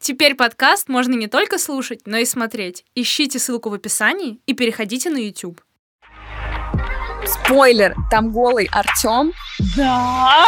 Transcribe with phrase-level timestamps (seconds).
[0.00, 2.84] Теперь подкаст можно не только слушать, но и смотреть.
[2.94, 5.60] Ищите ссылку в описании и переходите на YouTube.
[7.26, 9.32] Спойлер, там голый Артем.
[9.76, 10.46] Да.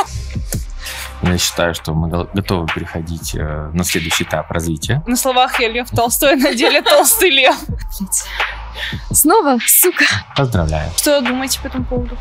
[1.22, 5.02] Я считаю, что мы го- готовы переходить э, на следующий этап развития.
[5.06, 7.56] На словах я Лев Толстой, на деле толстый Лев.
[9.12, 10.04] Снова, сука.
[10.34, 10.90] Поздравляю.
[10.96, 12.16] Что думаете по этому поводу?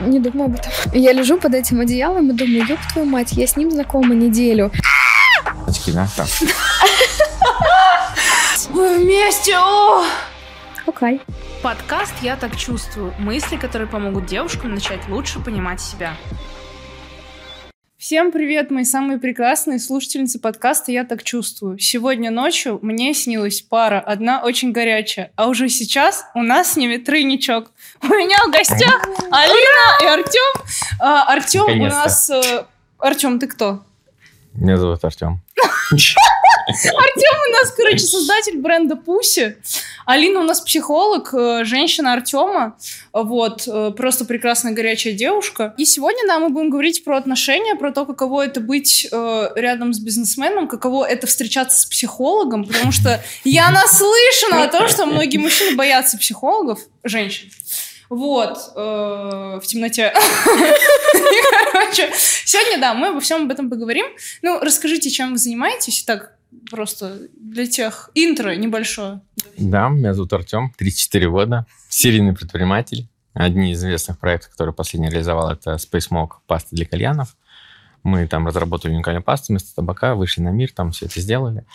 [0.00, 0.72] Не думаю об этом.
[0.92, 4.72] Я лежу под этим одеялом и думаю, ёб твою мать, я с ним знакома неделю.
[5.66, 6.08] Очки, да?
[6.16, 6.26] Так.
[8.70, 9.56] Мы вместе!
[9.56, 10.04] О!
[10.86, 11.20] Окей.
[11.62, 13.14] Подкаст «Я так чувствую».
[13.18, 16.14] Мысли, которые помогут девушкам начать лучше понимать себя.
[17.96, 21.78] Всем привет, мои самые прекрасные слушательницы подкаста «Я так чувствую».
[21.78, 26.98] Сегодня ночью мне снилась пара, одна очень горячая, а уже сейчас у нас с ними
[26.98, 27.72] тройничок.
[28.02, 30.62] У меня в гостях Алина и Артем.
[31.00, 32.30] А, Артем у нас...
[32.30, 32.64] э,
[32.98, 33.85] Артем, ты кто?
[34.56, 35.40] Меня зовут Артем.
[36.68, 39.56] Артем у нас, короче, создатель бренда Пуси.
[40.04, 42.76] Алина у нас психолог, э, женщина Артема.
[43.12, 45.74] Вот, э, просто прекрасная горячая девушка.
[45.76, 49.92] И сегодня, да, мы будем говорить про отношения, про то, каково это быть э, рядом
[49.92, 55.38] с бизнесменом, каково это встречаться с психологом, потому что я наслышана о том, что многие
[55.38, 57.50] мужчины боятся психологов, женщин.
[58.08, 60.12] Вот, э, в темноте.
[61.72, 64.06] Короче, сегодня, да, мы обо всем об этом поговорим.
[64.42, 66.36] Ну, расскажите, чем вы занимаетесь, так
[66.70, 69.20] просто для тех интро небольшое.
[69.56, 73.08] Да, меня зовут Артем, 34 года, серийный предприниматель.
[73.34, 77.36] Одни из известных проектов, которые последний реализовал, это Space Smoke, паста для кальянов.
[78.02, 81.66] Мы там разработали уникальную пасту вместо табака, вышли на мир, там все это сделали.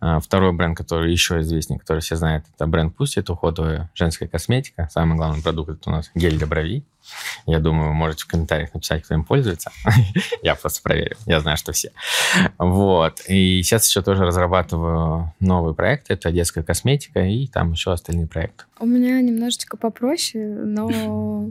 [0.00, 4.26] А, Второй бренд, который еще известнее, который все знают, это бренд Pussy, это уходовая женская
[4.28, 4.88] косметика.
[4.90, 6.84] Самый главный продукт это у нас гель для бровей.
[7.46, 9.70] Я думаю, вы можете в комментариях написать, кто им пользуется.
[10.42, 11.16] Я просто проверю.
[11.26, 11.92] Я знаю, что все.
[12.58, 13.20] Вот.
[13.28, 16.10] И сейчас еще тоже разрабатываю новый проект.
[16.10, 18.64] Это детская косметика и там еще остальные проекты.
[18.78, 21.50] У меня немножечко попроще, но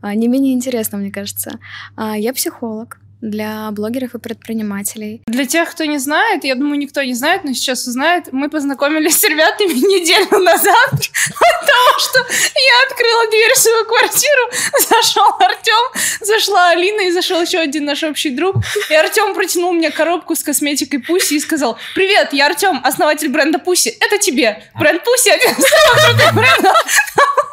[0.00, 1.58] а, не менее интересно, мне кажется.
[1.96, 5.22] А, Я психолог для блогеров и предпринимателей.
[5.26, 9.18] Для тех, кто не знает, я думаю, никто не знает, но сейчас узнает, мы познакомились
[9.18, 14.50] с ребятами неделю назад от того, что я открыла дверь в свою квартиру,
[14.88, 18.56] зашел Артем, зашла Алина и зашел еще один наш общий друг.
[18.90, 23.58] И Артем протянул мне коробку с косметикой Пуси и сказал, привет, я Артем, основатель бренда
[23.58, 24.62] Пуси, это тебе.
[24.78, 26.76] Бренд Пуси один из самых крутых брендов.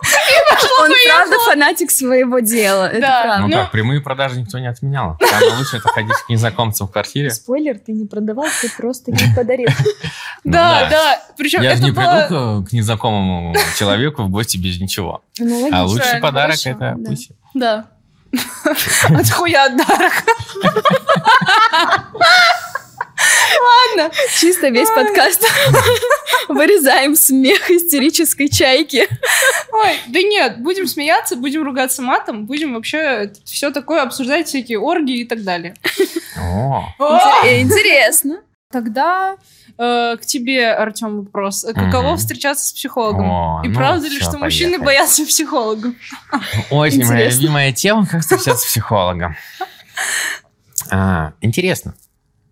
[0.06, 1.18] И пошло Он поехало.
[1.18, 3.22] правда фанатик своего дела, это Да.
[3.24, 3.42] правда.
[3.42, 5.18] Ну Ну- как, прямые продажи никто не отменял.
[5.22, 7.30] Самое лучшее это ходить к незнакомцам в квартире.
[7.32, 9.70] Спойлер, ты не продавал, ты просто не подарил.
[10.44, 11.20] Ну Да, да.
[11.38, 12.26] Причем Я же это не было...
[12.28, 15.24] приду к, к незнакомому человеку в гости без ничего.
[15.40, 15.70] Ну.
[15.74, 17.32] А лучший подарок это пусть.
[17.56, 17.86] Да.
[19.10, 20.14] От хуя дарок.
[23.98, 24.12] Ладно.
[24.40, 25.44] Чисто весь подкаст
[26.50, 29.08] вырезаем смех истерической чайки.
[29.72, 35.22] Ой, да нет, будем смеяться, будем ругаться матом, будем вообще все такое обсуждать, всякие оргии
[35.22, 35.76] и так далее.
[36.40, 38.42] О, Интер- Интересно.
[38.72, 39.36] Тогда
[39.78, 41.66] э, к тебе, Артем, вопрос.
[41.74, 42.18] Каково Мгм.
[42.18, 43.30] встречаться с психологом?
[43.30, 44.86] О, И ну правда ли, что мужчины поехали.
[44.86, 45.94] боятся психологов?
[46.72, 47.42] Очень моя Интересно.
[47.42, 49.36] любимая тема, как встречаться с психологом.
[50.92, 51.94] А, Интересно,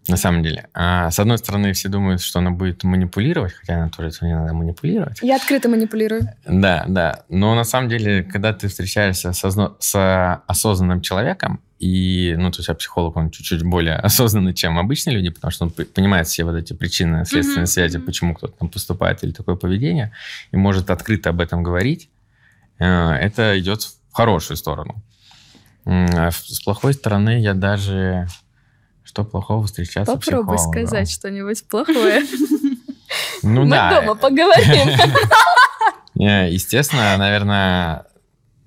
[0.07, 0.67] на самом деле.
[0.73, 4.53] А, С одной стороны, все думают, что она будет манипулировать, хотя она тоже не надо
[4.53, 5.19] манипулировать.
[5.21, 6.23] Я открыто манипулирую.
[6.45, 7.23] Да, да.
[7.29, 12.59] Но на самом деле, когда ты встречаешься с, озно- с осознанным человеком, и, ну, то
[12.59, 16.43] есть, а психолог, он чуть-чуть более осознанный, чем обычные люди, потому что он понимает все
[16.43, 20.11] вот эти причины, следственные Мгм, связи, почему кто-то там поступает или такое поведение,
[20.51, 22.09] и может открыто об этом говорить,
[22.79, 25.01] э, это идет в хорошую сторону.
[25.85, 28.27] А с плохой стороны я даже...
[29.13, 30.87] Что плохого встречаться с Попробуй психологом?
[30.87, 32.23] сказать что-нибудь плохое.
[33.43, 34.01] Ну Мы да.
[34.01, 34.89] дома поговорим.
[36.15, 38.05] Естественно, наверное,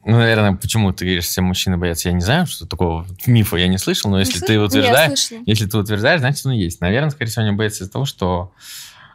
[0.04, 3.66] ну, наверное, почему ты говоришь, все мужчины боятся, я не знаю, что такого мифа я
[3.66, 6.80] не слышал, но если ты утверждаешь, если ты утверждаешь, значит, он есть.
[6.80, 8.52] Наверное, скорее всего, они боятся из-за того, что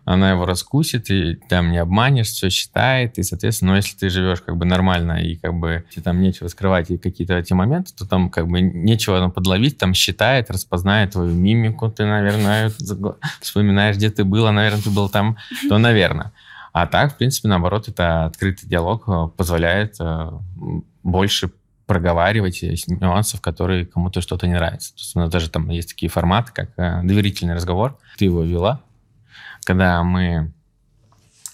[0.06, 4.42] она его раскусит, и там не обманешь, все считает, и, соответственно, ну, если ты живешь
[4.42, 8.08] как бы нормально, и как бы тебе там нечего скрывать, и какие-то эти моменты, то
[8.08, 12.72] там как бы нечего ну, подловить, там считает, распознает твою мимику, ты, наверное,
[13.42, 15.38] вспоминаешь, где ты была, наверное, ты был там,
[15.70, 16.32] то, наверное.
[16.74, 20.32] А так, в принципе, наоборот, это открытый диалог э, позволяет э,
[21.04, 21.52] больше
[21.86, 24.94] проговаривать нюансов, которые кому-то что-то не нравится.
[24.94, 27.97] То есть у нас даже там есть такие форматы, как э, доверительный разговор.
[28.18, 28.82] Ты его вела,
[29.66, 30.53] когда мы...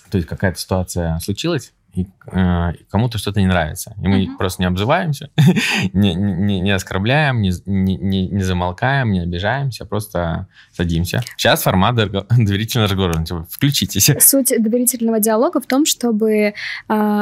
[0.09, 3.95] То есть какая-то ситуация случилась, и, э, кому-то что-то не нравится.
[4.01, 4.37] И мы mm-hmm.
[4.37, 5.29] просто не обзываемся,
[5.93, 11.23] не, не, не оскорбляем, не, не, не замолкаем, не обижаемся, просто садимся.
[11.37, 13.23] Сейчас формат доверительного разговора.
[13.23, 14.11] Типа, включитесь.
[14.19, 16.53] Суть доверительного диалога в том, чтобы э,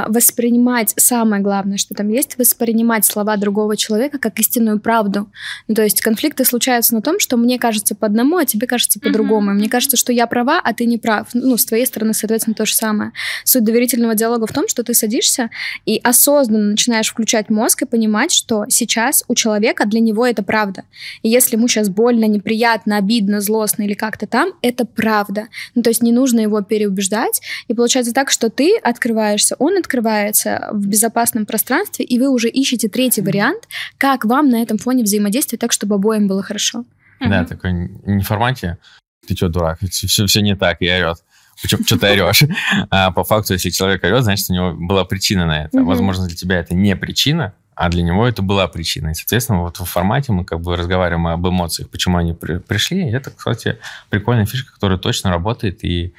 [0.07, 5.29] воспринимать, самое главное, что там есть, воспринимать слова другого человека как истинную правду.
[5.67, 8.99] Ну, то есть конфликты случаются на том, что мне кажется по одному, а тебе кажется
[8.99, 9.51] по-другому.
[9.51, 9.55] Mm-hmm.
[9.55, 11.29] Мне кажется, что я права, а ты не прав.
[11.33, 13.11] Ну, с твоей стороны, соответственно, то же самое.
[13.45, 15.49] Суть доверительного диалога в том, что ты садишься
[15.85, 20.83] и осознанно начинаешь включать мозг и понимать, что сейчас у человека для него это правда.
[21.21, 25.47] И если ему сейчас больно, неприятно, обидно, злостно или как-то там, это правда.
[25.75, 27.41] Ну, то есть не нужно его переубеждать.
[27.67, 32.89] И получается так, что ты открываешься, он открывается в безопасном пространстве, и вы уже ищете
[32.89, 33.63] третий вариант,
[33.97, 36.85] как вам на этом фоне взаимодействовать так, чтобы обоим было хорошо.
[37.19, 37.47] Да, угу.
[37.47, 37.71] такой
[38.05, 38.77] не в формате
[39.25, 41.23] ты что, дурак, все, все не так, и орет.
[41.61, 42.43] Почему что ты орешь?
[42.89, 45.83] А по факту, если человек орет, значит, у него была причина на это.
[45.83, 49.09] Возможно, для тебя это не причина, а для него это была причина.
[49.09, 53.09] И, соответственно, вот в формате мы как бы разговариваем об эмоциях, почему они при, пришли.
[53.09, 53.77] И это, кстати,
[54.09, 56.13] прикольная фишка, которая точно работает, и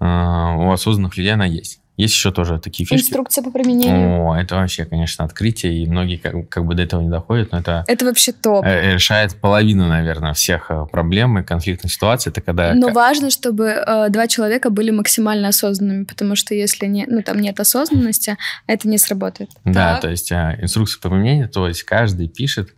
[0.00, 1.80] э, у осознанных людей она есть.
[2.00, 3.04] Есть еще тоже такие фишки.
[3.04, 4.30] Инструкция по применению.
[4.30, 7.58] О, это вообще, конечно, открытие, и многие как, как бы до этого не доходят, но
[7.58, 7.84] это...
[7.86, 8.64] Это вообще топ.
[8.64, 12.30] Э, решает половину, наверное, всех э, проблем и конфликтных ситуаций.
[12.30, 12.72] Это когда...
[12.72, 17.38] Но важно, чтобы э, два человека были максимально осознанными, потому что если не, ну, там
[17.38, 19.50] нет осознанности, это не сработает.
[19.66, 20.00] Да, так.
[20.00, 22.74] то есть э, инструкция по применению, то есть каждый пишет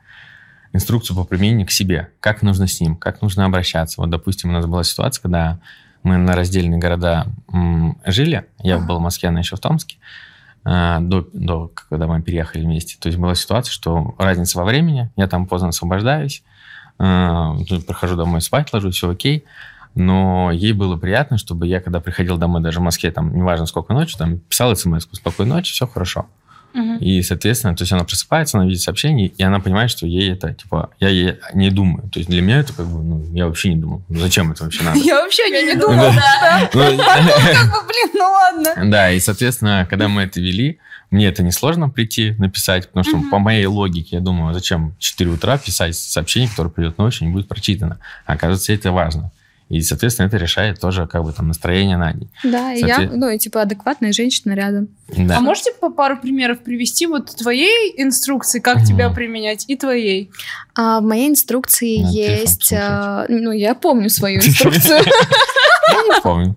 [0.73, 4.01] инструкцию по применению к себе, как нужно с ним, как нужно обращаться.
[4.01, 5.61] Вот, допустим, у нас была ситуация, когда
[6.03, 7.27] мы на раздельные города
[8.05, 8.47] жили.
[8.59, 9.97] Я был в Москве, она еще в Томске.
[10.65, 12.97] А, до, до, когда мы переехали вместе.
[13.01, 16.45] То есть была ситуация, что разница во времени, я там поздно освобождаюсь,
[16.99, 17.57] а,
[17.87, 19.45] прохожу домой спать, ложусь, все окей.
[19.95, 23.93] Но ей было приятно, чтобы я, когда приходил домой, даже в Москве, там, неважно сколько
[23.93, 26.27] ночи, там, писал смс спокойной ночи, все хорошо.
[26.75, 26.99] Угу.
[27.01, 30.55] И, соответственно, то есть она просыпается, она видит сообщение, и она понимает, что ей это,
[30.55, 32.09] типа, я ей не думаю.
[32.11, 34.03] То есть для меня это как бы, ну, я вообще не думал.
[34.09, 34.99] Ну, зачем это вообще надо?
[35.03, 36.71] Я вообще не думал, да.
[36.75, 38.91] Ну, ну, как бы, блин, ну ладно.
[38.91, 40.79] Да, и, соответственно, когда мы это вели,
[41.11, 45.31] мне это несложно прийти, написать, потому что по моей логике, я думаю, зачем в 4
[45.31, 47.99] утра писать сообщение, которое придет ночью, не будет прочитано.
[48.25, 49.31] А оказывается, это важно.
[49.73, 52.29] И, соответственно, это решает тоже как бы там настроение на день.
[52.45, 52.89] Да, Соответ...
[52.89, 54.89] я, ну, и типа адекватная женщина рядом.
[55.09, 55.39] Да.
[55.39, 58.85] А можете по пару примеров привести вот твоей инструкции, как mm.
[58.85, 60.31] тебя применять, и твоей?
[60.75, 62.71] А, в моей инструкции Надо есть...
[62.75, 65.01] А, ну, я помню свою инструкцию.
[65.93, 66.57] Я не помню.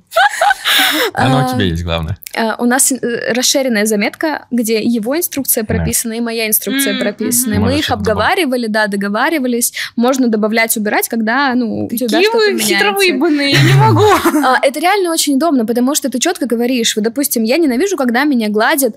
[1.14, 2.18] Оно у тебя есть, главное.
[2.36, 7.60] А, у нас э, расширенная заметка, где его инструкция прописана и моя инструкция прописана.
[7.60, 9.74] Мы их обговаривали, да, договаривались.
[9.96, 12.68] Можно добавлять, убирать, когда, ну, что-то меняется.
[12.68, 14.06] хитровыебанные, я не могу.
[14.46, 18.24] А, это реально очень удобно, потому что ты четко говоришь, вот, допустим, я ненавижу, когда
[18.24, 18.96] меня гладят...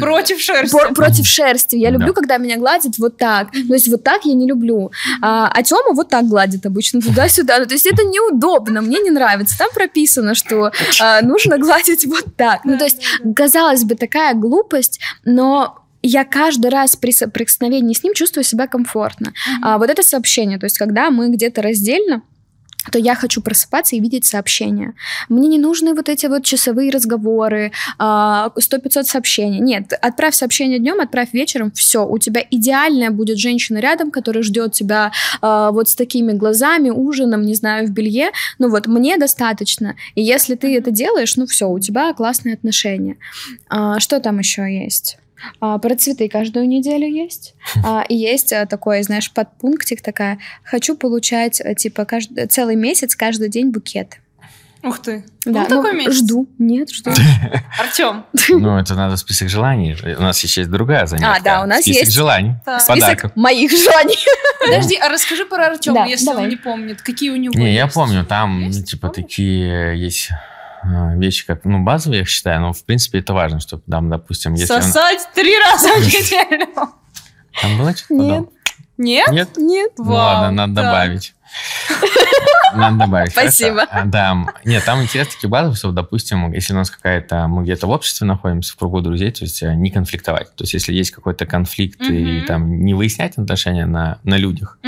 [0.00, 0.94] Против шерсти.
[0.94, 1.76] Против шерсти.
[1.76, 3.50] Я люблю, когда меня гладят вот так.
[3.52, 4.90] То есть вот так я не люблю.
[5.22, 7.58] А, а Тёма вот так гладит обычно, туда-сюда.
[7.58, 9.56] Ну, то есть это неудобно, мне не нравится.
[9.58, 10.72] Там прописано, что
[11.22, 12.64] нужно гладить вот так.
[12.64, 13.04] Ну, то есть,
[13.36, 19.28] казалось бы, такая глупость, но я каждый раз при соприкосновении с ним чувствую себя комфортно.
[19.28, 19.58] Mm-hmm.
[19.62, 22.22] А, вот это сообщение, то есть когда мы где-то раздельно,
[22.90, 24.94] то я хочу просыпаться и видеть сообщения.
[25.28, 29.60] Мне не нужны вот эти вот часовые разговоры, 100-500 а, сообщений.
[29.60, 34.72] Нет, отправь сообщение днем, отправь вечером, все, у тебя идеальная будет женщина рядом, которая ждет
[34.72, 38.30] тебя а, вот с такими глазами, ужином, не знаю, в белье.
[38.58, 39.96] Ну вот, мне достаточно.
[40.14, 43.16] И если ты это делаешь, ну все, у тебя классные отношения.
[43.68, 45.18] А, что там еще есть?
[45.60, 47.54] А, про цветы каждую неделю есть.
[47.84, 50.38] А, и есть а, такой, знаешь, подпунктик такая.
[50.64, 54.18] Хочу получать, а, типа, каждый, целый месяц, каждый день букет.
[54.82, 55.24] Ух ты.
[55.44, 56.18] Да, ну, такой месяц.
[56.18, 56.46] Жду.
[56.58, 57.10] Нет, жду.
[57.80, 58.24] Артем.
[58.48, 59.96] Ну, это надо список желаний.
[60.16, 61.32] У нас еще есть другая занятие.
[61.36, 62.12] А, да, у нас список есть.
[62.14, 62.54] желаний.
[62.64, 62.78] Да.
[62.78, 64.16] Список моих желаний.
[64.64, 66.44] Подожди, а расскажи про Артема, если давай.
[66.44, 67.02] он не помнит.
[67.02, 68.88] Какие у него Не, я помню, там, есть?
[68.90, 69.24] типа, Помнишь?
[69.28, 70.30] такие есть
[71.16, 74.66] вещи, как, ну, базовые, я считаю, но, в принципе, это важно, чтобы там, допустим, если...
[74.66, 75.34] Сосать он...
[75.34, 76.68] три раза в неделю!
[77.60, 78.48] Там было что-то Нет.
[78.98, 79.28] Нет?
[79.30, 79.56] Нет?
[79.56, 79.92] Нет.
[79.98, 81.34] Ну, ладно, надо добавить.
[82.74, 83.32] Надо добавить.
[83.32, 83.82] Спасибо.
[83.82, 84.36] А, да.
[84.64, 88.26] Нет, там интересно такие базовые, что, допустим, если у нас какая-то, мы где-то в обществе
[88.26, 90.54] находимся, в кругу друзей, то есть э, не конфликтовать.
[90.54, 94.78] То есть если есть какой-то конфликт и там не выяснять отношения на, на людях,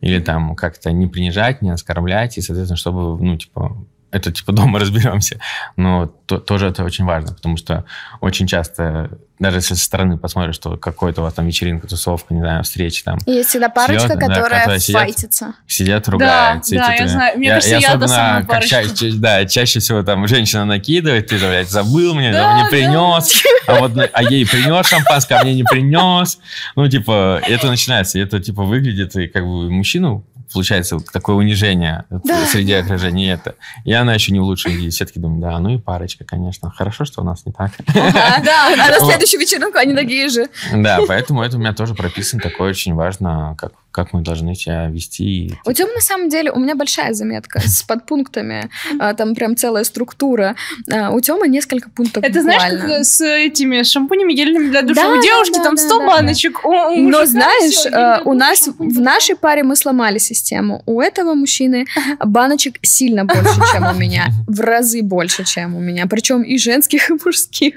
[0.00, 3.76] или там как-то не принижать, не оскорблять, и, соответственно, чтобы, ну, типа,
[4.16, 5.38] это типа дома разберемся.
[5.76, 7.84] Но то, тоже это очень важно, потому что
[8.20, 12.40] очень часто, даже если со стороны посмотришь, что какой-то у вас там вечеринка, тусовка, не
[12.40, 13.18] знаю, встреча там.
[13.26, 15.54] Есть всегда парочка, серьезно, которая, да, которая файтится.
[15.66, 16.74] Сидят, ругаются.
[16.74, 17.38] Да, да, я знаю.
[17.38, 21.26] Мне я, кажется, я, я особенно, как чаще, чаще, да, чаще всего там женщина накидывает,
[21.26, 23.74] ты, блядь, забыл мне, да, не принес, да.
[23.74, 26.38] а вот а ей принес шампанское, а мне не принес.
[26.74, 32.46] Ну, типа, это начинается, это, типа, выглядит, и как бы мужчину получается такое унижение да.
[32.46, 33.56] среди окружения это.
[33.84, 34.90] И она еще не в лучшем виде.
[34.90, 36.70] Все таки думают, да, ну и парочка, конечно.
[36.70, 37.72] Хорошо, что у нас не так.
[37.88, 40.48] Ага, да, а на следующую вечеринку они такие же.
[40.72, 44.88] Да, поэтому это у меня тоже прописано такое очень важно, как как мы должны себя
[44.88, 45.54] вести.
[45.64, 48.68] У тебя на самом деле, у меня большая заметка с подпунктами,
[49.00, 50.54] а, там прям целая структура.
[50.92, 55.08] А, у Тёмы несколько пунктов Это знаешь, как с этими шампунями гельными для душа.
[55.08, 56.60] у девушки там 100 баночек.
[56.62, 60.82] Но знаешь, а, у нас в нашей паре мы сломали систему.
[60.84, 61.86] У этого мужчины
[62.22, 64.26] баночек сильно больше, чем у меня.
[64.46, 66.06] В разы больше, чем у меня.
[66.06, 67.74] Причем и женских, и мужских.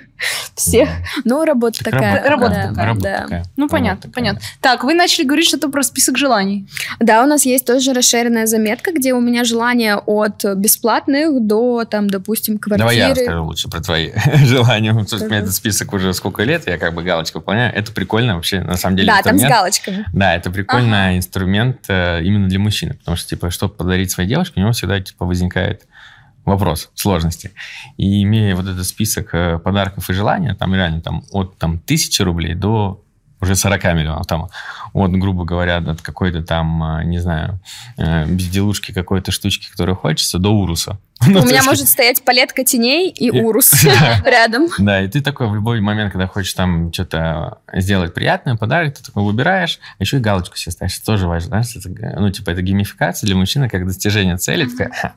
[0.55, 0.89] Всех.
[1.23, 2.23] Но работа такая.
[2.27, 3.45] Работа такая.
[3.55, 4.41] Ну, понятно, понятно.
[4.59, 6.67] Так, вы начали говорить что-то про список список желаний.
[6.99, 12.09] Да, у нас есть тоже расширенная заметка, где у меня желания от бесплатных до, там,
[12.09, 12.89] допустим, квартиры.
[12.89, 14.11] Давай я расскажу лучше про твои
[14.45, 14.91] желания.
[14.91, 17.73] У меня этот список уже сколько лет, я как бы галочку выполняю.
[17.75, 19.07] Это прикольно вообще, на самом деле.
[19.07, 20.05] Да, там с галочками.
[20.13, 21.17] Да, это прикольный ага.
[21.17, 22.93] инструмент э, именно для мужчины.
[22.93, 25.85] Потому что, типа, чтобы подарить своей девушке, у него всегда, типа, возникает
[26.45, 27.51] вопрос сложности.
[27.97, 32.21] И имея вот этот список э, подарков и желания, там реально там от там, тысячи
[32.21, 33.03] рублей до
[33.41, 34.27] уже 40 миллионов.
[34.27, 34.49] Там,
[34.93, 37.59] вот, грубо говоря, от какой-то там, а, не знаю,
[37.97, 40.97] э, безделушки какой-то штучки, которую хочется, до уруса.
[41.27, 43.83] У ну, меня может стоять палетка теней и урус
[44.25, 44.67] рядом.
[44.77, 49.03] Да, и ты такой в любой момент, когда хочешь там что-то сделать приятное, подарок, ты
[49.03, 50.99] такой выбираешь, а еще и галочку себе ставишь.
[50.99, 52.19] Тоже важно, да?
[52.19, 54.65] Ну, типа, это геймификация для мужчины, как достижение цели.
[54.65, 55.13] Такая,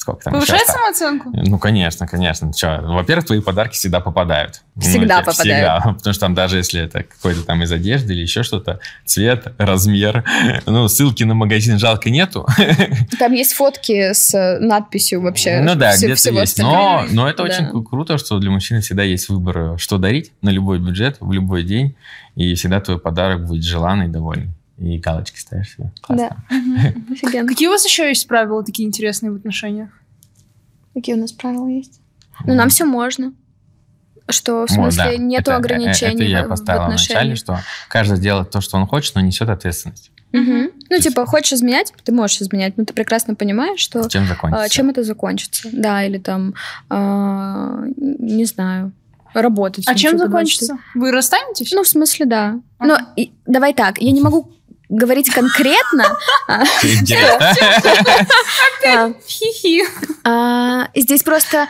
[0.00, 1.30] сколько там Повышает самооценку?
[1.30, 2.52] Ну, конечно, конечно.
[2.54, 4.62] Че, во-первых, твои подарки всегда попадают.
[4.78, 5.36] Всегда ну, попадают.
[5.36, 5.80] Всегда.
[5.98, 10.24] Потому что там даже если это какой-то там из одежды или еще что-то, цвет, размер,
[10.66, 12.46] ну, ссылки на магазин жалко нету.
[13.18, 15.60] Там есть фотки с надписью вообще.
[15.60, 16.58] Ну да, где-то есть.
[16.58, 17.44] Но, но это да.
[17.44, 21.62] очень круто, что для мужчины всегда есть выбор, что дарить на любой бюджет, в любой
[21.62, 21.94] день.
[22.36, 25.92] И всегда твой подарок будет желанный и довольный и галочки ставишь себе.
[26.00, 26.44] Классно.
[26.50, 26.92] Да.
[27.12, 27.46] Офигенно.
[27.46, 29.90] Какие у вас еще есть правила такие интересные в отношениях?
[30.94, 32.00] Какие у нас правила есть?
[32.44, 33.32] Ну, нам все можно.
[34.28, 35.16] Что, в смысле, да.
[35.16, 39.14] нету это, ограничений это я поставила в вначале, что каждый делает то, что он хочет,
[39.16, 40.12] но несет ответственность.
[40.32, 40.42] Угу.
[40.42, 41.08] Ну, есть...
[41.08, 44.08] типа, хочешь изменять, ты можешь изменять, но ты прекрасно понимаешь, что...
[44.08, 44.64] Чем закончится.
[44.64, 45.68] А, чем это закончится.
[45.72, 46.54] Да, или там,
[46.88, 48.92] а, не знаю,
[49.34, 49.84] работать.
[49.88, 50.78] А чем закончится?
[50.94, 51.72] Вы расстанетесь?
[51.72, 52.60] Ну, в смысле, да.
[52.78, 52.88] Ага.
[52.88, 54.52] Но и, давай так, я не могу
[54.90, 56.18] говорить конкретно.
[59.26, 59.84] Хи-хи.
[60.24, 61.68] А, здесь просто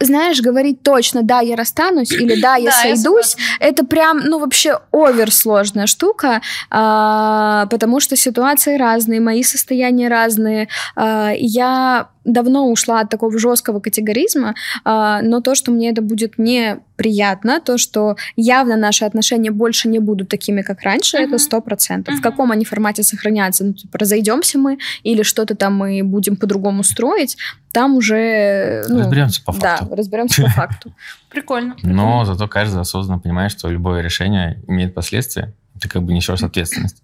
[0.00, 5.32] знаешь, говорить точно, да, я расстанусь или да, я сойдусь, это прям, ну, вообще овер
[5.32, 10.68] сложная штука, а, потому что ситуации разные, мои состояния разные.
[10.96, 14.54] А, я давно ушла от такого жесткого категоризма,
[14.84, 19.98] а, но то, что мне это будет неприятно, то, что явно наши отношения больше не
[19.98, 21.26] будут такими, как раньше, uh-huh.
[21.26, 22.14] это сто процентов.
[22.14, 22.18] Uh-huh.
[22.18, 23.64] В каком они формате сохранятся?
[23.64, 27.36] Ну, типа, разойдемся мы или что-то там мы будем по-другому строить,
[27.72, 28.84] там уже...
[28.88, 29.86] Ну, разберемся по факту.
[29.86, 30.94] Да, разберемся по факту.
[31.30, 31.76] Прикольно.
[31.82, 35.52] Но зато каждый осознанно понимает, что любое решение имеет последствия.
[35.80, 37.02] Ты как бы несешь ответственность.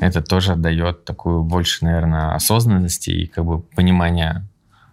[0.00, 4.46] Это тоже отдает такую больше, наверное, осознанности и как бы понимания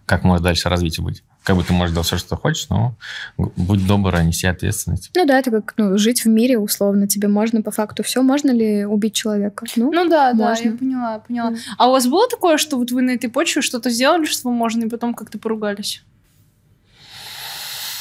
[0.06, 1.22] как может дальше развитие быть.
[1.42, 2.94] Как бы ты можешь делать все, что хочешь, но
[3.36, 5.10] будь добр, а неси ответственность.
[5.14, 7.08] Ну да, это как ну, жить в мире условно.
[7.08, 8.22] Тебе можно по факту все.
[8.22, 9.66] Можно ли убить человека?
[9.74, 10.64] Ну, ну да, можно.
[10.64, 11.50] да, я поняла, поняла.
[11.52, 11.58] Mm.
[11.78, 14.84] А у вас было такое, что вот вы на этой почве что-то сделали, что можно,
[14.84, 16.04] и потом как-то поругались?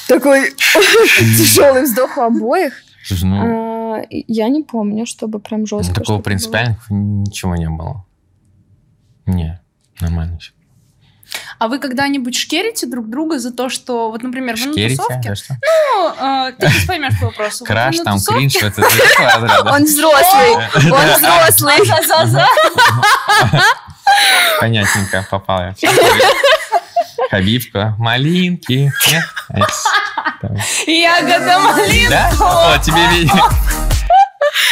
[0.08, 0.52] Такой
[1.38, 2.74] тяжелый вздох у обоих.
[3.04, 3.96] Слушай, ну...
[3.96, 5.96] а, я не помню, чтобы прям жестко.
[5.96, 8.06] Такого принципиального ничего не было.
[9.26, 9.62] Не,
[10.00, 10.52] нормально все.
[11.60, 15.02] А вы когда-нибудь шкерите друг друга за то, что, вот, например, вы шкерите?
[15.02, 15.36] на тусовке...
[15.36, 15.54] Что?
[15.62, 17.66] Ну, э, ты не поймешь по вопросу.
[17.66, 20.56] Краш, там, кринж, это Он взрослый,
[20.92, 21.86] он взрослый.
[21.86, 22.48] За-за-за.
[24.60, 25.76] Понятненько, попал я.
[27.30, 28.92] Хабибка, малинки.
[30.88, 32.10] Ягода малинка.
[32.10, 32.74] Да?
[32.74, 33.42] О, тебе видно.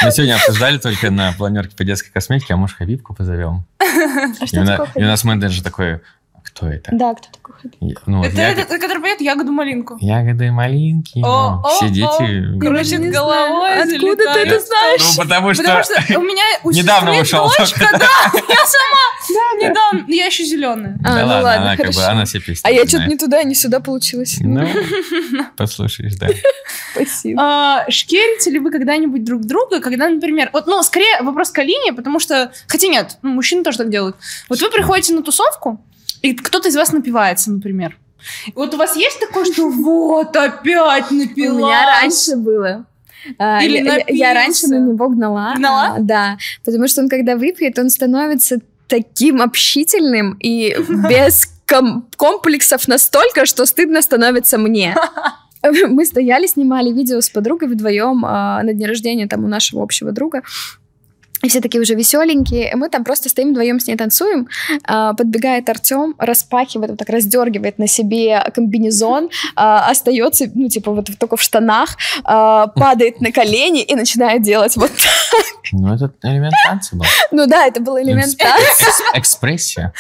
[0.02, 3.66] Мы сегодня обсуждали только на планерке по детской косметике, а может, Хабибку позовем?
[3.80, 6.02] А что и, у нас, и у нас менеджер такой,
[6.60, 6.92] Кто это?
[6.92, 7.78] Да, кто такой Хабиб?
[7.80, 9.98] Я- ну, Это ягод- этот, который поет ягоду-малинку.
[10.02, 11.20] Ягоды малинки.
[11.24, 12.60] О, ну, все о, дети.
[12.60, 13.82] Крутит не головой.
[13.82, 15.02] Откуда ты это знаешь?
[15.02, 15.64] Ну, потому что...
[15.64, 17.98] Потому что у меня у Недавно вышел дочка, только.
[18.00, 19.10] да, я сама
[19.60, 20.98] недавно, я еще зеленая.
[21.04, 22.12] А, да ну ладно, ладно, она как бы, хорошо.
[22.12, 24.38] она все песни А я что-то не туда, не сюда получилось.
[24.40, 24.68] Ну,
[25.58, 26.28] послушаешь, да.
[26.94, 27.42] Спасибо.
[27.42, 31.94] А, шкерите ли вы когда-нибудь друг друга, когда, например, вот, ну, скорее вопрос к Алине,
[31.94, 34.16] потому что, хотя нет, мужчины тоже так делают.
[34.50, 35.82] Вот вы приходите на тусовку,
[36.22, 37.98] и кто-то из вас напивается, например.
[38.48, 41.58] И Вот у вас есть такое, что вот опять У напилась?
[41.64, 42.86] меня раньше было.
[43.38, 45.54] А, Или я, я- раньше на него гнала.
[45.56, 45.96] Гнала?
[45.96, 48.58] А, да, потому что он, когда выпьет, он становится
[48.88, 50.76] таким общительным и
[51.10, 54.96] без ком- комплексов настолько, что стыдно становится мне.
[55.62, 60.12] Мы стояли, снимали видео с подругой вдвоем а, на дне рождения там у нашего общего
[60.14, 60.42] друга.
[61.44, 62.76] И все такие уже веселенькие.
[62.76, 64.48] Мы там просто стоим вдвоем с ней танцуем.
[64.84, 71.10] А, подбегает Артем, распахивает, вот так раздергивает на себе комбинезон, а, остается, ну, типа, вот
[71.18, 75.19] только в штанах, а, падает на колени и начинает делать вот так.
[75.72, 77.06] Ну, это элемент танца был.
[77.32, 78.64] Ну да, это был элемент танца.
[78.88, 79.94] экс- Экспрессия.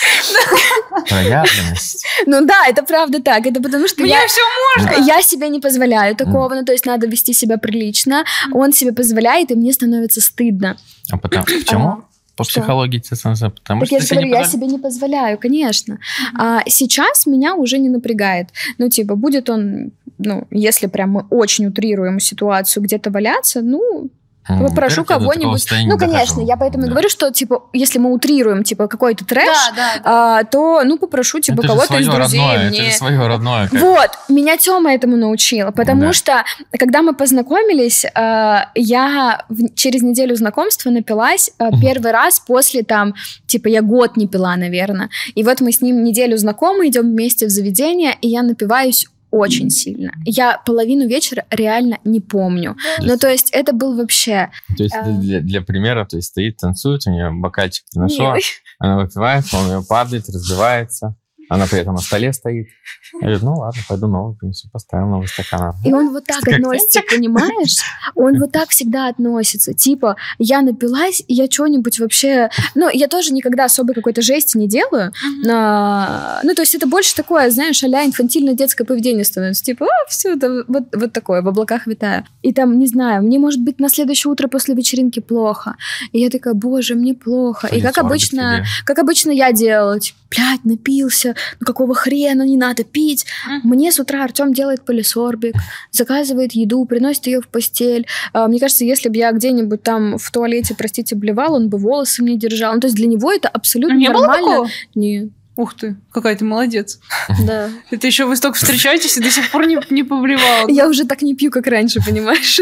[1.08, 2.06] Проявленность.
[2.26, 3.46] Ну да, это правда так.
[3.46, 4.28] Это потому что Мне я...
[4.28, 4.42] все
[4.78, 5.06] можно.
[5.06, 8.24] Я себе не позволяю такого, ну то есть надо вести себя прилично.
[8.54, 10.78] Он себе позволяет, и мне становится стыдно.
[11.12, 11.46] А потому...
[11.46, 12.04] Почему?
[12.36, 12.62] По Что?
[12.62, 16.00] психологии становится- Потому Так что я же себе говорю, не я себе не позволяю, конечно.
[16.38, 18.48] А сейчас меня уже не напрягает.
[18.78, 24.10] Ну, типа, будет он, ну, если прям мы очень утрируем ситуацию, где-то валяться, ну,
[24.58, 25.66] попрошу такого кого-нибудь.
[25.72, 26.48] Ну, не конечно, дохожу.
[26.48, 26.92] я поэтому и Да.
[26.92, 30.02] говорю, что, типа, если мы утрируем, типа, какой-то трэш, Да, да,
[30.40, 32.80] а, то, ну, попрошу, типа, кого-то из друзей родное, мне...
[32.80, 33.68] Это же свое родное.
[33.70, 36.14] как- Вот, меня Тёма этому научила, потому Да.
[36.14, 36.44] что,
[36.78, 43.14] когда мы познакомились, э, я через неделю знакомства напилась э, первый раз после, там,
[43.48, 45.10] типа, я год не пила, наверное.
[45.36, 49.70] И вот мы с ним неделю знакомы, идем вместе в заведение, и я напиваюсь очень
[49.70, 50.12] сильно.
[50.26, 52.76] Я половину вечера реально не помню.
[53.00, 54.50] Ну, то есть это был вообще...
[54.78, 55.04] То есть А.
[55.04, 58.42] для, для примера, то есть стоит, танцует, у нее бокальчик Милый.
[58.80, 61.16] она выпивает, он ее падает, разбивается,
[61.50, 62.68] она при этом на столе стоит.
[63.14, 65.74] Я говорю, ну ладно, пойду новый принесу, поставил новый стакан.
[65.84, 67.78] И он вот так относится, понимаешь?
[68.16, 69.74] Он вот так всегда относится.
[69.74, 72.50] Типа, я напилась, и я что-нибудь вообще...
[72.76, 75.12] Ну, я тоже никогда особой какой-то жести не делаю.
[75.50, 79.64] А, Ну, то есть это больше такое, знаешь, а инфантильное детское поведение становится.
[79.64, 82.26] Типа, а, все, это вот, вот такое, в облаках витаю.
[82.44, 85.76] И там, не знаю, мне может быть на следующее утро после вечеринки плохо.
[86.12, 87.68] И я такая, боже, мне плохо.
[87.68, 92.84] И как обычно, как обычно я делала, типа, блядь, напился, ну какого хрена не надо
[92.84, 93.26] пить.
[93.64, 95.56] Мне с утра Артем делает полисорбик,
[95.92, 98.06] заказывает еду, приносит ее в постель.
[98.34, 102.22] А, Мне кажется, если бы я где-нибудь там в туалете, простите, блевал, он бы волосы
[102.24, 102.74] мне держал.
[102.76, 104.48] Ну, то есть для него это абсолютно Не было нормально.
[104.52, 104.70] такого?
[104.96, 107.02] Нет, Ух ты, какая ты молодец.
[107.46, 107.70] да.
[107.92, 110.70] Это еще вы столько встречаетесь и до сих пор не, не повливала.
[110.70, 112.62] Я уже так не пью, как раньше, понимаешь?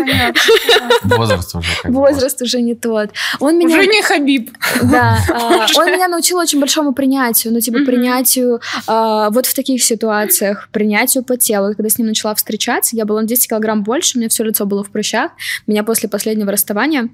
[1.04, 1.70] Возраст уже.
[1.84, 3.12] Возраст уже не тот.
[3.40, 3.78] Он меня...
[3.78, 4.50] Уже не Хабиб.
[4.82, 9.84] Да, а, он меня научил очень большому принятию, ну, типа, принятию а, вот в таких
[9.84, 11.76] ситуациях, принятию по телу.
[11.76, 14.66] Когда с ним начала встречаться, я была на 10 килограмм больше, у меня все лицо
[14.66, 15.34] было в прыщах.
[15.68, 17.10] Меня после последнего расставания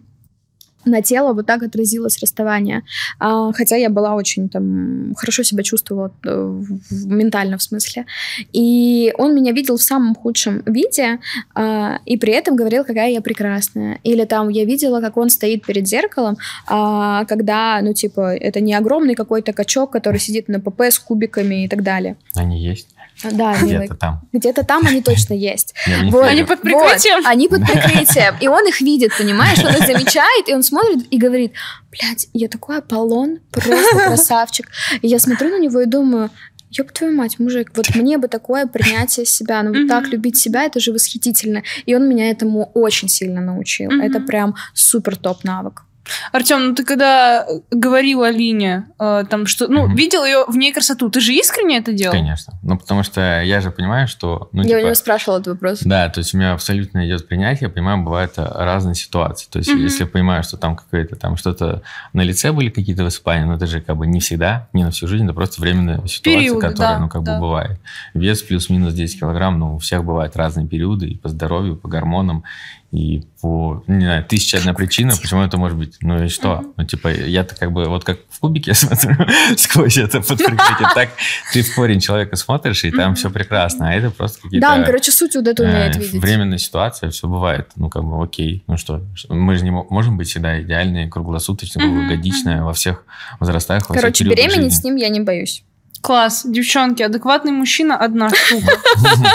[0.86, 2.84] на тело вот так отразилось расставание.
[3.20, 6.62] А, хотя я была очень там хорошо себя чувствовала э,
[7.06, 8.06] ментально в смысле.
[8.52, 11.20] И он меня видел в самом худшем виде,
[11.56, 14.00] а, и при этом говорил, какая я прекрасная.
[14.04, 18.74] Или там я видела, как он стоит перед зеркалом, а, когда, ну, типа, это не
[18.74, 22.16] огромный какой-то качок, который сидит на ПП с кубиками и так далее.
[22.36, 22.88] Они есть
[23.32, 23.86] Да, милый.
[23.86, 24.22] где-то там.
[24.34, 25.74] Где-то там они точно есть.
[26.10, 26.26] Вот.
[26.26, 27.18] Они под прикрытием?
[27.18, 28.36] Вот, они под прикрытием.
[28.42, 29.60] И он их видит, понимаешь?
[29.60, 31.54] Он их замечает, и он смотрит и говорит,
[31.92, 34.68] блядь, я такой Аполлон, просто красавчик.
[35.02, 36.30] И я смотрю на него и думаю,
[36.76, 40.64] Ёб твою мать, мужик, вот мне бы такое принятие себя, ну вот так любить себя,
[40.64, 41.62] это же восхитительно.
[41.86, 43.92] И он меня этому очень сильно научил.
[43.92, 45.84] Это прям супер топ навык.
[46.32, 49.96] Артем, ну ты когда говорил Алине, э, там что, ну, Мгм.
[49.96, 52.14] видел ее в ней красоту, ты же искренне это делал?
[52.14, 52.54] Конечно.
[52.64, 54.50] Ну, потому что я же понимаю, что...
[54.52, 55.82] Ну, я у типа, него спрашивала этот вопрос.
[55.84, 59.48] Да, то есть у меня абсолютно идет принятие, я понимаю, бывают э, разные ситуации.
[59.50, 59.84] То есть Мгм.
[59.84, 61.82] если я понимаю, что там какое-то там что-то
[62.14, 65.08] на лице были какие-то высыпания, но это же как бы не всегда, не на всю
[65.08, 67.36] жизнь, это просто временная ситуация, Периоды, которая, да, ну, как да.
[67.36, 67.80] бы бывает.
[68.14, 71.88] Вес плюс-минус 10 килограмм, ну, у всех бывают разные периоды и по здоровью, и по
[71.88, 72.44] гормонам,
[72.94, 75.96] и по, не знаю, тысяча одна причина, почему это может быть.
[76.02, 76.58] Ну и что?
[76.58, 76.74] Мгм.
[76.78, 79.16] Ну, типа, я-то как бы, вот как в кубике смотрю
[79.58, 81.10] сквозь это под прикрытием, так
[81.52, 84.68] ты в корень человека смотришь, и там все прекрасно, а это просто какие-то...
[84.68, 86.22] Да, он, короче, суть вот эту умеет Э, видеть.
[86.22, 87.70] Временная ситуация, все бывает.
[87.76, 88.64] Ну, как бы, окей.
[88.68, 93.06] Ну что, мы же не мо- можем быть всегда идеальные, круглосуточно, Мгм, круглогодичные во всех
[93.40, 95.64] возрастах, во Короче, беременеть с ним я не боюсь.
[96.04, 96.42] Класс.
[96.44, 98.74] Девчонки, адекватный мужчина одна штука.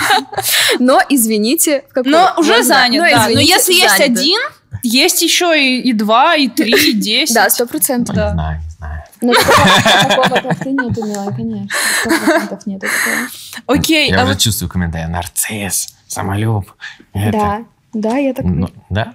[0.78, 3.24] Но, извините, Но уже занят, но, да.
[3.24, 4.38] Но извините, если есть один,
[4.82, 7.34] есть еще и, два, и три, и десять.
[7.34, 8.14] Да, сто процентов.
[8.14, 8.22] Ну.
[8.22, 9.02] Не знаю, не знаю.
[9.22, 11.00] Но такого такого так ты нету,
[11.34, 11.68] конечно.
[12.00, 13.78] Сто процентов нету такого.
[13.78, 15.08] Окей, Я а уже чувствую комментарий.
[15.08, 16.70] Нарцисс, самолюб.
[17.14, 18.44] Да, да, я так...
[18.44, 19.14] Ну, да?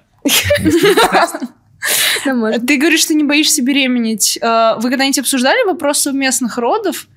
[2.25, 2.65] Может.
[2.65, 4.39] ты говоришь, что не боишься беременеть.
[4.41, 7.07] А, Вы когда-нибудь обсуждали вопрос совместных родов?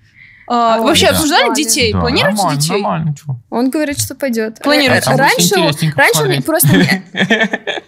[0.49, 1.13] А, Ой, Вообще да.
[1.13, 1.93] обсуждали детей?
[1.93, 2.73] Да, Планируете нормально, детей?
[2.83, 3.37] Нормально, чё.
[3.51, 4.61] Он говорит, что пойдет.
[4.63, 5.05] Планирует.
[5.05, 6.45] Там будет Раньше, раньше посмотреть.
[6.45, 6.69] просто...
[6.77, 7.03] не-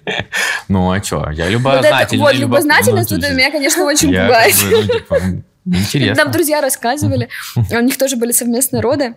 [0.69, 1.31] Ну, а что?
[1.31, 2.23] Я любознательный.
[2.23, 4.55] вот любо- любознательность меня, конечно, очень пугает.
[4.71, 5.17] ну, типа,
[5.67, 6.25] Интересно.
[6.25, 9.15] Нам друзья рассказывали, у них тоже были совместные роды.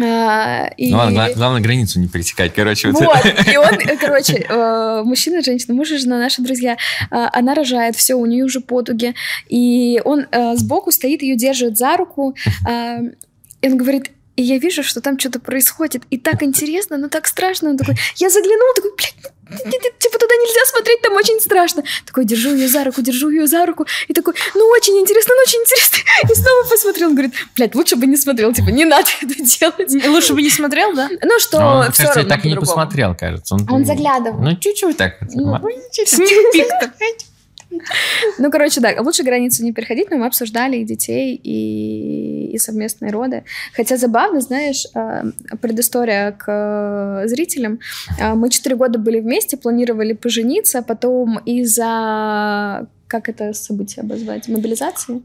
[0.00, 2.88] А, и- Ну ладно, гла- главное границу не пересекать, короче.
[2.88, 6.76] вот Вот, и он, короче, э, мужчина женщина, муж и жена, наши друзья, э,
[7.10, 9.14] она рожает, все, у нее уже потуги,
[9.48, 12.34] и он э, сбоку стоит, ее держит за руку,
[12.68, 12.98] э,
[13.60, 17.26] и он говорит, и я вижу, что там что-то происходит, и так интересно, но так
[17.26, 21.82] страшно, он такой, я заглянул, такой, блядь, т- типа туда нельзя смотреть, там очень страшно.
[22.06, 25.42] Такой, держу ее за руку, держу ее за руку, и такой, ну очень интересно, ну
[25.42, 25.98] очень интересно,
[26.32, 30.06] и снова посмотрел, он говорит, блядь, лучше бы не смотрел, типа, не надо это делать.
[30.06, 31.08] Лучше бы не смотрел, да?
[31.22, 33.54] Ну что, Но он, все кажется, равно так и не посмотрел, кажется.
[33.54, 34.40] Он заглядывал.
[34.40, 35.18] Ну, чуть-чуть так.
[35.32, 35.58] Ну,
[35.92, 36.68] Сникпик
[38.38, 43.12] Ну, короче, да, лучше границу не переходить, но мы обсуждали и детей, и, и совместные
[43.12, 43.44] роды.
[43.74, 45.24] Хотя забавно, знаешь, э,
[45.60, 47.78] предыстория к э, зрителям.
[48.18, 52.86] Э, Мы четыре года были вместе, планировали пожениться, а потом из-за...
[53.06, 54.48] Как это событие обозвать?
[54.48, 55.22] Мобилизации?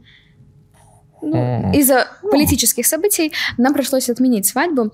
[1.22, 4.92] Ну, из-за политических событий нам пришлось отменить свадьбу.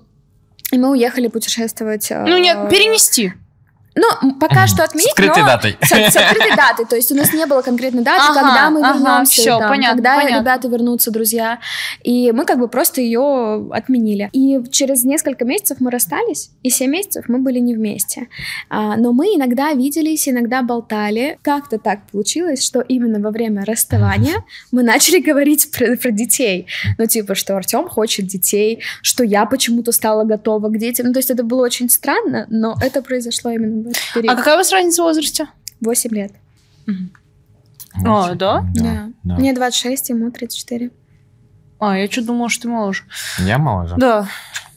[0.71, 2.09] И мы уехали путешествовать.
[2.09, 3.33] Ну нет, перенести.
[3.95, 5.77] Ну, пока что С отменить, открытой но датой.
[5.81, 6.85] с, с открытой датой.
[6.85, 9.69] То есть у нас не было конкретной даты, Ага, когда мы ага, вернемся, всё, там,
[9.69, 10.41] понятно, когда понятно.
[10.41, 11.59] ребята вернутся, друзья.
[12.03, 14.29] И мы как бы просто ее отменили.
[14.33, 18.27] И через несколько месяцев мы расстались, и 7 месяцев мы были не вместе.
[18.69, 21.39] А, но мы иногда виделись, иногда болтали.
[21.41, 26.67] Как-то так получилось, что именно во время расставания мы начали говорить про, про детей.
[26.97, 31.07] Ну, типа, что Артем хочет детей, что я почему-то стала готова к детям.
[31.07, 34.37] Ну, то есть это было очень странно, но это произошло именно в этот А период.
[34.37, 35.47] какая у вас разница в возрасте?
[35.81, 36.31] 8 лет.
[38.05, 38.65] А, да?
[38.75, 39.09] Да.
[39.23, 39.35] да.
[39.35, 40.91] Мне 26, ему 34.
[41.79, 43.03] А, я что думала, что ты моложе.
[43.39, 43.95] Я моложе.
[43.97, 44.27] Да.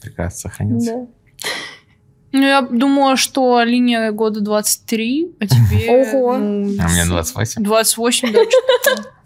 [0.01, 1.07] Прекрасно сохранился.
[2.31, 5.89] Ну, я думала, что линия года 23, а тебе...
[6.13, 6.37] Ого.
[6.37, 7.63] ну, А мне 28.
[7.63, 8.39] 28, да.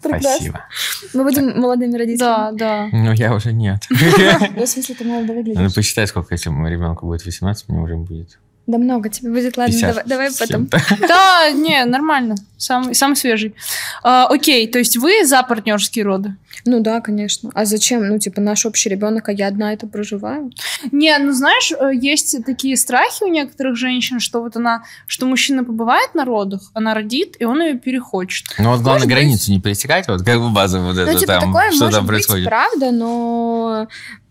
[0.00, 0.64] Спасибо.
[1.12, 2.18] Мы будем молодыми родителями.
[2.18, 2.88] Да, да.
[2.92, 3.82] Ну, я уже нет.
[3.90, 5.60] Да, в смысле, ты молодо выглядишь.
[5.60, 9.56] Ну, посчитай, сколько, если ребенку будет 18, мне уже будет Да много тебе будет.
[9.58, 10.68] Ладно, 50 давай, давай потом.
[11.06, 12.34] Да, не, нормально.
[12.56, 13.54] Самый, самый свежий.
[14.02, 16.34] А, окей, то есть вы за партнерские роды?
[16.64, 17.50] Ну да, конечно.
[17.52, 18.06] А зачем?
[18.08, 20.50] Ну, типа, наш общий ребенок, а я одна это проживаю.
[20.92, 25.62] Не, ну знаешь, э, есть такие страхи у некоторых женщин, что вот она, что мужчина
[25.62, 28.46] побывает на родах, она родит, и он ее перехочет.
[28.58, 29.14] Ну, вот главное Может быть.
[29.16, 31.94] границу не пересекать, вот как бы базово вот Ну, это типа, там, такое что может
[31.98, 32.46] там быть, происходит.
[32.48, 33.88] правда, но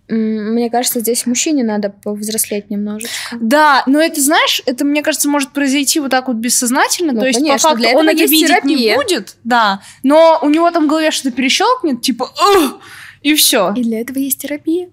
[0.09, 3.37] мне кажется, здесь мужчине надо повзрослеть немножечко.
[3.39, 7.13] Да, но это, знаешь, это, мне кажется, может произойти вот так вот бессознательно.
[7.13, 8.95] Ну, то есть, конечно, по факту, для этого он это видеть не терапия.
[8.95, 12.29] будет, да, но у него там в голове что-то перещелкнет, типа,
[13.21, 13.73] и все.
[13.75, 14.89] И для этого есть терапия.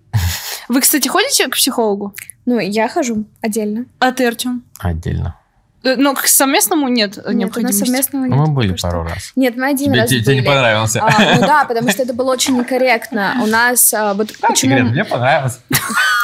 [0.69, 2.15] Вы, кстати, ходите к психологу?
[2.47, 3.87] Ну, я хожу отдельно.
[3.99, 4.65] А ты, Артем?
[4.79, 5.37] Отдельно.
[5.83, 7.85] Ну, к совместному нет Нет, у нас необходимости.
[7.85, 8.37] совместного нет.
[8.37, 8.89] Мы были что.
[8.89, 9.33] пару раз.
[9.35, 11.01] Нет, мы один Тебе, раз тебе- тебе не понравился.
[11.03, 13.37] А, ну да, потому что это было очень некорректно.
[13.43, 14.77] У нас а, вот почему...
[14.77, 15.59] Игорь, мне понравилось.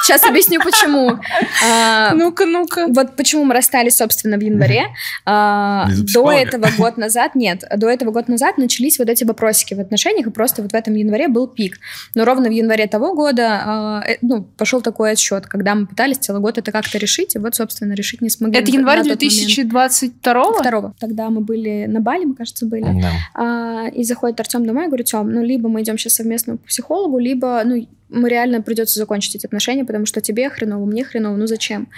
[0.04, 1.18] Сейчас объясню, почему.
[1.66, 2.86] А, Ну-ка, ну-ка.
[2.88, 4.88] Вот почему мы расстались, собственно, в январе.
[5.24, 9.80] А, до этого год назад, нет, до этого год назад начались вот эти вопросики в
[9.80, 11.78] отношениях, и просто вот в этом январе был пик.
[12.14, 16.18] Но ровно в январе того года, а, э, ну, пошел такой отсчет, когда мы пытались
[16.18, 18.60] целый год это как-то решить, и вот, собственно, решить не смогли.
[18.60, 19.45] Это январь на тот момент.
[19.46, 20.94] 2022 Второго.
[20.98, 22.84] Тогда мы были на Бали, мы, кажется, были.
[22.84, 23.12] Да.
[23.34, 26.62] А, и заходит Артем домой и говорит, Тем, ну, либо мы идем сейчас совместно к
[26.62, 31.36] психологу, либо, ну, мы реально придется закончить эти отношения, потому что тебе хреново, мне хреново,
[31.36, 31.88] ну зачем?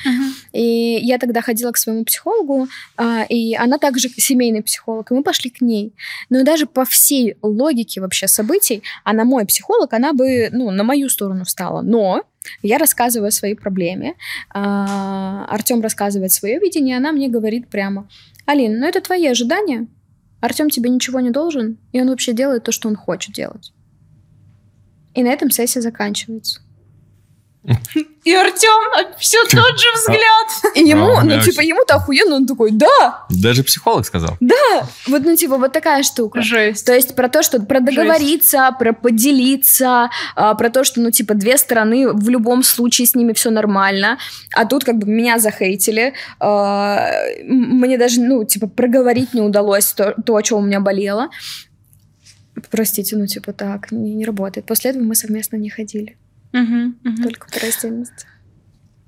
[0.53, 5.23] И я тогда ходила к своему психологу, а, и она также семейный психолог, и мы
[5.23, 5.93] пошли к ней.
[6.31, 11.09] Но даже по всей логике вообще событий, она мой психолог, она бы, ну, на мою
[11.09, 11.83] сторону встала.
[11.83, 12.25] Но
[12.63, 14.15] я рассказываю о своей проблеме,
[14.51, 18.09] а, Артем рассказывает свое видение, она мне говорит прямо,
[18.47, 19.87] Алин, ну это твои ожидания,
[20.41, 23.73] Артем тебе ничего не должен, и он вообще делает то, что он хочет делать.
[25.15, 26.61] И на этом сессия заканчивается.
[28.25, 30.75] И Артем все тот же взгляд.
[30.77, 34.37] И ему, А, ну, да, типа, ему-то охуенно, он такой, да, Даже психолог сказал.
[34.41, 34.87] да.
[35.07, 36.43] Вот, ну, типа, вот такая штука.
[36.43, 36.85] Жесть.
[36.85, 41.35] То есть про то, что про договориться, про поделиться, а, про то, что, ну, типа,
[41.35, 44.19] две стороны, в любом случае с ними все нормально.
[44.55, 46.13] А тут как бы меня захейтили.
[46.41, 47.09] а,
[47.45, 51.29] мне даже, ну, типа, проговорить не удалось то, то, о чем у меня болело.
[52.71, 54.67] Простите, ну, типа, так, не, не работает.
[54.67, 56.17] После этого мы совместно не ходили.
[56.53, 58.27] Только по раздельности.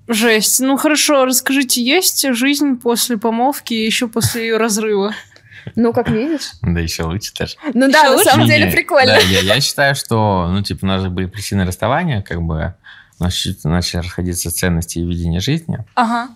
[0.09, 0.61] Жесть.
[0.61, 5.15] Ну хорошо, расскажите, есть жизнь после помолвки и еще после ее разрыва?
[5.77, 6.53] Ну, как видишь.
[6.63, 7.57] Да еще лучше даже.
[7.75, 8.31] Ну да, Ещё на лучше?
[8.31, 9.13] самом деле не, прикольно.
[9.13, 12.75] Да, я, я считаю, что, ну, типа, у нас же были причины расставания, как бы,
[13.19, 15.85] у нас начали расходиться ценности и видение жизни.
[15.95, 16.31] Ага.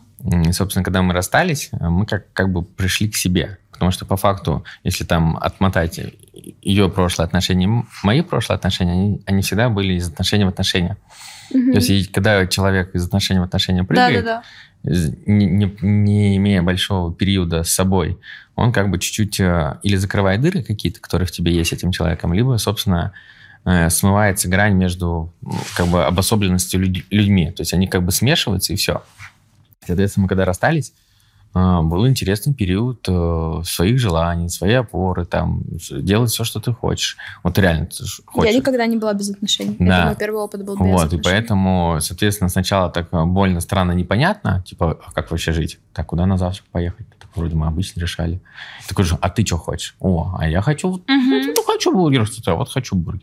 [0.47, 3.59] И, собственно, когда мы расстались, мы как, как бы пришли к себе.
[3.73, 5.99] Потому что, по факту, если там отмотать
[6.63, 10.97] ее прошлые отношения, мои прошлые отношения, они, они всегда были из отношения в отношения.
[11.53, 11.73] Мгм.
[11.73, 14.43] То есть, когда человек из отношения в отношения Да, прыгает, да,
[14.83, 14.91] да.
[14.91, 18.19] из- не, не- не имея большого периода с собой,
[18.57, 21.91] он как бы чуть-чуть э, или закрывает дыры какие-то, которые в тебе есть с этим
[21.93, 23.13] человеком, либо, собственно,
[23.67, 25.33] э, смывается грань между
[25.77, 27.51] как бы обособленностью люд- людьми.
[27.51, 29.03] То есть они как бы смешиваются, и все.
[29.87, 30.93] Соответственно, мы когда расстались,
[31.55, 37.17] был интересный период э, своих желаний, своей опоры, там, делать все, что ты хочешь.
[37.45, 38.53] Вот реально ты хочешь.
[38.53, 39.77] Я никогда не была без отношений.
[39.79, 39.99] Да.
[39.99, 41.23] Это мой первый опыт был без Вот, и отношений.
[41.23, 45.79] поэтому, соответственно, сначала так э, больно, странно, непонятно, типа, а как вообще жить?
[45.93, 47.07] Так, куда на завтрак поехать?
[47.21, 48.41] Так, вроде мы обычно решали.
[48.89, 49.95] Такой же, а ты что хочешь?
[50.01, 51.53] О, а я хочу, Мгм.
[51.55, 53.23] ну, хочу бургер, что-то, вот хочу бургер.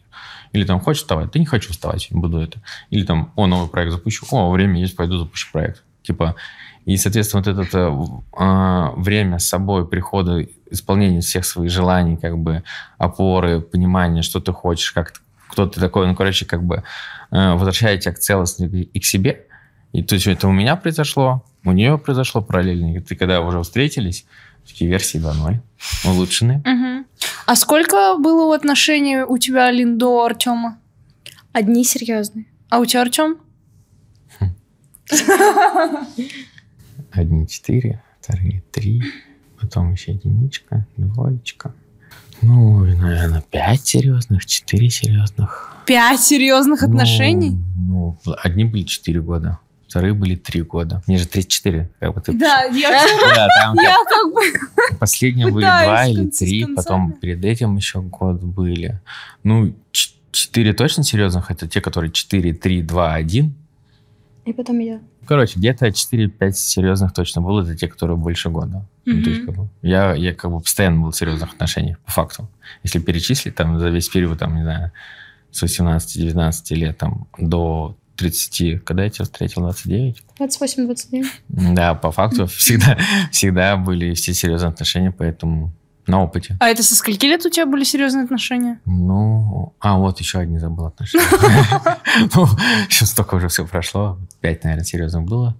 [0.53, 1.31] Или там, хочешь вставать?
[1.31, 2.61] Да не хочу вставать, буду это.
[2.89, 4.25] Или там, о, новый проект запущу.
[4.31, 5.83] О, время есть, пойду запущу проект.
[6.03, 6.35] Типа,
[6.85, 12.37] и, соответственно, вот это э, а, время с собой, прихода, исполнения всех своих желаний, как
[12.37, 12.63] бы,
[12.97, 15.13] опоры, понимания, что ты хочешь, как
[15.51, 16.83] кто ты такой, ну, короче, как бы
[17.31, 19.45] э, возвращает тебя к целостности и к себе.
[19.91, 22.95] И то есть это у меня произошло, у нее произошло параллельно.
[22.95, 24.25] И ты когда уже встретились,
[24.65, 25.59] такие версии 2.0,
[26.05, 26.63] улучшенные.
[26.65, 27.05] Мгм.
[27.45, 30.79] А сколько было отношений у тебя, Алин, до Артема?
[31.51, 32.45] Одни серьезные.
[32.69, 33.37] А у тебя, Артем?
[37.11, 39.03] Одни четыре, вторые три,
[39.59, 41.73] потом еще единичка, двоечка.
[42.41, 45.75] Ну, наверное, пять серьезных, четыре серьезных.
[45.85, 47.57] Пять серьезных Ну, отношений?
[47.75, 51.03] Ну, одни были четыре года, вторые были три года.
[51.05, 52.33] Мне же 34, как бы ты...
[52.33, 54.97] Да, я, Да, там я как бы...
[54.97, 58.99] Последние были два или три, потом перед этим еще год были.
[59.43, 59.75] Ну,
[60.31, 63.53] четыре точно серьезных, это те, которые 4, 3, 2, 1.
[64.45, 65.01] И потом я.
[65.27, 68.85] Короче, где-то 4-5 серьезных точно было, это те, которые больше года.
[69.05, 72.11] Ну, то есть, как бы, я, я как бы постоянно был в серьезных отношениях, по
[72.11, 72.49] факту.
[72.83, 74.91] Если перечислить там за весь период, там, не знаю,
[75.51, 81.25] с 18-19 лет там, до 30, когда я тебя встретил, 29, 28-29.
[81.49, 82.97] да, по факту всегда,
[83.31, 85.73] всегда были все серьезные отношения, поэтому
[86.11, 86.55] на опыте.
[86.59, 88.79] А это со скольки лет у тебя были серьезные отношения?
[88.85, 91.25] Ну, а вот еще одни забыл отношения.
[92.35, 92.47] Ну,
[92.89, 94.17] сейчас столько уже все прошло.
[94.41, 95.55] Пять, наверное, серьезно было.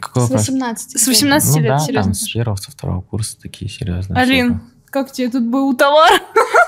[0.00, 0.48] Какой С вопрос?
[0.48, 0.98] 18.
[1.00, 4.20] С 18 Ну лет да, серьезные там с первого, со второго курса такие серьезные.
[4.20, 6.10] Алин, как тебе тут был товар?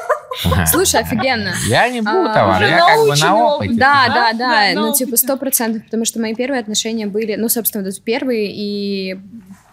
[0.71, 1.53] Слушай, офигенно.
[1.67, 3.69] Я не был А, товар, я как бы на опыт.
[3.69, 3.75] опыте.
[3.81, 4.15] Да, Да?
[4.15, 7.83] да, да, Да, ну типа сто процентов, потому что мои первые отношения были, ну, собственно,
[7.85, 9.19] вот первые и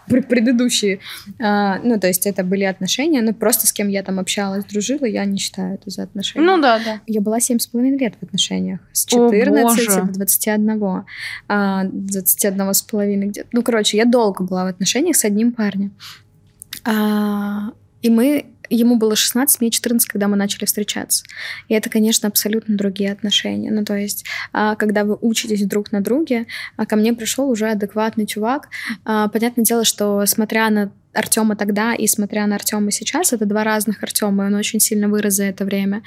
[0.06, 1.00] предыдущие,
[1.38, 5.04] А, ну, то есть это были отношения, ну, просто с кем я там общалась, дружила,
[5.04, 6.44] я не считаю это за отношения.
[6.44, 7.00] Ну да, да.
[7.06, 8.80] Я была семь с половиной лет в отношениях.
[8.92, 10.02] С О, 14 боже.
[10.02, 11.04] до 21.
[11.48, 13.48] А, 21 с половиной где-то.
[13.52, 15.92] Ну, короче, я долго была в отношениях с одним парнем.
[16.84, 18.46] А, и мы...
[18.70, 21.24] Ему было 16, мне 14, когда мы начали встречаться.
[21.68, 23.70] И это, конечно, абсолютно другие отношения.
[23.70, 27.70] Ну, то есть, а, когда вы учитесь друг на друге, а ко мне пришел уже
[27.70, 28.68] адекватный чувак.
[29.04, 33.64] А, Понятное дело, что смотря на Артема тогда и смотря на Артема сейчас, это два
[33.64, 36.02] разных Артема, и он очень сильно вырос за это время.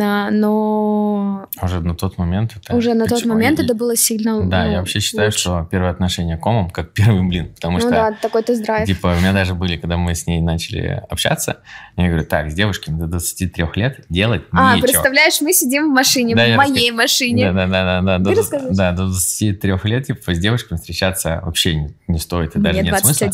[0.00, 2.76] А, Но Уже на тот момент это...
[2.76, 5.38] уже на тот момент и- это было сильно Да, ну, я вообще считаю, лучше.
[5.38, 7.90] что первое отношение комом как первый блин, потому Ну что...
[7.90, 8.86] да, такой тест-драйв.
[8.86, 11.58] Типа, у меня даже были, когда мы с ней начали общаться,
[11.96, 14.86] я говорю, так, с девушками до 23 лет делать А, нечего.
[14.86, 17.52] представляешь, мы сидим в машине, Да, в моей машине.
[17.52, 18.24] Да, да, да, да, да.
[18.30, 18.76] Ты До, расскажешь?
[18.76, 22.90] да, до 23 лет, типа, с девушками встречаться вообще не, не стоит, и даже Мне
[22.90, 23.26] нет смысла.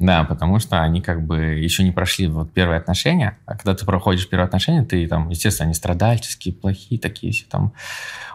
[0.00, 0.06] 21.
[0.06, 3.84] Да, потому что они как бы еще не прошли вот первые отношения, а когда ты
[3.84, 7.72] проходишь первые отношения, ты там, естественно, они страдальческие, плохие такие все там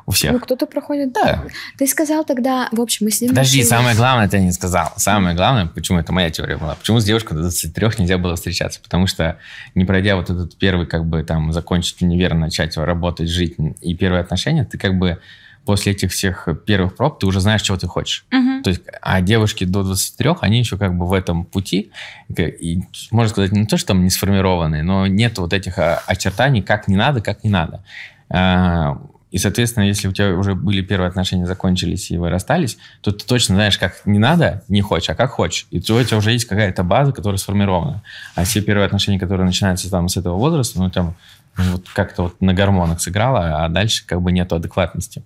[0.06, 0.34] у всех.
[0.34, 1.14] Ну, кто-то проходит.
[1.14, 1.44] Да.
[1.78, 3.70] Ты сказал тогда, в общем, мы сидим в Подожди, машине.
[3.70, 4.94] самое главное ты не сказал.
[4.98, 8.80] Самое главное, почему это моя теория была, почему с девушкой до 23 нельзя было встречаться,
[8.82, 9.38] потому что
[9.74, 14.22] не пройдя вот этот первый, как бы там, закончить универ, начать работать, жить и первые
[14.22, 15.20] отношения, ты как бы
[15.66, 18.26] после этих всех первых проб ты уже знаешь, чего ты хочешь.
[18.32, 18.64] Мгм.
[18.64, 21.92] То есть, а девушки до 23, они еще как бы в этом пути,
[22.38, 26.62] и, можно сказать, не то, что там не сформированные, но нет вот этих а, очертаний,
[26.62, 27.84] как не надо, как не надо.
[28.30, 28.98] А,
[29.32, 33.26] И, соответственно, если у тебя уже были первые отношения, закончились, и вы расстались, то ты
[33.26, 35.68] точно знаешь, как не надо, не хочешь, а как хочешь.
[35.72, 38.02] И у тебя уже есть какая-то база, которая сформирована.
[38.36, 41.16] А все первые отношения, которые начинаются там с этого возраста, ну, там,
[41.58, 45.22] ну, вот как-то вот на гормонах сыграло, а дальше как бы нету адекватности.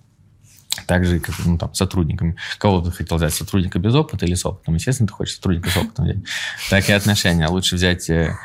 [0.86, 2.36] Также как ну, там, сотрудниками.
[2.58, 3.34] Кого ты хотел взять?
[3.34, 4.74] Сотрудника без опыта или с опытом?
[4.74, 6.18] Естественно, ты хочешь сотрудника с опытом взять.
[6.70, 7.48] Так и отношения.
[7.48, 8.36] Лучше взять э,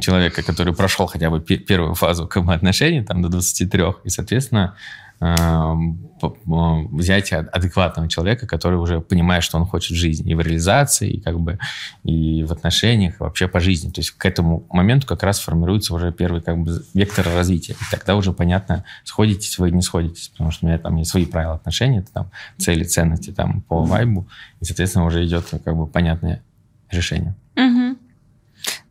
[0.00, 4.76] человека, который прошел хотя бы пе- первую фазу бы, отношений, там, до 23, и, соответственно,
[5.20, 11.10] взять а- адекватного человека, который уже понимает, что он хочет в жизни, и в реализации,
[11.10, 11.58] и как бы
[12.04, 13.90] и в отношениях, и вообще по жизни.
[13.90, 17.74] То есть к этому моменту как раз формируется уже первый как бы вектор развития.
[17.74, 21.24] И тогда уже понятно, сходитесь вы, не сходитесь, потому что у меня там есть свои
[21.24, 24.28] правила отношений, это там цели, ценности там по вайбу,
[24.60, 26.42] и, соответственно, уже идет как бы понятное
[26.90, 27.34] решение.
[27.56, 27.95] Мгм.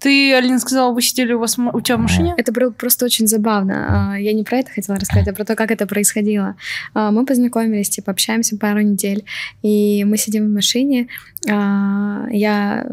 [0.06, 2.36] Ты, Алина, сказала, вы сидели у, вас, у тебя в машине?
[2.38, 4.12] Это было просто очень забавно.
[4.12, 6.56] А, Я не про это хотела рассказать, а про то, как это происходило.
[6.94, 9.26] А, Мы познакомились, типа, общаемся пару недель,
[9.64, 11.08] и мы сидим в машине.
[11.50, 12.86] А, Я...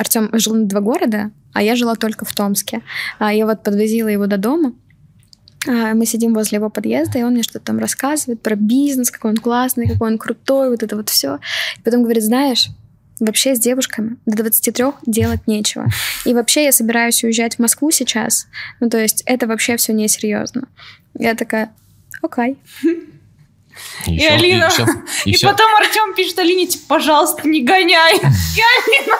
[0.00, 2.80] Артем жил на два города, а я жила только в Томске.
[3.20, 4.72] Я вот подвозила его до дома,
[5.66, 9.36] мы сидим возле его подъезда, и он мне что-то там рассказывает про бизнес, какой он
[9.36, 11.38] классный, какой он крутой, вот это вот все.
[11.78, 12.70] И потом говорит, знаешь,
[13.20, 15.86] вообще с девушками до 23 делать нечего.
[16.24, 18.46] И вообще я собираюсь уезжать в Москву сейчас.
[18.80, 20.68] Ну, то есть это вообще все несерьезно.
[21.18, 21.72] Я такая,
[22.22, 22.58] окей.
[24.06, 24.86] И, И всё, Алина- всё,
[25.24, 25.48] и И, всё.
[25.50, 28.14] потом Артем пишет Алине, типа, пожалуйста, не гоняй.
[28.16, 29.16] И Алина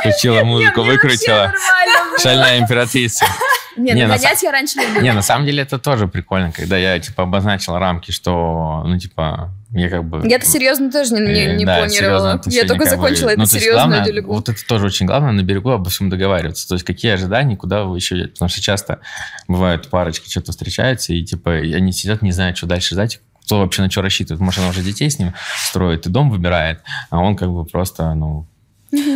[0.00, 1.52] включила музыку, Не, выкрутила.
[2.20, 3.24] Шальная императрица.
[3.76, 5.02] Не, Не, ну на я раньше любила.
[5.02, 9.52] Не, на самом деле это тоже прикольно, когда я, типа, обозначил рамки, что, ну, типа,
[9.72, 10.28] я как бы...
[10.28, 12.40] Я-то серьезно тоже не, не- э, не да, планировала.
[12.46, 14.34] Я только бы, закончила ну, эту то есть серьезную главное, делегу.
[14.34, 16.68] Вот это тоже очень главное, на берегу обо всем договариваться.
[16.68, 18.28] То есть какие ожидания, куда вы еще идете.
[18.28, 19.00] Потому что часто
[19.48, 23.82] бывают парочки, что-то встречаются, и, типа, они сидят, не знают, что дальше ждать, кто вообще
[23.82, 24.40] на что рассчитывает.
[24.40, 25.34] Может, она уже детей с ним
[25.68, 28.46] строит и дом выбирает, а он как бы просто, ну...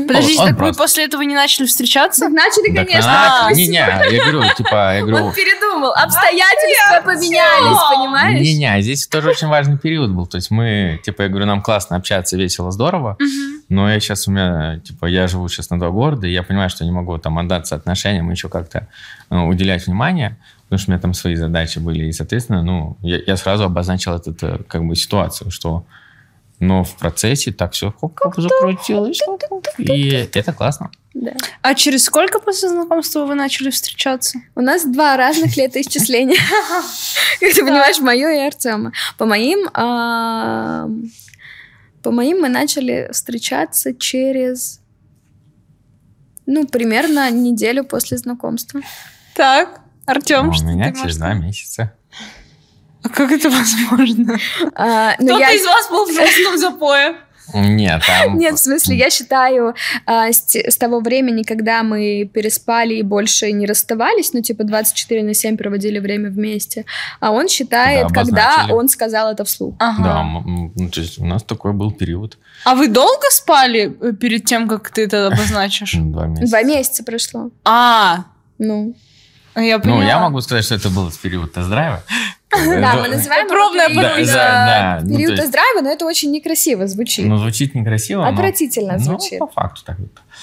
[0.06, 2.28] Подождите, Он так вы после этого не начали встречаться?
[2.28, 3.10] Начали, конечно.
[3.10, 5.26] а, так Не-не, я говорю, типа, я говорю...
[5.26, 5.92] Он передумал.
[5.92, 8.40] Обстоятельства поменялись, понимаешь?
[8.40, 10.26] Не-не, здесь тоже очень важный период был.
[10.26, 13.16] То есть мы, типа, я говорю, нам классно общаться, весело, здорово.
[13.68, 16.70] Но я сейчас у меня, типа, я живу сейчас на два города, и я понимаю,
[16.70, 18.88] что не могу там отдаться отношениям, еще как-то
[19.30, 22.06] э, уделять внимание, потому что у меня там свои задачи были.
[22.06, 25.84] И, соответственно, ну, я, я сразу обозначил эту, э, как бы, ситуацию, что
[26.60, 29.20] но в процессе так все хоп-хоп закрутилось.
[29.24, 30.90] хоп-хоп, И это классно.
[31.14, 31.32] Да.
[31.62, 34.38] А через сколько после знакомства вы начали встречаться?
[34.54, 36.36] У нас два разных летоисчисления.
[37.40, 38.92] Как ты понимаешь, мое и Артема.
[39.16, 39.68] По моим...
[39.74, 40.88] а,
[42.02, 44.80] По моим мы начали встречаться через...
[46.46, 48.80] Ну, примерно неделю после знакомства.
[49.34, 51.94] Так, Артем, Ну, у что меня ты через два месяца.
[53.02, 54.38] А как это возможно?
[54.74, 57.16] А, ну, Кто-то я- из вас был в жестком запое.
[57.54, 58.36] Нет, там...
[58.38, 63.52] Нет, в смысле, я считаю, а, с, с того времени, когда мы переспали и больше
[63.52, 66.84] не расставались, ну, типа 24 на 7 проводили время вместе,
[67.20, 69.74] а он считает, Когда когда он сказал это вслух.
[69.78, 70.02] Ага.
[70.02, 72.36] Да, ну, то есть у нас такой был период.
[72.64, 75.92] А вы долго спали э, перед тем, как ты это обозначишь?
[75.94, 76.46] Два месяца.
[76.50, 77.50] Два месяца прошло.
[77.64, 78.24] А,
[78.58, 78.94] Ну,
[79.56, 80.00] я поняла.
[80.00, 82.02] Ну, я могу сказать, что это был период тест-драйва.
[82.50, 84.98] Да, Это- мы называем Пробная период, подписка.
[85.00, 87.26] э, ну, период тест-драйва, но это очень некрасиво звучит.
[87.26, 88.28] Ну, звучит некрасиво, но...
[88.28, 89.38] Отвратительно Ну, звучит.
[89.38, 89.96] по факту так.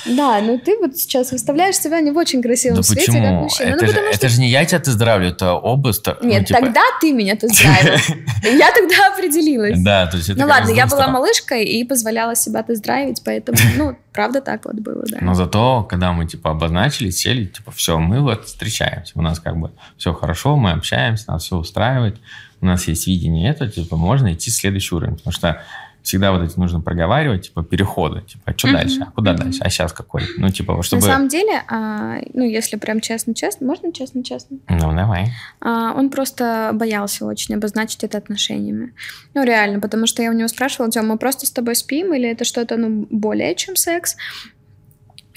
[0.05, 3.41] Да, но ты вот сейчас выставляешь себя не в очень красивом Да свете, как почему?
[3.41, 3.67] мужчина.
[3.67, 4.17] Это, ну, же, потому что...
[4.17, 5.91] это же не я тебя тест-драйвлю, это оба...
[6.21, 7.99] ну, Нет, типа- тогда ты меня тест-драйвил.
[8.57, 9.79] Я тогда определилась.
[9.79, 13.57] Да, то есть это Ну как ладно, я была малышкой и позволяла себя тест-драйвить, поэтому,
[13.75, 15.17] ну, правда так вот было, да.
[15.21, 19.13] Но зато, когда мы, типа, обозначили, сели, типа, все, мы вот встречаемся.
[19.15, 22.17] У нас как бы все хорошо, мы общаемся, нас все устраивает.
[22.61, 25.17] У нас есть видение этого, типа, можно идти в следующий уровень.
[25.17, 25.61] Потому что
[26.05, 28.21] всегда вот эти нужно проговаривать, типа, переходы.
[28.21, 29.01] Типа, а что Мгм, дальше?
[29.01, 29.41] А куда мгм.
[29.41, 29.59] дальше?
[29.63, 30.23] А сейчас какой?
[30.37, 31.01] Ну, типа, чтобы...
[31.01, 34.57] На самом деле, а, ну, если прям честно-честно, можно честно-честно?
[34.69, 35.31] Ну, давай.
[35.61, 38.93] А, он просто боялся очень обозначить это отношениями.
[39.33, 42.29] Ну, реально, потому что я у него спрашивала, Тём, мы просто с тобой спим или
[42.29, 44.15] это что-то, ну, более чем секс?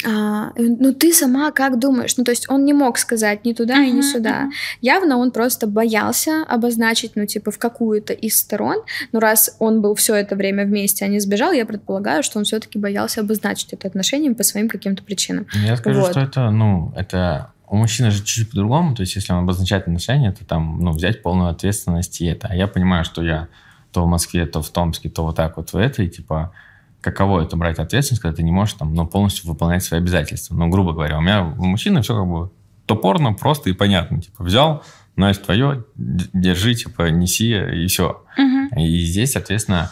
[0.07, 2.17] А, он, ну, ты сама как думаешь?
[2.17, 4.43] Ну, то есть он не мог сказать ни туда и ни сюда.
[4.43, 4.53] мгм.
[4.81, 8.77] Явно он просто боялся обозначить, ну, типа, в какую-то из сторон.
[9.13, 12.45] Но раз он был все это время вместе, а не сбежал, я предполагаю, что он
[12.45, 15.47] все-таки боялся обозначить это отношениями по своим каким-то причинам.
[15.55, 16.11] Я скажу, Вот.
[16.11, 20.33] что это, ну, это у мужчины же чуть-чуть по-другому, то есть если он обозначает отношения,
[20.33, 22.49] то там, ну, взять полную ответственность и это.
[22.51, 23.49] А я понимаю, что я
[23.93, 26.53] то в Москве, то в Томске, то вот так вот в этой, типа,
[27.01, 30.55] каково это брать ответственность, когда ты не можешь там, ну, полностью выполнять свои обязательства.
[30.55, 32.51] Ну, грубо говоря, у меня у мужчины все как бы
[32.87, 34.21] топорно, просто и понятно.
[34.21, 34.83] Типа, взял,
[35.17, 38.25] значит, твое, держи, типа, неси, и все.
[38.37, 38.69] Мгм.
[38.79, 39.91] И здесь, соответственно,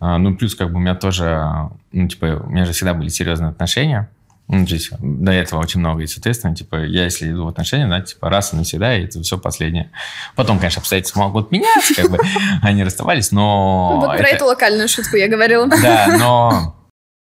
[0.00, 3.08] а, ну, плюс как бы у меня тоже, ну, типа, у меня же всегда были
[3.08, 4.10] серьезные отношения.
[4.48, 8.00] Ну, здесь до этого очень много, и, соответственно, типа, я если иду в отношения, да,
[8.00, 9.90] типа, раз и навсегда, и это все последнее.
[10.36, 12.18] Потом, конечно, обстоятельства могут меняться, как бы,
[12.62, 13.90] они расставались, но...
[13.94, 15.66] Ну, вот про эту локальную шутку я говорила.
[15.66, 16.76] да, но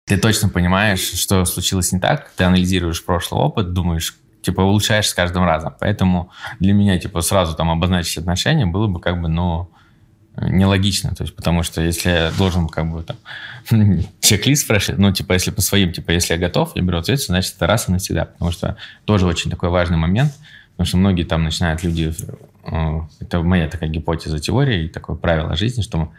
[0.06, 5.14] ты точно понимаешь, что случилось не так, ты анализируешь прошлый опыт, думаешь, типа, улучшаешь с
[5.14, 5.74] каждым разом.
[5.80, 6.30] Поэтому
[6.60, 9.70] для меня, типа, сразу там обозначить отношения было бы как бы, ну,
[10.42, 11.14] нелогично.
[11.14, 13.16] То есть, потому что если я должен как бы там
[14.20, 17.56] чек-лист спрашивать, ну, типа, если по своим, типа, если я готов, я беру ответственность, значит,
[17.56, 18.26] это раз и навсегда.
[18.26, 20.32] Потому что тоже очень такой важный момент,
[20.72, 22.12] потому что многие там начинают люди,
[22.64, 26.12] э, это моя такая гипотеза, теория и такое правило жизни, что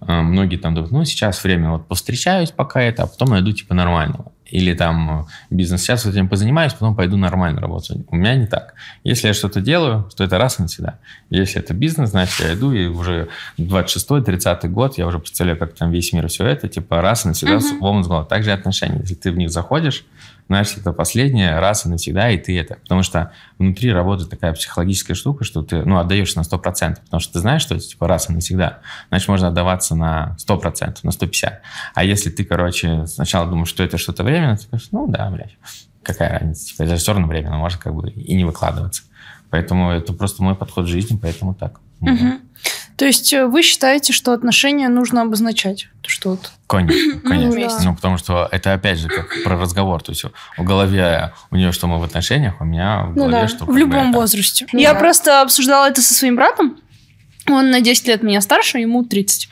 [0.00, 3.74] э, многие там думают, ну, сейчас время, вот повстречаюсь пока это, а потом найду, типа,
[3.74, 4.32] нормального.
[4.50, 7.98] Или там э, бизнес, сейчас вот этим позанимаюсь, потом пойду нормально работать.
[8.08, 8.74] У меня не так.
[9.02, 10.98] Если я что-то делаю, то это раз и навсегда.
[11.30, 13.28] Если это бизнес, значит, я иду, и уже
[13.58, 17.58] 26-30 год, я уже представляю, как там весь мир, все это, типа, раз и навсегда,
[17.80, 18.28] умом с головой.
[18.28, 19.00] Также отношения.
[19.00, 20.04] Если ты в них заходишь,
[20.48, 22.76] значит, это последнее, раз и навсегда, и ты это.
[22.76, 27.32] Потому что внутри работает такая психологическая штука, что ты, ну, отдаешься на 100%, потому что
[27.32, 28.80] ты знаешь, что это, типа, раз и навсегда.
[29.08, 31.52] Значит, можно отдаваться на 100%, на 150%.
[31.94, 35.56] А если ты, короче, сначала думаешь, что это что-то временно, ты говоришь, ну, да, блядь,
[36.02, 39.02] какая разница, типа, это все равно временно, можно как бы и не выкладываться.
[39.50, 41.80] Поэтому это просто мой подход в жизни, поэтому так.
[42.00, 42.40] Мгм.
[42.96, 45.88] То есть э, вы считаете, что отношения нужно обозначать?
[46.02, 47.50] То, Что вот Конечно, конечно.
[47.50, 47.82] вместе.
[47.84, 50.02] Ну, потому что это опять же как про разговор.
[50.02, 50.24] То есть
[50.56, 53.64] в голове у нее, что мы в отношениях, у меня в Ну голове, да, что
[53.66, 54.66] в любом это- возрасте.
[54.72, 54.98] Ну Я да.
[55.00, 56.78] просто обсуждала это со своим братом.
[57.48, 59.48] Он на 10 лет меня старше, ему 30.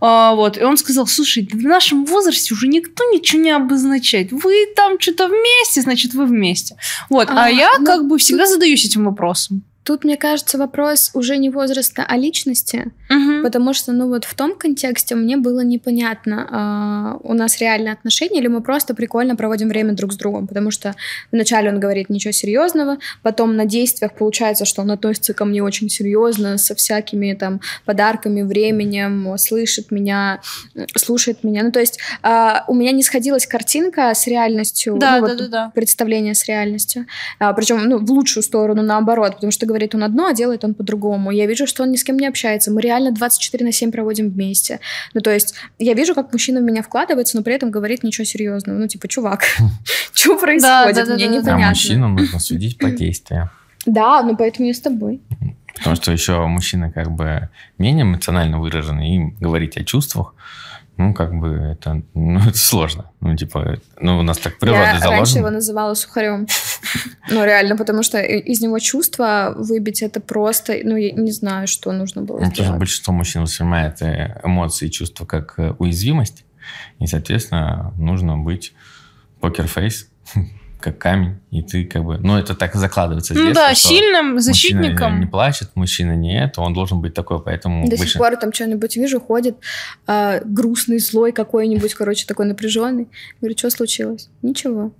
[0.00, 0.58] А, вот.
[0.58, 4.32] И он сказал, слушай, в нашем возрасте уже никто ничего не обозначает.
[4.32, 6.74] Вы там что-то вместе, значит, вы вместе.
[7.10, 7.30] Вот.
[7.30, 9.62] А, А, я ну, как бы всегда задаюсь этим вопросом.
[9.88, 12.92] Тут, мне кажется, вопрос уже не возраста, а личности.
[13.08, 13.42] Мгм.
[13.42, 18.40] Потому что, ну вот в том контексте мне было непонятно, а, у нас реальные отношения
[18.40, 20.46] или мы просто прикольно проводим время друг с другом.
[20.46, 20.94] Потому что
[21.32, 25.88] вначале он говорит ничего серьезного, потом на действиях получается, что он относится ко мне очень
[25.88, 30.42] серьезно, со всякими там подарками, временем, слышит меня,
[30.96, 31.62] слушает меня.
[31.62, 34.98] Ну то есть а, у меня не сходилась картинка с реальностью.
[34.98, 35.72] Да, ну, да, вот да, да.
[35.74, 37.06] представление с реальностью.
[37.38, 40.74] А, причем, ну, в лучшую сторону, наоборот, потому что говорит он одно, а делает он
[40.74, 41.30] по-другому.
[41.30, 42.70] Я вижу, что он ни с кем не общается.
[42.70, 44.80] Мы реально 24 на 7 проводим вместе.
[45.14, 48.24] Ну, то есть, я вижу, как мужчина в меня вкладывается, но при этом говорит ничего
[48.24, 48.78] серьезного.
[48.78, 49.44] Ну, типа, чувак,
[50.12, 51.08] что происходит?
[51.08, 51.36] Мне да.
[51.36, 51.68] А непонятно.
[51.68, 53.50] мужчину нужно судить по действиям.
[53.86, 55.20] Да, ну поэтому я с тобой.
[55.78, 57.48] Потому что еще мужчины как бы
[57.78, 60.34] менее эмоционально выражены, им говорить о чувствах,
[60.98, 63.10] ну, как бы это, ну, это сложно.
[63.20, 65.50] Ну, типа, ну, у нас так природа я раньше его заложена.
[65.50, 66.46] называла сухарем.
[67.30, 71.92] Ну, реально, потому что из него чувства выбить это просто, ну, я не знаю, что
[71.92, 72.78] нужно было Ну, Тоже сделать.
[72.78, 76.44] большинство мужчин воспринимает э, эмоции и чувства как э, уязвимость.
[77.00, 78.72] И, соответственно, нужно быть
[79.40, 80.08] покерфейс,
[80.80, 81.38] как камень.
[81.50, 82.18] И ты как бы...
[82.18, 85.20] Ну, это так и закладывается Ну детства, да, что сильным Мужчина защитником.
[85.20, 87.84] не плачет, мужчина не это, он должен быть такой, поэтому...
[87.88, 89.56] До сих больше- пор там что-нибудь вижу, ходит
[90.06, 93.08] а, грустный, злой какой-нибудь, короче, такой напряженный.
[93.40, 94.28] Говорю, что случилось?
[94.42, 94.92] Ничего.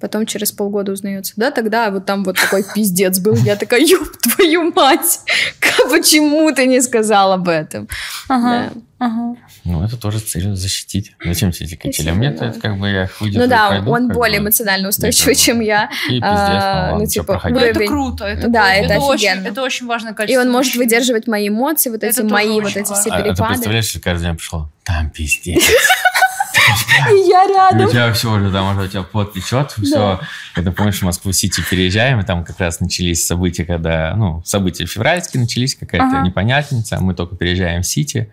[0.00, 1.32] Потом через полгода узнается.
[1.36, 3.36] Да, тогда вот там вот такой пиздец был.
[3.36, 5.20] Я такая, ёб твою мать!
[5.60, 7.88] Как- Почему ты не сказал об этом?
[8.28, 9.06] Ага, Да.
[9.06, 9.36] ага.
[9.64, 11.12] Ну, это тоже с целью защитить.
[11.24, 12.10] Зачем тебе эти качели?
[12.10, 12.46] А мне-то да.
[12.48, 15.60] это как бы я выйду, Ну да, пойду, он более бы, эмоционально устойчивый, это- чем
[15.60, 15.88] я.
[16.08, 17.40] И пиздец, А, ну ну, типа.
[17.48, 18.24] Ну, это круто.
[18.26, 19.48] Это, Да, это очень, офигенно.
[19.48, 20.42] это очень важное И качество.
[20.42, 23.14] он может выдерживать мои эмоции, вот Это эти мои очень вот эти все важно.
[23.14, 23.48] А, а ты перепады.
[23.54, 25.62] представляешь, что каждый день пришел, там пиздец.
[27.10, 27.90] И я У рядом.
[27.90, 30.20] тебя все уже, там уже у тебя пот течет, все.
[30.54, 35.42] Это помнишь, в Москву-Сити переезжаем, и там как раз начались события, когда, ну, события февральские
[35.42, 38.30] начались, какая-то непонятница, мы только переезжаем в Сити.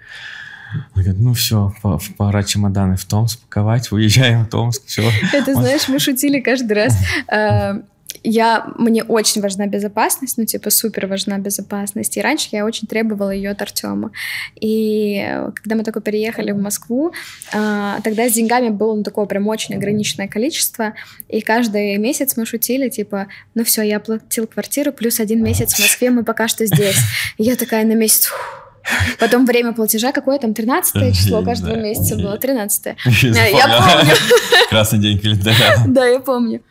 [0.74, 1.74] Он говорит, ну все,
[2.17, 5.09] пора чемоданы в Томск паковать, уезжаем в Томск, все.
[5.34, 6.97] Это, знаешь, мы шутили каждый раз.
[7.32, 7.82] Э,
[8.24, 12.17] Я, мне очень важна безопасность, ну, типа, супер важна безопасность.
[12.17, 14.11] И раньше я очень требовала ее от Артема.
[14.59, 17.13] И э, когда мы только переехали в Москву,
[17.53, 20.93] а, тогда с деньгами было ну, такое прям очень ограниченное количество.
[21.30, 25.80] И каждый месяц мы шутили, типа, ну все, я оплатил квартиру, плюс один месяц в
[25.80, 26.99] Москве, мы пока что здесь.
[27.38, 28.26] И я такая на месяц...
[28.26, 28.61] фух.
[29.19, 34.15] Потом время платежа, какое там, 13 число каждого месяца было, 13 Я Я помню.
[34.69, 35.84] Красный день календаря.
[35.88, 36.61] Да, я помню.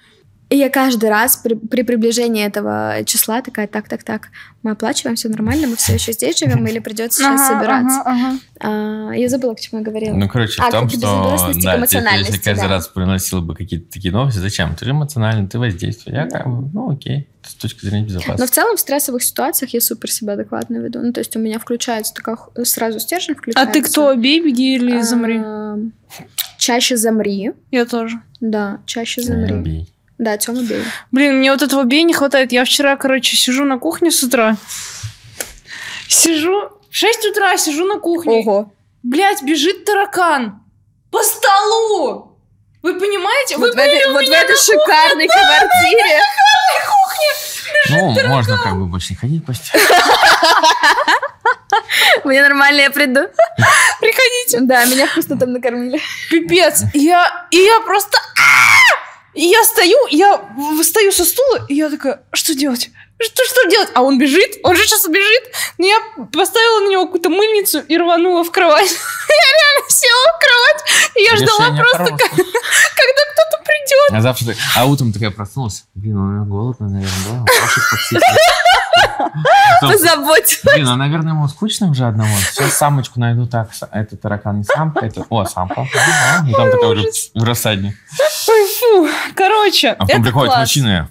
[0.50, 4.28] И я каждый раз при, при приближении этого числа такая, так, так, так,
[4.64, 8.00] мы оплачиваем, все нормально, мы все еще здесь живем, или придется сейчас Ага, собираться.
[8.00, 8.38] ага, ага.
[8.58, 10.16] А, я забыла, к чему я говорила.
[10.16, 12.68] Ну, короче, А, в том, как что да, если каждый да.
[12.68, 14.74] раз приносил бы какие-то такие новости, зачем?
[14.74, 16.16] Ты же эмоциональный, ты воздействуешь.
[16.16, 18.54] Я как бы, ну окей, с точки зрения Но в безопасности.
[18.54, 20.98] целом в стрессовых ситуациях я супер себя адекватно веду.
[21.00, 23.72] Ну, то есть у меня включается такая сразу стержень А включается.
[23.72, 25.40] ты кто, бей, беги или замри?
[25.44, 25.78] А,
[26.58, 27.52] Чаще замри.
[27.70, 28.20] Я тоже.
[28.40, 29.86] Да, чаще Не замри.
[30.20, 30.84] Да, Тёма бей.
[31.12, 32.52] Блин, мне вот этого бей не хватает.
[32.52, 34.58] Я вчера, короче, сижу на кухне с утра.
[36.08, 38.40] Сижу, в 6 утра сижу на кухне.
[38.40, 38.70] Ого.
[39.02, 40.60] Блять, бежит таракан.
[41.10, 42.36] По столу!
[42.82, 43.56] Вы понимаете?
[43.56, 46.20] Вы Вот в этой, вот в этой шикарной квартире.
[47.88, 49.70] Ну, можно как бы больше не ходить почти.
[52.24, 53.20] Мне нормально, я приду.
[54.00, 54.60] приходите.
[54.60, 55.98] Да, меня вкусно там накормили.
[56.30, 56.82] Пипец.
[56.92, 58.18] Я, и я просто...
[59.34, 60.42] И я стою, я
[60.80, 62.90] встаю со стула, и я такая, что делать?
[63.22, 63.90] Что, что делать?
[63.94, 65.42] А он бежит, он же сейчас убежит.
[65.78, 66.00] Но я
[66.32, 68.90] поставила на него какую-то мыльницу и рванула в кровать.
[69.28, 74.10] Я реально села в кровать, и я ждала просто, когда кто-то придет.
[74.12, 75.84] А завтра, а утром такая проснулась.
[75.94, 77.44] Блин, у меня голодно, наверное,
[78.10, 78.20] да?
[79.80, 80.60] Позаботь.
[80.64, 82.34] Блин, а, наверное, ему скучно уже одному.
[82.36, 83.70] Сейчас самочку найду так.
[83.92, 85.24] Это таракан не самка, это...
[85.28, 85.82] О, самка.
[85.82, 86.48] Ага.
[86.48, 87.94] И там такая уже в рассадник.
[88.48, 89.08] Ой, фу.
[89.34, 90.60] Короче, А потом приходит класс.
[90.60, 91.08] мужчина.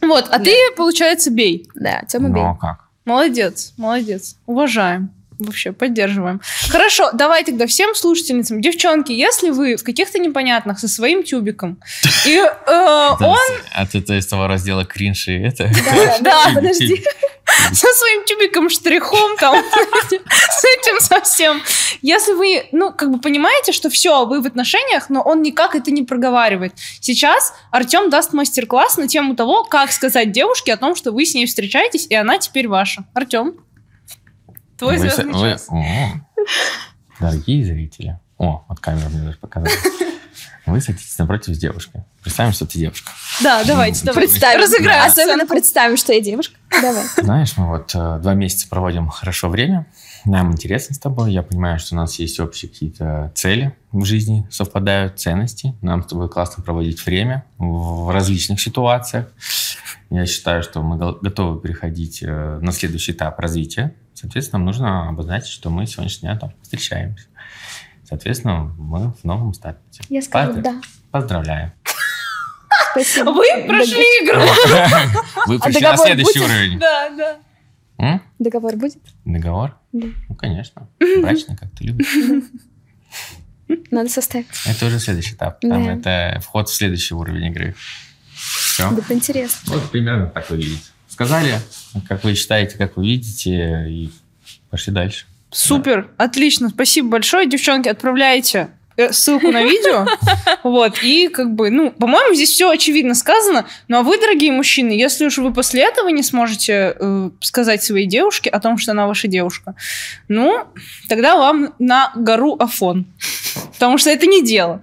[0.00, 1.68] Вот, а ты, получается, бей.
[1.74, 2.42] Да, Тёма бей.
[2.42, 2.80] Ну, а как?
[3.04, 4.36] Молодец, молодец.
[4.46, 5.10] Уважаем.
[5.42, 6.40] Вообще, поддерживаем.
[6.70, 8.60] Хорошо, давай тогда всем слушательницам.
[8.60, 11.78] Девчонки, если вы в каких-то непонятных со своим тюбиком,
[12.26, 12.46] и э,
[13.20, 13.38] он
[13.74, 15.70] А ты из того раздела кринж и это?
[15.84, 17.02] Да, да, подожди.
[17.72, 19.56] со своим тюбиком, штрихом, там,
[20.10, 21.62] с этим совсем.
[22.02, 25.90] Если вы, ну, как бы понимаете, что все, вы в отношениях, но он никак это
[25.90, 26.74] не проговаривает.
[27.00, 31.34] Сейчас Артем даст мастер-класс на тему того, как сказать девушке о том, что вы с
[31.34, 33.04] ней встречаетесь, и она теперь ваша.
[33.14, 33.54] Артем,
[34.78, 35.66] твой Вы звездный вы- час.
[35.70, 36.12] О,
[37.20, 38.18] Дорогие зрители.
[38.38, 39.74] О, вот камера мне даже показала.
[40.66, 42.02] Вы садитесь напротив с девушкой.
[42.22, 43.10] Представим, что ты девушка.
[43.42, 44.30] Да, давайте, Ну, давайте.
[44.30, 44.60] Представим.
[44.62, 45.54] Разыграем Особенно сценку.
[45.54, 46.56] представим, что я девушка.
[46.80, 47.04] Давай.
[47.16, 49.86] Знаешь, мы вот э, два месяца проводим хорошо время.
[50.24, 51.32] Нам интересно с тобой.
[51.32, 55.74] Я понимаю, что у нас есть общие какие-то цели в жизни, совпадают ценности.
[55.82, 59.26] Нам с тобой классно проводить время в различных ситуациях.
[60.10, 63.94] Я считаю, что мы го- готовы переходить э, на следующий этап развития.
[64.22, 67.26] Соответственно, нам нужно обозначить, что мы сегодняшний дня там встречаемся.
[68.08, 70.02] Соответственно, мы в новом статусе.
[70.08, 70.80] Я скажу Поздравляю.
[70.80, 70.88] да.
[71.10, 71.72] Поздравляю.
[72.92, 73.30] Спасибо.
[73.32, 74.40] Вы прошли игру.
[75.46, 76.78] Вы пришли на следующий уровень.
[76.78, 77.36] Да, да.
[77.98, 78.22] М?
[78.38, 78.98] Договор будет?
[79.24, 79.76] Договор?
[79.92, 80.06] Да.
[80.28, 80.88] Ну, конечно.
[81.20, 82.14] Брачный, как ты любишь.
[83.90, 84.46] Надо составить.
[84.66, 85.60] Это уже следующий этап.
[85.60, 85.92] Там Да.
[85.94, 87.74] это вход в следующий уровень игры.
[88.34, 88.88] Все.
[88.90, 89.72] Да, интересно.
[89.74, 90.92] Вот примерно так выглядит.
[91.12, 91.60] Сказали,
[92.08, 94.10] как вы считаете, как вы видите, и
[94.70, 95.26] пошли дальше.
[95.50, 100.06] Супер, отлично, спасибо большое, девчонки, отправляйте э, ссылку на видео,
[100.62, 104.92] вот, и как бы, ну, по-моему, здесь все очевидно сказано, ну, а вы, дорогие мужчины,
[104.92, 109.06] если уж вы после этого не сможете э, сказать своей девушке о том, что она
[109.06, 109.74] ваша девушка,
[110.28, 110.64] ну,
[111.10, 113.04] тогда вам на гору Афон,
[113.74, 114.80] потому что это не дело.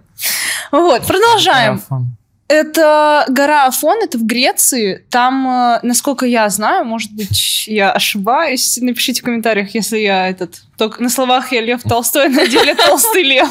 [0.72, 1.82] Вот, продолжаем.
[1.90, 2.19] Марафон.
[2.50, 5.06] Это гора Афон, это в Греции.
[5.12, 8.80] Там, э, насколько я знаю, может быть, я ошибаюсь.
[8.82, 10.64] Напишите в комментариях, если я этот...
[10.76, 13.48] Только на словах я Лев Толстой, на деле Толстый Лев.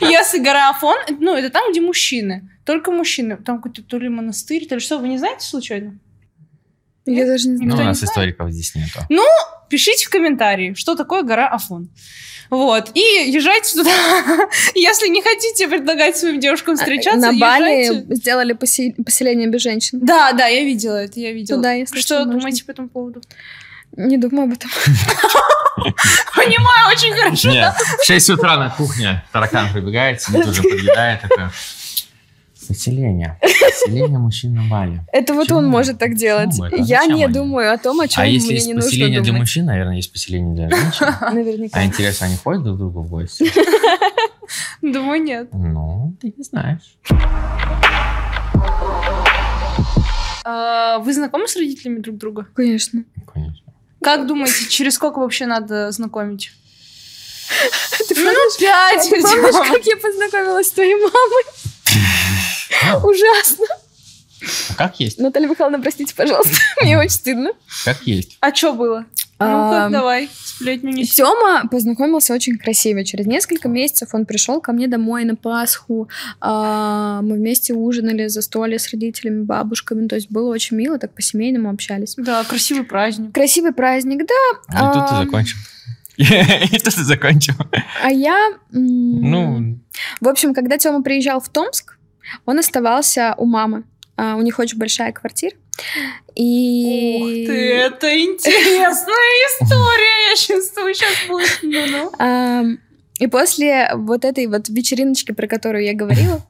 [0.00, 2.48] Если гора Афон, ну, это там, где мужчины.
[2.64, 3.36] Только мужчины.
[3.36, 5.98] Там какой-то то ли монастырь, то ли что, вы не знаете случайно?
[7.04, 9.00] Я даже не Ну, Никто у нас историков здесь нету.
[9.68, 11.90] Пишите в комментарии, что такое гора Афон.
[12.50, 12.90] Вот.
[12.94, 13.90] И езжайте туда.
[14.74, 19.98] Если не хотите предлагать своим девушкам встречаться, На Бали сделали посе- поселение без женщин.
[20.02, 21.58] Да, да, я видела это, я видела.
[21.58, 22.32] Туда, если что можно.
[22.32, 23.20] думаете по этому поводу?
[23.96, 24.70] Не думаю об этом.
[26.34, 27.50] Понимаю очень хорошо.
[27.50, 31.20] Нет, в 6 утра на кухне таракан прибегает, сидит уже подъедает.
[32.68, 33.38] Поселение.
[33.40, 35.00] Поселение мужчин на Бали.
[35.12, 35.58] Это вот Почему?
[35.58, 36.54] он может так делать.
[36.76, 37.32] Я Зачем не они?
[37.34, 39.96] думаю о том, о чем А если мне есть не нужно поселение для мужчин, наверное,
[39.96, 41.06] есть поселение для женщин.
[41.34, 41.78] Наверняка.
[41.78, 43.50] А интересно, они ходят друг к другу в гости?
[44.82, 45.48] Думаю, нет.
[45.52, 46.96] Ну, ты не знаешь.
[50.44, 52.46] А, Вы знакомы с родителями друг друга?
[52.54, 53.04] Конечно.
[53.32, 53.66] Конечно.
[54.02, 56.52] Как думаете, через сколько вообще надо знакомить?
[58.08, 59.08] Ты Ну, пять.
[59.10, 59.72] Помнишь, идём.
[59.72, 61.44] как я познакомилась с твоей мамой?
[63.02, 63.66] Ужасно.
[64.70, 65.18] А как есть?
[65.18, 66.56] Наталья Михайловна, простите, пожалуйста.
[66.82, 67.50] Мне очень стыдно.
[67.84, 68.36] Как есть.
[68.40, 69.06] А что было?
[69.38, 71.16] Ну-ка, давай, сплетню неси.
[71.16, 73.04] Тёма познакомился очень красиво.
[73.04, 76.08] Через несколько месяцев он пришел ко мне домой на Пасху.
[76.40, 80.08] А, мы вместе ужинали за столе с родителями, бабушками.
[80.08, 82.14] То есть было очень мило, так по-семейному общались.
[82.16, 83.34] Да, красивый праздник.
[83.34, 84.80] Красивый праздник, да.
[84.80, 85.58] Ну, тут ты закончил.
[86.16, 87.54] И тут ты закончил.
[88.02, 88.54] А я...
[88.70, 89.78] Ну,
[90.22, 91.95] В общем, когда Тёма приезжал в Томск,
[92.44, 93.84] он оставался у мамы.
[94.16, 95.54] А, у них очень большая квартира.
[96.34, 97.18] И...
[97.20, 98.86] Ух ты, это интересная
[99.62, 102.14] история, я чувствую, сейчас будет.
[102.18, 102.78] Ам,
[103.18, 106.46] И после вот этой вот вечериночки, про которую я говорила,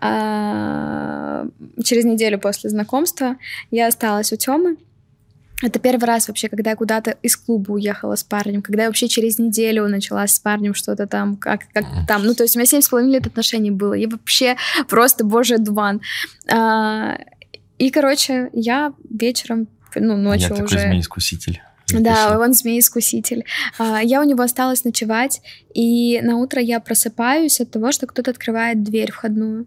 [0.00, 1.46] а,
[1.84, 3.36] через неделю после знакомства
[3.70, 4.76] я осталась у Тёмы.
[5.62, 9.08] Это первый раз вообще, когда я куда-то из клуба уехала с парнем, когда я вообще
[9.08, 12.24] через неделю начала с парнем что-то там, как, как там.
[12.24, 13.94] Ну, то есть у меня семь с половиной лет отношений было.
[13.94, 14.56] Я вообще
[14.88, 16.00] просто божий дуван.
[16.48, 17.18] А,
[17.78, 20.78] И, короче, я вечером, ну, я ночью такой уже...
[20.80, 21.60] змей-искуситель.
[21.90, 22.38] Да, Запиши.
[22.38, 23.44] он змей-искуситель.
[23.78, 25.40] А, Я у него осталась ночевать,
[25.74, 29.66] и на утро я просыпаюсь от того, что кто-то открывает дверь входную.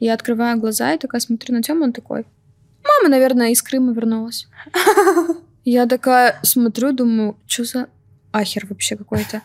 [0.00, 2.24] Я открываю глаза и такая смотрю на Тему, он такой,
[2.98, 4.48] мама, наверное, из Крыма вернулась.
[5.64, 7.86] Я такая смотрю, думаю, что за
[8.32, 9.42] ахер вообще какой-то.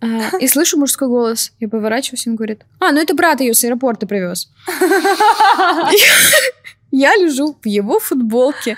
[0.00, 1.52] А, И слышу мужской голос.
[1.60, 4.48] Я поворачиваюсь, он говорит, а, ну это брат ее с аэропорта привез.
[6.94, 8.76] Я лежу в его футболке,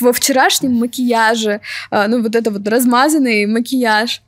[0.00, 4.22] во вчерашнем макияже, а, ну вот это вот размазанный макияж.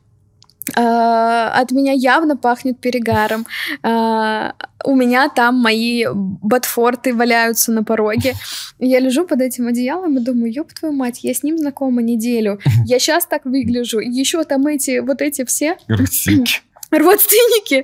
[0.75, 3.45] А, От меня явно пахнет перегаром.
[3.83, 4.53] А,
[4.85, 8.33] У меня там мои ботфорты валяются на пороге.
[8.79, 12.59] Я лежу под этим одеялом и думаю, ёб твою мать, я с ним знакома неделю.
[12.85, 13.99] Я сейчас так выгляжу.
[13.99, 16.61] Еще там эти, вот эти все Родственники.
[16.91, 17.83] Родственники.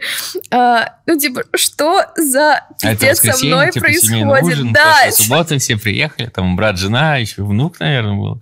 [0.51, 4.43] А, ну, типа, что за А пиздец со мной типа, происходит?
[4.43, 8.41] ужин, да, субботы все приехали, там брат, жена, еще внук, наверное, был.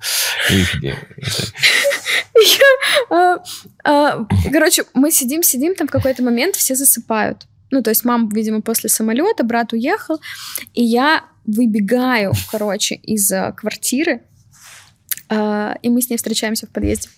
[3.09, 3.37] А,
[3.83, 7.45] а, Короче, мы сидим, сидим, там в какой-то момент все засыпают.
[7.71, 10.19] Ну, то есть мама, видимо, после самолета, брат уехал,
[10.73, 14.21] и я выбегаю, короче, из квартиры,
[15.29, 17.09] и мы с ней встречаемся в подъезде.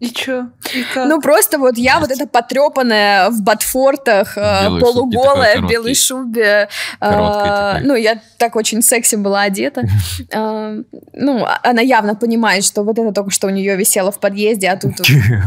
[0.00, 0.48] И чё?
[0.74, 1.06] И как?
[1.08, 5.94] Ну, просто вот я вот эта потрепанная в ботфортах, а, белой полуголая, такой в белой
[5.94, 6.68] шубе.
[7.00, 7.86] а, такой.
[7.86, 9.82] Ну, я так очень секси была одета.
[10.32, 10.74] А,
[11.12, 14.78] Ну, она явно понимает, что вот это только что у нее висело в подъезде, а
[14.78, 14.94] тут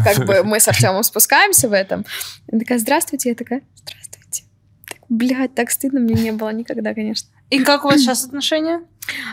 [0.05, 2.05] как бы мы с Артемом спускаемся в этом.
[2.51, 4.43] Она такая, здравствуйте, я такая, здравствуйте.
[4.87, 7.29] Так, блядь, так стыдно мне не было никогда, конечно.
[7.49, 8.81] И как у вас сейчас отношения?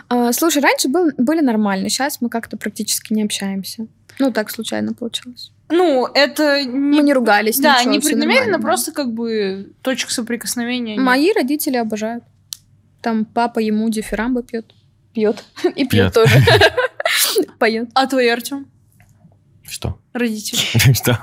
[0.09, 3.87] А, слушай, раньше был, были нормально, сейчас мы как-то практически не общаемся.
[4.21, 5.51] Ну, так случайно получилось.
[5.69, 6.99] Ну, это Мы не...
[6.99, 10.95] не ругались, Да, ничего, не преднамеренно, просто как бы точка соприкосновения.
[10.95, 11.03] нет.
[11.03, 12.23] Мои родители обожают.
[13.01, 14.75] Там папа ему дифирамбы пьет.
[15.13, 15.43] Пьет.
[15.75, 15.89] И Пьет.
[15.89, 16.39] пьет тоже.
[17.59, 17.89] Поет.
[17.95, 18.67] А твой Артем?
[19.67, 19.97] Что?
[20.13, 20.59] Родители.
[20.93, 21.17] Что?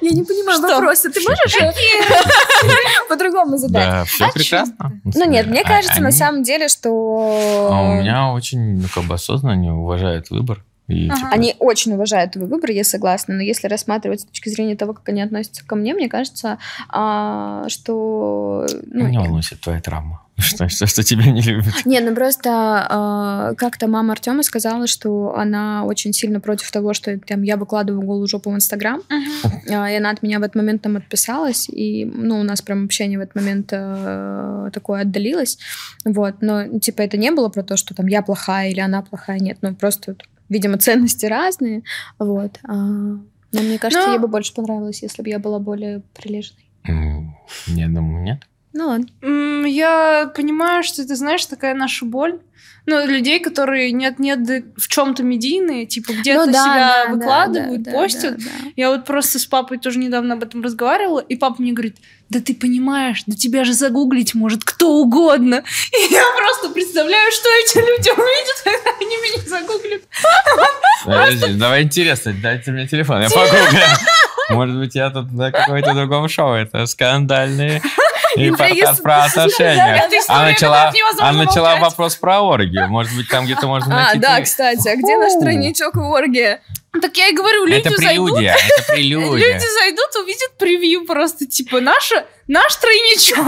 [0.00, 0.68] Я не понимаю Что?
[0.68, 1.10] вопроса.
[1.10, 1.56] Ты можешь
[3.08, 3.84] по-другому задать?
[3.88, 5.00] Да, все А прекрасно.
[5.04, 7.68] Ну нет, мне А- кажется, на самом деле, что...
[7.70, 10.64] А у меня очень, ну, как бы осознанно они уважают выбор.
[10.90, 11.16] И, Ага.
[11.16, 14.92] типа, Они очень уважают твой выбор, я согласна, но если рассматривать с точки зрения того,
[14.94, 18.66] как они относятся ко мне, мне кажется, а, что...
[18.86, 20.22] ну, меня волнует твоя травма.
[20.40, 21.84] Что, что, что тебя не любят.
[21.84, 22.50] Не, ну просто
[22.88, 28.06] а, как-то мама Артема сказала, что она очень сильно против того, что там я выкладываю
[28.06, 29.02] голую жопу в Инстаграм,
[29.68, 32.86] А, и она от меня в этот момент там отписалась, и, ну, у нас прям
[32.86, 35.58] общение в этот момент э, такое отдалилось,
[36.06, 39.40] вот, но, типа, это не было про то, что там я плохая или она плохая,
[39.40, 40.16] нет, ну, просто,
[40.50, 41.82] видимо, ценности разные,
[42.18, 43.22] вот, а, но
[43.52, 46.66] мне кажется, Но- ей бы больше понравилось, если бы я была более прилежной.
[47.66, 48.42] Я думаю, нет.
[48.72, 49.06] Ну, ладно.
[49.66, 52.38] Я понимаю, что это, знаешь, такая наша боль.
[52.86, 57.90] Ну, людей, которые нет-нет, в чем-то медийные, типа где-то Ну, да, себя да, выкладывают, да,
[57.90, 58.36] да, постят.
[58.38, 58.70] да, да.
[58.76, 61.96] Я вот просто с папой тоже недавно об этом разговаривала, и папа мне говорит,
[62.30, 65.62] да ты понимаешь, да тебя же загуглить может кто угодно.
[65.92, 70.02] И я просто представляю, что эти люди увидят, когда они меня загуглят.
[71.04, 73.80] Подожди, давай интересно, дайте мне телефон, я погуглю.
[74.50, 76.54] Может быть, я тут на каком-то другом шоу.
[76.54, 77.80] Это скандальные
[78.36, 80.08] с- про отношения.
[80.28, 82.88] А начала, а начала вопрос про оргию.
[82.88, 84.18] Может быть, там где-то можно А, найти...
[84.18, 86.60] да, при- кстати, а где наш тройничок и оргия?
[86.92, 89.54] Так я и говорю, люди Это зайдут, прелюдия, это прелюдия.
[89.54, 93.36] Люди зайдут, увидят превью просто, типа, наша, наш тройничок.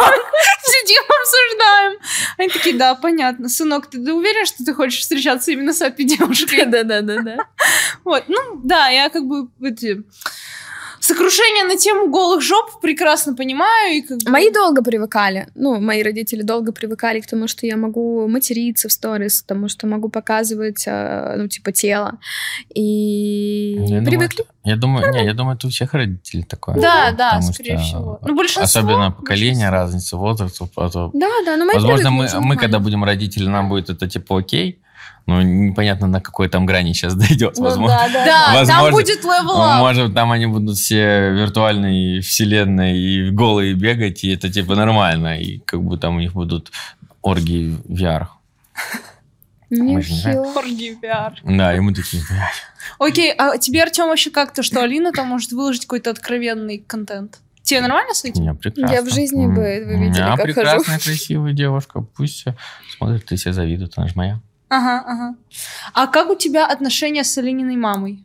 [0.64, 1.99] Сидим, обсуждаем.
[2.38, 3.49] Они такие, да, понятно.
[3.49, 6.64] Сынок, ты да уверен, что ты хочешь встречаться именно с этой девушкой?
[6.66, 7.49] Да-да-да-да.
[8.05, 10.05] Вот, ну, да, я как бы эти...
[11.03, 13.96] Сокрушение на тему голых жоп прекрасно понимаю.
[13.96, 14.30] И как бы...
[14.30, 15.48] Мои долго привыкали.
[15.57, 19.68] Ну, мои родители долго привыкали к тому, что я могу материться в сторис, к тому,
[19.68, 22.18] что могу показывать, э, ну, типа, тело.
[22.72, 24.44] И Я привыкли.
[24.44, 26.76] Думаю, я думаю, не, я думаю, это у всех родителей такое.
[26.76, 28.18] Да, да, скорее что всего.
[28.22, 28.62] Ну, большинство.
[28.62, 29.76] Особенно поколение, большинство.
[29.76, 30.68] разница возраста.
[30.76, 34.09] а то- Да, да, но мои Возможно, мы, мы, когда будем родители, нам будет это
[34.09, 34.78] типа окей,
[35.27, 37.55] но непонятно, на какой там грани сейчас дойдет.
[37.59, 38.83] Ну, Возможно, да, да, Да, Возможно.
[38.85, 39.78] там будет level up.
[39.81, 45.59] Может, там они будут все виртуальные вселенной и голые бегать, и это типа нормально, и
[45.59, 46.73] как бы там у них будут
[47.23, 48.27] оргии VR.
[49.70, 51.33] Оргии VR.
[51.45, 52.51] Да, и мы такие, блядь.
[52.99, 57.39] Окей, а тебе, Артем, вообще как-то, что Алина там может выложить какой-то откровенный контент?
[57.62, 58.43] Тебе нормально с этим?
[58.45, 58.93] Я прекрасно.
[58.95, 62.01] Я в жизни бы- вы видели, меня как прекрасная, красивая девушка.
[62.01, 62.45] Пусть
[62.99, 64.41] смотрит, ты себе завидует, она же моя.
[64.73, 65.35] Ага, ага.
[65.93, 68.25] А как у тебя отношения с Алининой мамой?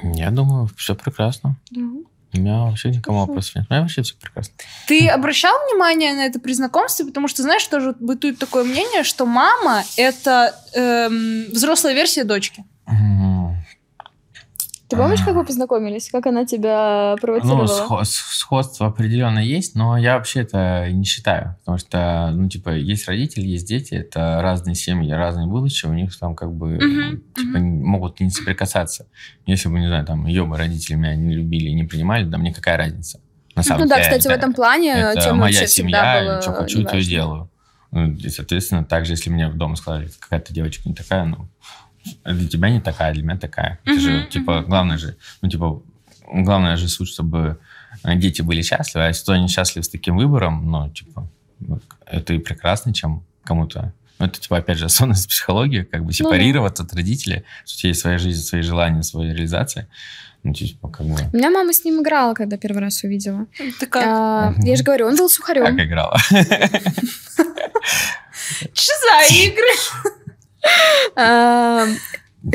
[0.00, 1.56] Я думаю, все прекрасно.
[1.74, 3.66] У меня вообще никому вопросов нет.
[3.68, 4.54] У меня вообще все прекрасно.
[4.86, 7.06] Ты обращал внимание на это при знакомстве?
[7.06, 12.64] Потому что, знаешь, тоже бытует такое мнение, что мама— это эм, взрослая версия дочки.
[12.86, 13.15] М,
[14.88, 16.10] Ты помнишь, как вы познакомились?
[16.12, 17.66] Как она тебя Ну, провоцировала?
[17.66, 21.56] схо- с- сходство определенно есть, но я вообще это не считаю.
[21.60, 26.16] Потому что, ну, типа, есть родители, есть дети, это разные семьи, разные будущее, у них
[26.18, 29.06] там как бы, Мгм, типа, не- могут не соприкасаться.
[29.44, 32.38] Если бы, не знаю, там, ее бы родители меня не любили и не принимали, да
[32.38, 33.20] мне какая разница?
[33.56, 36.22] На самом Ну да, кстати, в это- этом плане это тема моя вообще всегда семья,
[36.22, 37.50] была что хочу, то и делаю.
[37.90, 41.48] Ну, и, соответственно, также, если мне дома сказали, какая-то девочка не такая, ну,
[42.24, 43.78] для тебя не такая, для меня такая.
[43.84, 45.82] Это же, типа, главное же, ну, типа,
[46.32, 47.58] главное же суть, чтобы
[48.04, 51.28] э, дети были счастливы, а если они счастливы с таким выбором, ну, типа,
[51.60, 53.92] ну, это и прекрасно, чем кому-то.
[54.18, 56.14] Ну, это, типа, опять же, особенность психологии, как бы да.
[56.14, 59.88] сепарироваться от родителей, что у тебя есть своя жизнь, свои желания, своя реализация.
[60.42, 63.46] Ну, типа, как бы, У меня мама с ним играла, когда первый раз увидела.
[63.80, 64.04] Ты как?
[64.06, 65.64] А, я же говорю, он был сухарем.
[65.64, 66.16] как играла.
[68.72, 69.66] Что за игры?
[71.16, 71.86] А,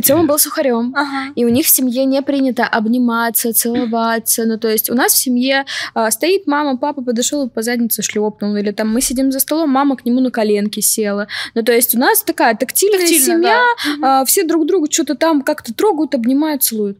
[0.03, 0.93] Тёма был сухарем.
[0.95, 1.33] Ага.
[1.35, 4.45] И у них в семье не принято обниматься, целоваться.
[4.45, 8.01] Ну, то есть у нас в семье а, стоит мама, папа подошел и по заднице
[8.01, 8.55] шлепнул.
[8.55, 11.27] Или там мы сидим за столом, мама к нему на коленки села.
[11.55, 13.61] Ну, то есть у нас такая тактильная Тактильно, семья.
[13.99, 14.21] да.
[14.21, 16.97] А, все друг друга что-то там как-то трогают, обнимают, целуют.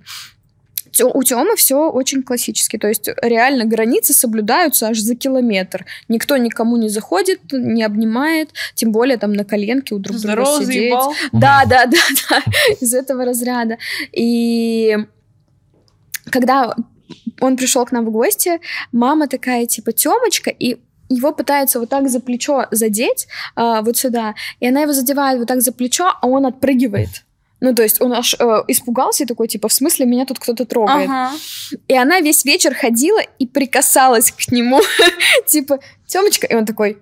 [0.99, 2.77] У Тёмы все очень классически.
[2.77, 5.85] То есть реально границы соблюдаются аж за километр.
[6.09, 8.49] Никто никому не заходит, не обнимает.
[8.75, 10.75] Тем более там на коленке у друг друга Здорово, сидеть.
[10.75, 11.13] заебал.
[11.31, 11.97] Да, да, да,
[12.29, 12.41] да,
[12.79, 13.77] из этого разряда.
[14.11, 14.97] И
[16.29, 16.75] когда
[17.39, 18.59] он пришел к нам в гости,
[18.91, 20.77] мама такая, типа, Темочка, и
[21.09, 25.47] его пытается вот так за плечо задеть, а, вот сюда, и она его задевает вот
[25.47, 27.23] так за плечо, а он отпрыгивает.
[27.62, 30.66] Ну, то есть он аж э, испугался и такой, типа, в смысле, меня тут кто-то
[30.66, 31.07] трогает.
[31.07, 31.32] Ага.
[31.88, 34.82] И она весь вечер ходила и прикасалась к нему,
[35.47, 36.97] типа, Темочка, и он такой,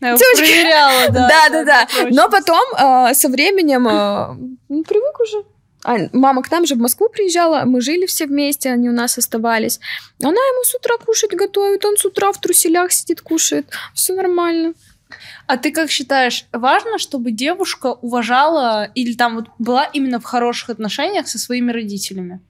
[0.00, 0.36] Девочки.
[0.36, 1.28] проверяла, да.
[1.28, 1.88] да, да, да.
[2.10, 5.44] Но потом э, со временем э, ну, привык уже.
[5.84, 9.18] А, мама к нам же в Москву приезжала, мы жили все вместе, они у нас
[9.18, 9.80] оставались.
[10.22, 13.66] Она ему с утра кушать готовит, он с утра в труселях сидит, кушает.
[13.94, 14.74] Все нормально.
[15.52, 20.70] А ты как считаешь, важно, чтобы девушка уважала или там вот была именно в хороших
[20.70, 22.40] отношениях со своими родителями?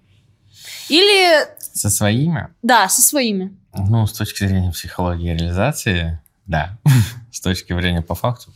[0.90, 3.56] Или, Со своими да, со своими.
[3.72, 6.76] Ну, с точки зрения психологии и реализации, да.
[7.32, 8.52] С точки зрения по факту.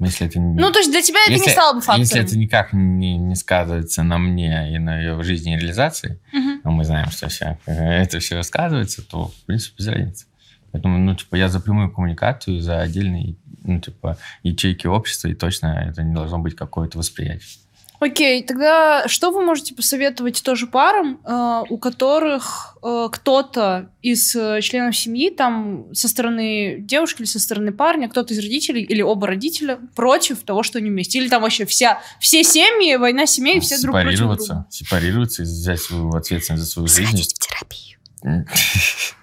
[0.00, 0.60] Если это не...
[0.60, 2.00] Ну, то есть для тебя это не Если- стало бы фактором.
[2.00, 6.60] Если это никак не, не сказывается на мне и на ее жизни и реализации, Мгм.
[6.64, 10.26] а мы знаем, что все, это все сказывается, то, в принципе, без разницы.
[10.72, 15.86] Поэтому, ну, типа, я за прямую коммуникацию, за отдельные, ну, типа, ячейки общества, и точно
[15.88, 17.62] это не должно быть какое-то восприятие.
[18.02, 24.60] Окей, тогда что вы можете посоветовать тоже парам, э, у которых э, кто-то из э,
[24.60, 29.28] членов семьи, там со стороны девушки или со стороны парня, кто-то из родителей или оба
[29.28, 31.20] родителя против того, что они вместе?
[31.20, 34.66] Или там вообще вся, все семьи, война семей, все друг против сепарироваться, друга?
[34.70, 37.04] сепарироваться и взять свою ответственность за свою жизнь.
[37.04, 37.98] Сходить в терапию.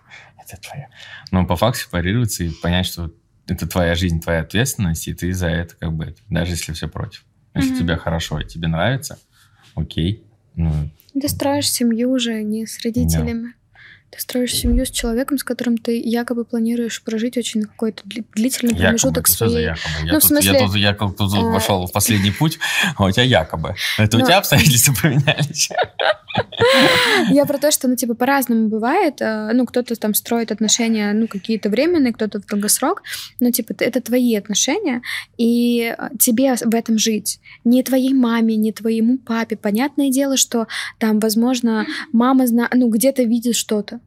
[0.49, 0.89] Это твоя.
[1.31, 3.11] Но по факту сепарироваться и понять, что
[3.47, 7.25] это твоя жизнь, твоя ответственность, и ты за это как бы, даже если все против.
[7.55, 7.79] Если Мгм.
[7.79, 9.19] тебе хорошо и тебе нравится,
[9.75, 10.23] окей.
[10.55, 10.89] Ну,
[11.19, 13.53] Ты строишь семью уже не с родителями.
[14.11, 18.71] Ты строишь семью с человеком, с которым ты якобы планируешь прожить очень какой-то дли- длительный
[18.71, 19.65] якобы, промежуток это что за своей...
[19.67, 20.05] якобы?
[20.05, 22.57] Я, Ну, в тут, смысле, я тут, я как тут э, вошел в последний путь,
[22.95, 23.75] а у тебя якобы.
[23.99, 25.69] Это у ну, тебя обстоятельства поменялись?
[27.29, 29.21] Я про то, что, ну, типа, по-разному бывает.
[29.21, 33.03] Э, ну, кто-то там строит отношения, ну, какие-то временные, кто-то в долгосрок.
[33.39, 35.01] Но, типа, это твои отношения,
[35.37, 37.39] и э, тебе в этом жить.
[37.63, 39.55] Не твоей маме, не твоему папе.
[39.55, 42.69] Понятное дело, что там, возможно, мама, зна...
[42.73, 43.98] ну, где-то видит что-то.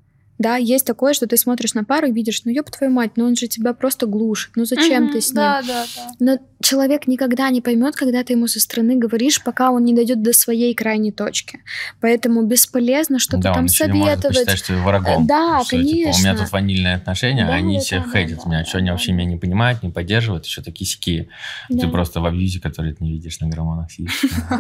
[0.42, 3.26] Да, есть такое, что ты смотришь на пару и видишь, ну ёб твою мать, ну
[3.26, 5.36] он же тебя просто глушит, ну зачем Мгм, ты с ним?
[5.36, 6.10] Да, да, да.
[6.18, 10.20] Но человек никогда не поймет, когда ты ему со стороны говоришь, пока он не дойдет
[10.22, 11.60] до своей крайней точки.
[12.00, 14.22] Поэтому бесполезно что-то да, там может советовать.
[14.36, 15.26] посчитать, что ты врагом.
[15.26, 16.36] Да, Что, типа, у меня конечно.
[16.36, 18.58] тут ванильные отношения, Да, они все хейтят да, меня.
[18.60, 19.16] да, что они да, вообще да.
[19.18, 21.28] меня не понимают, не поддерживают, еще такие сики.
[21.68, 21.82] Да.
[21.86, 24.24] Ты просто в абьюзе, который ты не видишь на гормонах сидишь.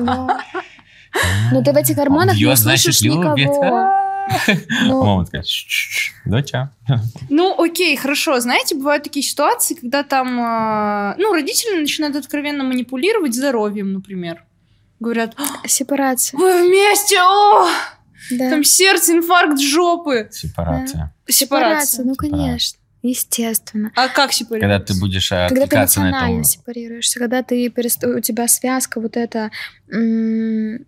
[1.50, 4.11] Но ты в этих гормонах не слышишь никого.
[4.86, 6.72] Ну, Мама такая, «Ш-ш-ш, доча.
[7.30, 8.40] Ну, окей, хорошо.
[8.40, 14.44] Знаете, бывают такие ситуации, когда там, а, ну, родители начинают откровенно манипулировать здоровьем, например.
[15.00, 16.38] Говорят, «А, Сепарация.
[16.38, 17.68] вы вместе, о,
[18.30, 18.50] Да.
[18.50, 20.28] там сердце, инфаркт жопы.
[20.30, 21.12] Сепарация.
[21.26, 22.04] Сепарация, Сепарация.
[22.04, 22.78] ну конечно.
[23.04, 23.90] Естественно.
[23.96, 24.78] А как сепарироваться?
[24.78, 26.48] Когда ты будешь э, Когда ты отвлекаться на эмоционально это.
[26.48, 28.04] сепарируешься, когда ты перест...
[28.04, 29.50] у тебя связка вот эта
[29.90, 30.86] м,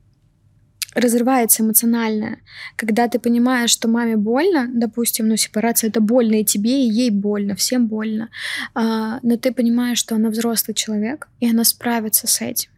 [0.94, 2.38] разрывается эмоциональная,
[2.76, 7.10] когда ты понимаешь, что маме больно, допустим, ну сепарация это больно и тебе, и ей
[7.10, 8.30] больно, всем больно,
[8.74, 12.70] а, но ты понимаешь, что она взрослый человек, и она справится с этим.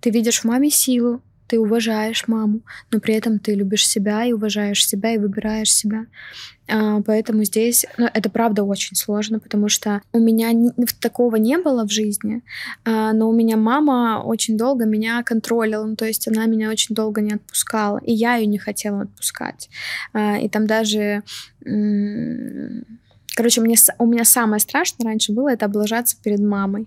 [0.00, 1.20] Ты видишь в маме силу,
[1.50, 2.60] ты уважаешь маму,
[2.92, 6.06] но при этом ты любишь себя и уважаешь себя и выбираешь себя.
[6.68, 10.52] А, поэтому здесь, ну, это правда очень сложно, потому что у меня
[11.00, 12.42] такого не было в жизни,
[12.84, 16.94] а, но у меня мама очень долго меня контролила, ну, то есть она меня очень
[16.94, 19.68] долго не отпускала, и я ее не хотела отпускать.
[20.12, 21.24] А, и там даже...
[23.40, 26.86] Короче, мне, у меня самое страшное раньше было это облажаться перед мамой.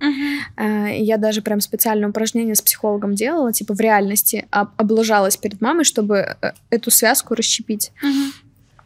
[0.60, 5.62] И Я даже прям специальное упражнение с психологом делала, типа в реальности об- облажалась перед
[5.62, 7.92] мамой, чтобы э, эту связку расщепить.
[8.04, 8.34] Мгм.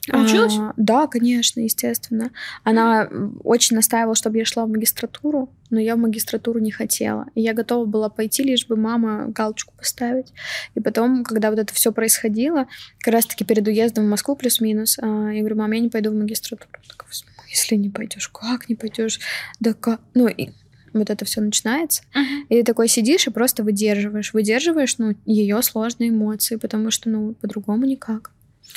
[0.10, 0.54] Получилось?
[0.58, 2.32] А, да, конечно, естественно.
[2.64, 7.26] Она м, очень настаивала, чтобы я шла в магистратуру, но я в магистратуру не хотела.
[7.36, 10.32] И я готова была пойти, лишь бы мама галочку поставить.
[10.74, 12.68] И потом, когда вот это все происходило,
[13.00, 16.70] как раз-таки перед уездом в Москву плюс-минус, я говорю, мам, я не пойду в магистратуру.
[16.88, 17.37] Такая, «В смысле
[17.76, 18.28] не пойдешь?
[18.30, 19.20] Как не пойдешь?
[19.60, 20.02] Да как?
[20.14, 20.50] Ну, и
[20.94, 22.04] вот это все начинается.
[22.14, 22.46] Мгм.
[22.50, 24.34] И ты такой сидишь и просто выдерживаешь.
[24.34, 28.32] Выдерживаешь, ну, ее сложные эмоции, потому что, ну, по-другому никак.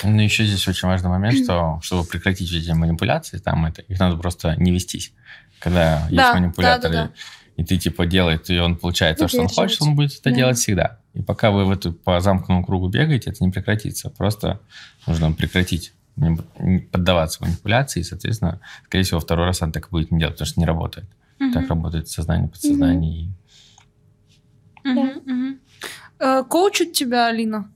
[0.05, 4.17] Ну, еще здесь очень важный момент, что чтобы прекратить эти манипуляции, там это, их надо
[4.17, 5.13] просто не вестись.
[5.59, 7.13] Когда есть Да, манипуляторы, да, да,
[7.57, 10.37] и ты типа делает, и он получает то, что он хочет, он будет это Да.
[10.37, 11.01] делать всегда.
[11.13, 14.09] И пока вы в эту по замкнутому кругу бегаете, это не прекратится.
[14.11, 14.61] Просто
[15.07, 20.11] нужно прекратить не- поддаваться манипуляции, и, соответственно, скорее всего, второй раз он так и будет
[20.11, 21.07] не делать, потому что не работает.
[21.39, 21.53] Мгм.
[21.53, 23.23] Так работает сознание, подсознание.
[23.25, 23.29] и-
[24.85, 25.11] Мгм.
[25.27, 25.59] Мгм.
[26.19, 27.71] Э, Коучит тебя, Алина?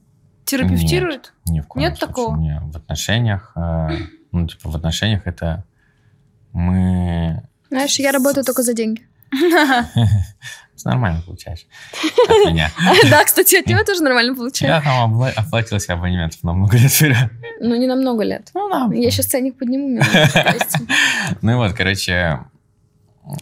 [0.45, 1.33] Терапевтирует?
[1.47, 2.07] Ни в коем Нет случае.
[2.07, 2.37] такого?
[2.37, 3.89] Не, в отношениях, э,
[4.31, 5.63] ну, типа, в отношениях это
[6.53, 7.43] мы...
[7.69, 9.07] Знаешь, я работаю только за деньги.
[10.81, 11.65] Ты нормально получаешь
[12.27, 12.69] от меня.
[13.09, 14.71] Да, кстати, от него тоже нормально получаю.
[14.73, 17.29] Я там оплатил себе абонементов на много лет вперед.
[17.61, 18.49] Ну, не на много лет.
[18.53, 18.89] Ну, да.
[18.93, 20.01] Я сейчас ценник подниму.
[21.41, 22.39] Ну и вот, короче,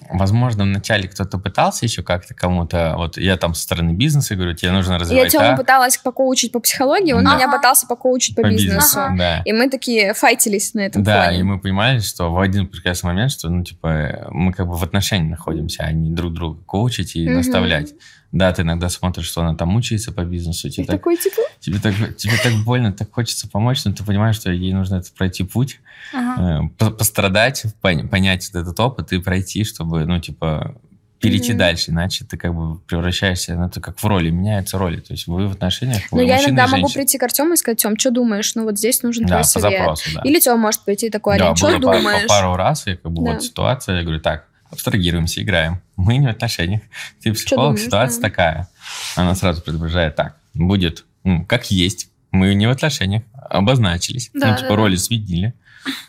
[0.09, 2.93] возможно, вначале кто-то пытался еще как-то кому-то...
[2.97, 6.51] Вот я там со стороны бизнеса говорю, тебе нужно Я развивать Тему а, пыталась покоучить
[6.51, 7.35] по психологии, он Да.
[7.35, 8.75] меня пытался покоучить по, по бизнесу.
[8.75, 8.99] бизнесу.
[9.01, 9.15] Ага.
[9.17, 9.41] Да.
[9.45, 11.39] И мы такие файтились на этом Да, фоне.
[11.39, 14.83] и мы понимали, что в один прекрасный момент, что, ну, типа, мы как бы в
[14.83, 17.37] отношениях находимся, а не друг друга коучить и Мгм.
[17.37, 17.93] наставлять.
[18.33, 21.79] Да, ты иногда смотришь, что она там мучается по бизнесу, тебе так, такой, типа, тебе,
[21.79, 25.43] так, тебе так больно, так хочется помочь, но ты понимаешь, что ей нужно это пройти
[25.43, 25.79] путь,
[26.11, 26.65] Ага.
[26.65, 30.75] э, по- пострадать, пон- понять этот опыт и пройти, чтобы, ну, типа,
[31.19, 31.59] перейти Мгм.
[31.59, 34.99] дальше, иначе ты как бы превращаешься, ну, это как в роли, меняются роли.
[34.99, 37.55] То есть вы в отношениях, ну вы я мужчина иногда могу прийти к Артему и
[37.55, 38.55] сказать, Тем, что думаешь?
[38.55, 39.79] Ну вот здесь нужен Да, твой совет.
[39.79, 40.21] запросу, да.
[40.25, 42.23] Или Тем может прийти такой, Да, что думаешь?
[42.23, 43.33] по пару раз, я как бы Да.
[43.33, 45.81] вот ситуация, я говорю, так, абстрагируемся, играем.
[45.95, 46.81] Мы не в отношениях.
[47.21, 48.29] Ты психолог, думаешь, ситуация да.
[48.29, 48.67] такая.
[49.15, 52.09] Она сразу предупреждает, так, будет, ну, как есть.
[52.31, 54.29] Мы не в отношениях, обозначились.
[54.33, 54.75] Да, ну, типа, да, да.
[54.75, 55.53] роли сменили.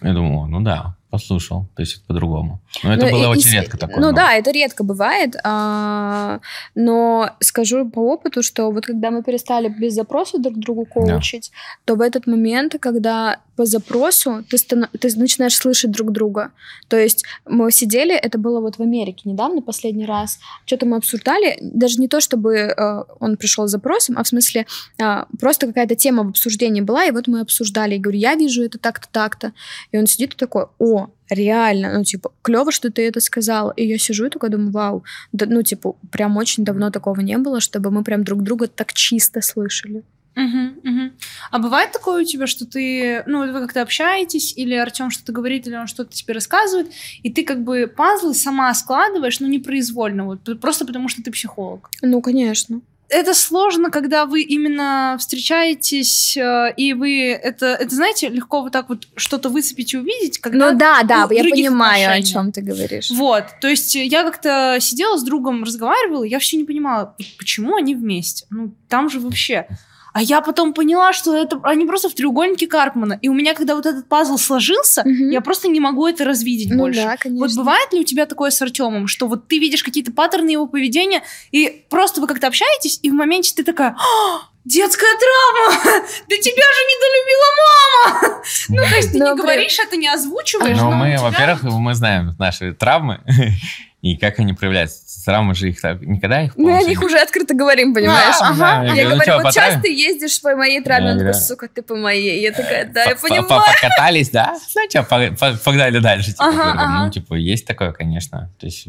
[0.02, 1.66] Я думаю, ну да, послушал.
[1.76, 2.60] То есть по-другому.
[2.82, 3.96] Но это Ну, было и- очень и редко такое.
[4.00, 6.40] Ну но- да, это редко бывает, а,
[6.74, 11.52] но скажу по опыту, что вот когда мы перестали без запроса друг другу коучить,
[11.84, 16.52] то в этот момент, когда по запросу ты, ты начинаешь слышать друг друга.
[16.88, 21.58] То есть мы сидели, это было вот в Америке недавно, последний раз, что-то мы обсуждали,
[21.60, 24.66] даже не то, чтобы э, он пришел с запросом, а в смысле
[25.00, 28.62] а, просто какая-то тема в обсуждении была, и вот мы обсуждали, и говорю, я вижу
[28.62, 29.52] это так-то, так-то.
[29.92, 33.72] И он сидит и такой, о, реально, ну, типа, клево, что ты это сказала.
[33.76, 37.38] И я сижу и такая думаю, вау, да, ну, типа, прям очень давно такого не
[37.38, 40.02] было, чтобы мы прям друг друга так чисто слышали.
[40.36, 41.12] Мгм, мгм.
[41.50, 45.66] А бывает такое у тебя, что ты, ну, вы как-то общаетесь, или Артем что-то говорит,
[45.66, 46.90] или он что-то тебе рассказывает,
[47.22, 51.90] и ты как бы пазлы сама складываешь, но непроизвольно, вот просто потому что ты психолог.
[52.02, 52.80] Ну, конечно.
[53.10, 58.88] Это сложно, когда вы именно встречаетесь, э, и вы это, это знаете, легко вот так
[58.88, 63.10] вот что-то выцепить и увидеть, когда Ну да, да, я понимаю, о чем ты говоришь.
[63.10, 67.94] Вот, то есть я как-то сидела с другом, разговаривала, я вообще не понимала, почему они
[67.94, 68.46] вместе.
[68.50, 69.68] Ну, там же вообще.
[70.14, 73.18] А я потом поняла, что это они просто в треугольнике Карпмана.
[73.20, 75.30] И у меня, когда вот этот пазл сложился, Мгм.
[75.30, 77.02] я просто не могу это развидеть Ну больше.
[77.02, 77.44] да, конечно.
[77.46, 80.66] Вот бывает ли у тебя такое с Артемом, что вот ты видишь какие-то паттерны его
[80.68, 85.82] поведения, и просто вы как-то общаетесь, и в моменте ты такая, «А, детская травма,
[86.28, 88.42] да тебя же недолюбила мама.
[88.68, 90.76] Ну, то есть ты Ну, не при- говоришь это, не озвучиваешь.
[90.76, 93.20] Ну, но мы, тебя- во-первых, мы знаем наши травмы
[94.02, 95.02] и как они проявляются.
[95.24, 98.36] Травмы же их так, никогда их Мы о них уже открыто говорим, понимаешь?
[98.38, 101.12] Да, да, Я, я говорю, ну чё, вот сейчас ты ездишь по моей травме.
[101.12, 102.42] Он такой, сука, ты по моей.
[102.42, 103.62] Я такая, да, я По- по- понимаю.
[103.80, 104.54] Покатались, да?
[104.70, 106.32] Знаете, по- по- погнали дальше.
[106.32, 107.04] типа, Ага, ага.
[107.06, 108.50] Ну, типа, есть такое, конечно.
[108.60, 108.88] То есть,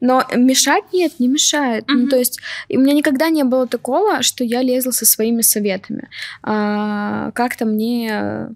[0.00, 1.84] Но мешать нет, не мешает.
[1.88, 2.08] Ну, Мгм.
[2.08, 2.38] то есть
[2.68, 6.08] у меня никогда не было такого, что я лезла со своими советами.
[6.42, 8.48] А, как-то мне...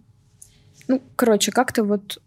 [0.89, 2.19] Ну, короче, как-то вот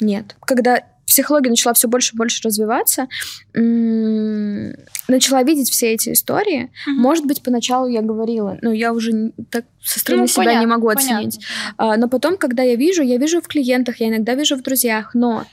[0.00, 0.36] нет.
[0.40, 3.08] Когда психология начала все больше и больше развиваться,
[3.54, 4.74] м,
[5.08, 6.70] начала видеть все эти истории.
[6.86, 6.96] Мгм.
[7.02, 10.66] Может быть, поначалу я говорила, но я уже так со стороны Ну, себя понятно, не
[10.66, 11.40] могу оценить.
[11.40, 11.74] понятно.
[11.76, 15.14] А, но потом, когда я вижу, я вижу в клиентах, я иногда вижу в друзьях,
[15.14, 15.44] но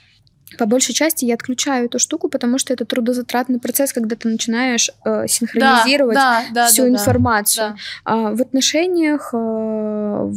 [0.57, 4.89] по большей части я отключаю эту штуку, потому что это трудозатратный процесс, когда ты начинаешь
[5.05, 7.67] э, синхронизировать да, да, всю да, да, информацию.
[7.69, 7.75] да.
[8.03, 10.33] А в отношениях э, в-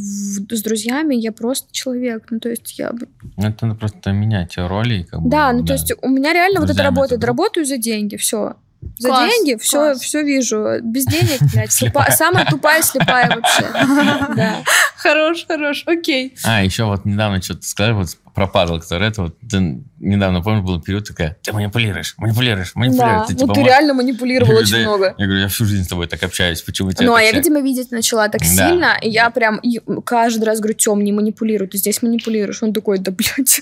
[0.55, 2.27] с друзьями я просто человек.
[2.31, 2.93] Ну, то есть я...
[2.93, 5.07] ну, это надо просто менять роли.
[5.11, 7.21] Как бы, Да, ну, то есть у меня реально вот это Друзьями это работает.
[7.21, 7.29] друг.
[7.29, 8.57] Работаю за деньги, все.
[8.99, 10.01] За Класс, деньги все, класс.
[10.01, 10.79] все вижу.
[10.83, 13.67] Без денег, блядь, слепа- самая тупая слепая вообще.
[14.37, 14.63] Да.
[14.97, 16.35] Хорош, хорош, окей.
[16.45, 20.65] А, еще вот недавно что-то сказали вот про пазл, который это вот, ты недавно, помнишь,
[20.65, 23.21] был период такая, ты манипулируешь, манипулируешь, манипулируешь.
[23.21, 25.15] Да, Ты, ну типа, ты можешь- реально манипулировал очень много.
[25.19, 27.37] Я говорю, я всю жизнь с тобой так общаюсь, почему тебя Ну, а я, все-
[27.39, 28.47] видимо, видеть начала так Да.
[28.47, 32.63] сильно, и я прям и каждый раз говорю, Тём, не манипулируй, ты здесь манипулируешь.
[32.63, 33.61] Он такой, да, блядь.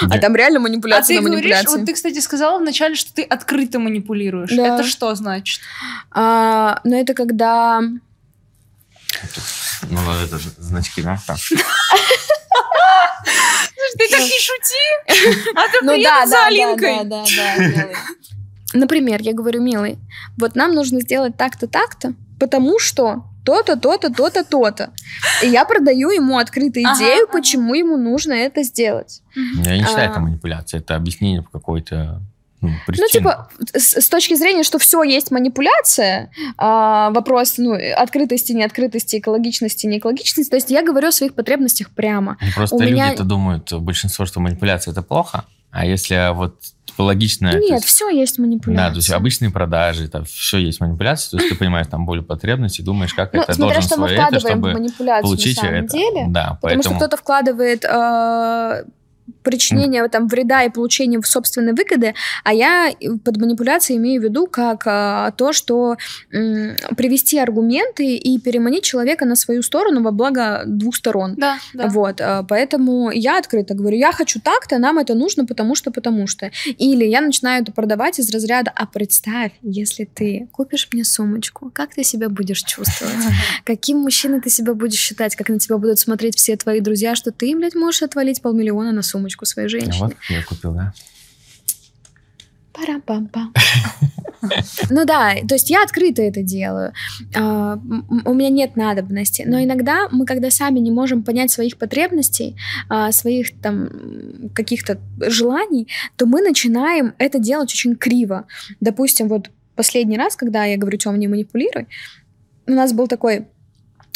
[0.00, 3.22] А там реально А манипуляция ты на говоришь, вот ты, кстати, сказала вначале, что ты
[3.22, 4.47] открыто манипулируешь.
[4.56, 4.74] Да.
[4.74, 5.60] Это что значит?
[6.10, 7.80] А, но это когда...
[7.80, 8.00] Ну,
[10.24, 11.18] это же значки, да?
[11.26, 11.38] Так.
[13.98, 14.84] Ты так не шути!
[15.56, 16.96] А то Ну приеду да, за Алинкой.
[17.04, 17.96] да, да, да, милый.
[18.74, 19.98] Например, я говорю, милый,
[20.36, 24.92] вот нам нужно сделать так-то, так-то, потому что то-то, то-то, то-то, то-то.
[25.42, 27.32] И я продаю ему открытую Ага, идею, ага.
[27.32, 29.22] почему ему нужно это сделать.
[29.34, 30.10] Я не считаю А.
[30.12, 32.20] это манипуляцией, это объяснение по какой-то
[32.60, 33.06] ну, причине.
[33.06, 39.18] Ну, типа, с, с точки зрения, что все есть манипуляция, а, вопрос, ну, открытости, неоткрытости,
[39.18, 42.36] экологичности, неэкологичности, то есть я говорю о своих потребностях прямо.
[42.40, 46.60] Ну, Просто у меня- люди-то думают, большинство, что манипуляция это плохо, а если вот
[46.96, 47.52] логично...
[47.52, 48.86] Нет, есть- все есть манипуляция.
[48.86, 52.22] Да, то есть обычные продажи, там все есть манипуляция, то есть ты понимаешь там боль
[52.22, 55.22] потребности, думаешь, как Ну, это смотря должен что мы свое это, вкладываем в чтобы манипуляцию
[55.22, 55.92] получить на самом это.
[55.92, 56.24] деле.
[56.28, 56.82] Да, Потому поэтому...
[56.82, 58.84] что кто-то вкладывает э,
[59.48, 62.92] причинение там вреда и получение собственной выгоды, а я
[63.24, 65.96] под манипуляцией имею в виду как э, то, что
[66.30, 71.34] м, привести аргументы и переманить человека на свою сторону во благо двух сторон.
[71.36, 71.88] Да, да.
[71.88, 76.26] Вот, э, поэтому я открыто говорю, я хочу так-то, нам это нужно, потому что, потому
[76.26, 76.50] что.
[76.66, 81.94] Или я начинаю это продавать из разряда, а представь, если ты купишь мне сумочку, как
[81.94, 83.14] ты себя будешь чувствовать?
[83.64, 85.36] Каким мужчиной ты себя будешь считать?
[85.36, 89.02] Как на тебя будут смотреть все твои друзья, что ты, блядь, можешь отвалить полмиллиона на
[89.02, 89.96] сумочку своей А женщине?
[90.00, 90.92] Вот я купил, да?
[92.72, 93.52] Пара-пам-пам.
[94.90, 96.92] Ну да, то есть я открыто это делаю.
[97.34, 97.76] А,
[98.24, 99.42] У меня нет надобности.
[99.44, 102.56] Но иногда мы, когда сами не можем понять своих потребностей,
[102.88, 103.88] а, своих там
[104.54, 108.46] каких-то желаний, то мы начинаем это делать очень криво.
[108.80, 111.88] Допустим, вот последний раз, когда я говорю, Тём, не манипулируй,
[112.68, 113.48] у нас был такой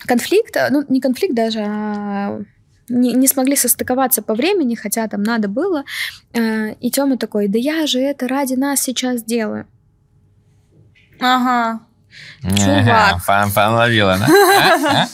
[0.06, 2.40] конфликт, а, ну не конфликт даже, а
[2.92, 5.84] не, не смогли состыковаться по времени, хотя там надо было.
[6.34, 9.66] Э, И Тёма такой, да я же это ради нас сейчас делаю.
[11.20, 11.80] Ага.
[12.42, 13.20] Чувак.
[13.26, 15.08] Ага, Половила, да?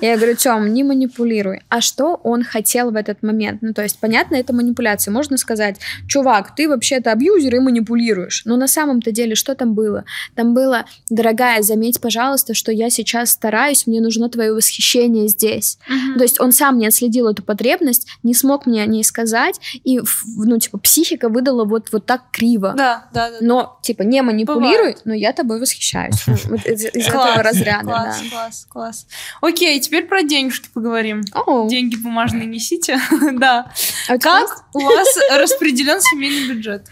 [0.00, 1.62] Я говорю, Тём, не манипулируй.
[1.68, 3.62] А что он хотел в этот момент?
[3.62, 5.12] Ну, то есть, понятно, это манипуляция.
[5.12, 5.76] Можно сказать,
[6.08, 8.42] чувак, ты вообще-то абьюзер и манипулируешь.
[8.44, 10.04] Но на самом-то деле, что там было?
[10.34, 15.78] Там было, дорогая, заметь, пожалуйста, что я сейчас стараюсь, мне нужно твое восхищение здесь.
[15.88, 16.18] Мгм.
[16.18, 20.00] То есть он сам не отследил эту потребность, не смог мне о ней сказать, и,
[20.36, 22.74] ну, типа, психика выдала вот, вот так криво.
[22.76, 23.36] Да, да, да.
[23.40, 26.24] Но, типа, не манипулируй, но я тобой восхищаюсь.
[26.44, 29.06] Вот из, из этого разряда, класс, класс, класс.
[29.44, 31.22] Окей, теперь про денежки поговорим.
[31.34, 32.98] О, Деньги бумажные несите,
[33.32, 33.70] да.
[34.08, 34.18] а?
[34.18, 36.88] Как у вас распределен семейный бюджет?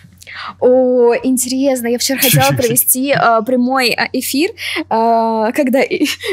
[0.61, 5.81] О, интересно, я вчера хотела провести э, прямой э, эфир, э, когда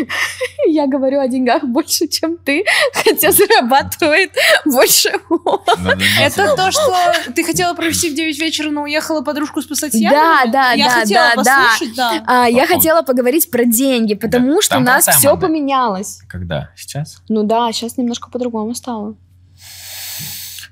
[0.68, 2.64] я говорю о деньгах больше, чем ты,
[2.94, 4.32] хотя зарабатывает
[4.66, 5.12] больше.
[5.30, 10.00] Да-да-да, Это то, что ты хотела провести в 9 вечера, но уехала подружку спасать с
[10.00, 11.66] Да, да, Я да, хотела да, да.
[11.70, 12.24] послушать, да.
[12.28, 16.20] А, я хотела поговорить про деньги, потому Да, что у нас все поменялось.
[16.28, 16.72] Когда?
[16.76, 17.22] Сейчас?
[17.28, 19.16] Ну да, сейчас немножко по-другому стало.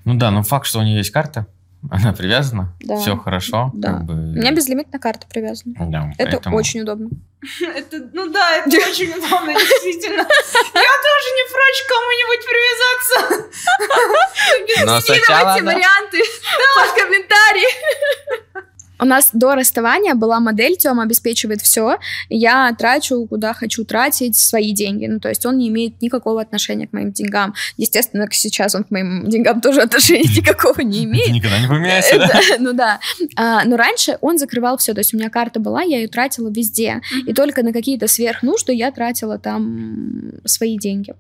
[0.06, 1.48] Ну да, но факт, что у нее есть карта,
[1.90, 2.96] она привязана, Да.
[2.98, 3.72] все хорошо.
[3.74, 3.94] Да.
[3.94, 5.74] как бы- У меня безлимитная карта привязана.
[5.80, 7.10] Да, Это поэтому- очень удобно.
[7.76, 10.22] Это, ну да, это очень удобно, действительно.
[10.22, 13.18] Я тоже не прочь кому-нибудь привязаться.
[14.92, 15.64] Но сначала, да.
[15.66, 16.20] варианты
[16.76, 17.72] под комментарии.
[19.00, 21.98] У нас до расставания была модель, Тёма обеспечивает все,
[22.30, 25.06] я трачу куда хочу тратить свои деньги.
[25.06, 27.54] Ну, то есть он не имеет никакого отношения к моим деньгам.
[27.78, 31.30] Естественно, сейчас он к моим деньгам тоже отношения никакого не имеет.
[31.32, 32.26] Никогда не поменяйся, да?
[32.26, 33.00] Это- ну да.
[33.36, 34.94] А, но раньше он закрывал все.
[34.94, 37.02] То есть у меня карта была, я ее тратила везде.
[37.26, 41.14] И только на какие-то сверхнужды я тратила там свои деньги.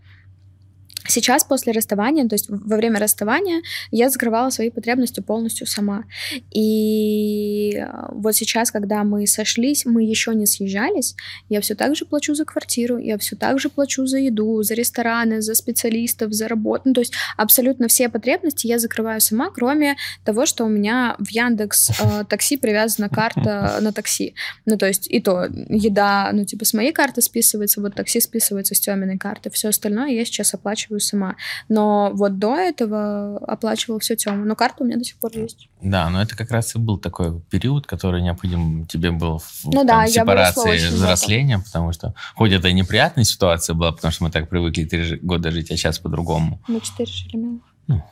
[1.07, 6.03] Сейчас, после расставания, то есть во время расставания, я закрывала свои потребности полностью сама.
[6.51, 11.15] И э, вот сейчас, когда мы сошлись, мы еще не съезжались,
[11.49, 14.73] я все так же плачу за квартиру, я все так же плачу за еду, за
[14.73, 16.83] рестораны, за специалистов, за работу.
[16.85, 21.29] Ну, то есть абсолютно все потребности я закрываю сама, кроме того, что у меня в
[21.29, 24.33] Яндекс э, такси привязана карта на такси.
[24.65, 28.75] Ну, то есть и то еда, ну, типа, с моей карты списывается, вот такси списывается
[28.75, 29.49] с Тёминой карты.
[29.49, 31.35] Все остальное я сейчас оплачиваю сама.
[31.69, 34.45] Но вот до этого оплачивала все Тёма.
[34.45, 35.69] Но карта у меня до сих пор есть.
[35.81, 39.71] Да, но это как раз и был такой период, который необходим тебе был в Ну
[39.71, 44.23] там, да, сепарации, в взросления, потому что хоть это и неприятная ситуация была, потому что
[44.23, 46.59] мы так привыкли три года жить, а сейчас по-другому.
[46.67, 47.59] Мы четыре жили, мило.
[47.87, 48.03] Ну,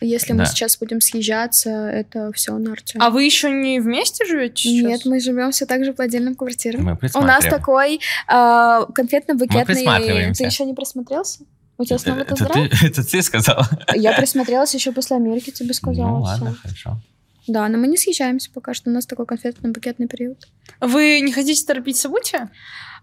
[0.00, 0.46] Если мы да.
[0.46, 3.04] сейчас будем съезжаться, это все на Артёме.
[3.04, 4.90] А вы еще не вместе живете сейчас?
[4.90, 6.84] Нет, мы живем все так же по отдельным квартирам.
[6.84, 9.64] Мы У нас такой э, конфетно-букетный...
[9.64, 10.42] присматриваемся.
[10.42, 11.44] Ты еще не присмотрелся?
[11.78, 12.70] У тебя Это, снова это тест-драйв?
[12.80, 13.68] ты, это ты сказала?
[13.94, 16.08] Я присмотрелась еще после Америки, тебе сказала.
[16.08, 16.98] Ну ладно, хорошо.
[17.46, 18.90] Да, но мы не съезжаемся пока что.
[18.90, 20.48] У нас такой конфетно-букетный период.
[20.80, 22.50] Вы не хотите торопить события?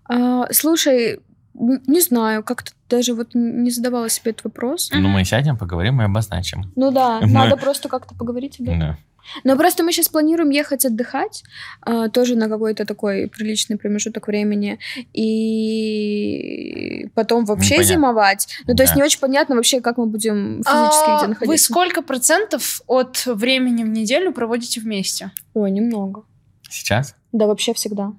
[0.09, 1.19] А, слушай,
[1.53, 4.89] не знаю, как-то даже вот не задавала себе этот вопрос.
[4.93, 6.71] Ну мы сядем, поговорим и обозначим.
[6.75, 8.79] Ну да, Мы- надо просто как-то поговорить об этом.
[8.79, 8.97] Да.
[9.43, 11.43] Но просто мы сейчас планируем ехать отдыхать,
[11.81, 14.79] а, тоже на какой-то такой приличный промежуток времени,
[15.13, 17.93] и потом вообще Непонятно.
[17.93, 18.47] зимовать.
[18.67, 18.97] Ну, то есть Да.
[18.99, 21.45] не очень понятно вообще, как мы будем физически А, где находиться.
[21.47, 25.31] Вы сколько процентов от времени в неделю проводите вместе?
[25.53, 26.23] Ой, немного.
[26.69, 27.15] Сейчас?
[27.31, 28.13] Да, вообще всегда.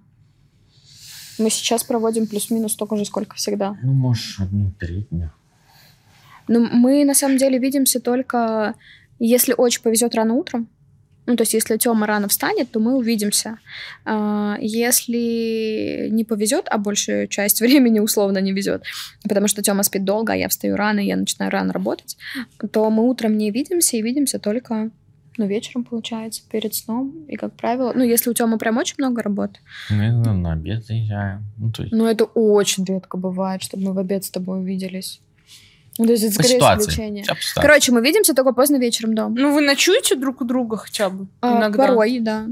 [1.39, 3.77] Мы сейчас проводим плюс-минус столько же, сколько всегда.
[3.83, 5.33] Ну, можешь одну треть дня.
[6.47, 8.75] Но мы на самом деле видимся только,
[9.19, 10.69] если очень повезет рано утром.
[11.27, 13.59] Ну, то есть, если Тёма рано встанет, то мы увидимся.
[14.05, 18.83] А, Если не повезет, а большую часть времени условно не везет,
[19.23, 22.17] потому что Тёма спит долго, а я встаю рано, и я начинаю рано работать,
[22.73, 24.91] то мы утром не видимся и видимся только
[25.37, 27.25] ну, вечером, получается, перед сном.
[27.29, 29.59] И, как правило, ну, если у Тёмы прям очень много работы,
[29.91, 31.45] Ну, я знаю, на обед заезжаем.
[31.59, 35.21] Ну, то есть, но это очень редко бывает, чтобы мы в обед с тобой увиделись.
[35.99, 36.91] Ну, то есть, это по скорее ситуации.
[36.91, 37.25] исключение.
[37.55, 39.35] Короче, мы видимся только поздно вечером дома.
[39.39, 41.87] Ну, вы ночуете друг у друга хотя бы А, иногда?
[41.87, 42.47] Порой, да.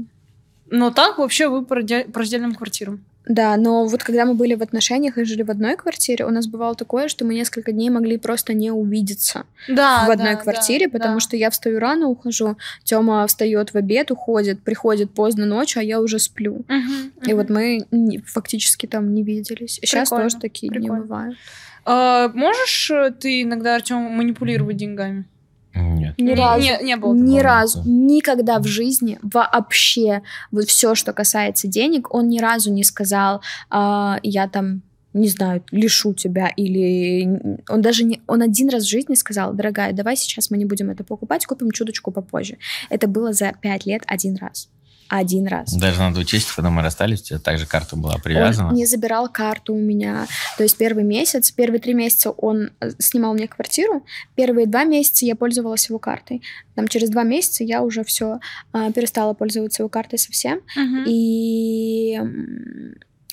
[0.69, 3.03] Но так вообще вы по раздельным квартирам.
[3.25, 6.45] Да, но вот когда мы были в отношениях и жили в одной квартире, у нас
[6.47, 10.87] бывало такое, что мы несколько дней могли просто не увидеться Да, в одной да, квартире,
[10.87, 11.19] да, потому да.
[11.21, 16.01] что я встаю рано, ухожу, Тёма встает в обед, уходит, приходит поздно ночью, а я
[16.01, 16.65] уже сплю.
[16.67, 17.37] Мгм, И мгм.
[17.37, 19.75] вот мы не- фактически там не виделись.
[19.81, 21.03] Сейчас Прикольно, тоже такие прикольно.
[21.03, 21.37] бывают.
[21.85, 25.25] А, можешь э, ты иногда, Артем, манипулировать деньгами?
[25.73, 26.17] Нет.
[26.17, 26.61] Ни Не- разу.
[26.61, 30.21] Не, не было Ни разу, никогда в жизни, вообще,
[30.51, 34.81] вот все, что касается денег, он ни разу не сказал, «А, я там,
[35.13, 39.93] не знаю, лишу тебя, или он даже не, он один раз в жизни сказал, дорогая,
[39.93, 42.57] давай сейчас мы не будем это покупать, купим чуточку попозже.
[42.89, 44.69] Это было за пять лет один раз.
[45.09, 45.73] Один раз.
[45.73, 48.69] Даже надо учесть, когда мы расстались, у тебя также карта была привязана.
[48.69, 50.27] Он не забирал карту у меня.
[50.57, 55.25] То есть первый месяц, первые три месяца он э, снимал мне квартиру, первые два месяца
[55.25, 56.41] я пользовалась его картой.
[56.75, 58.39] Там через два месяца я уже все
[58.73, 60.61] э, перестала пользоваться его картой совсем.
[60.75, 61.03] Мгм.
[61.07, 62.19] И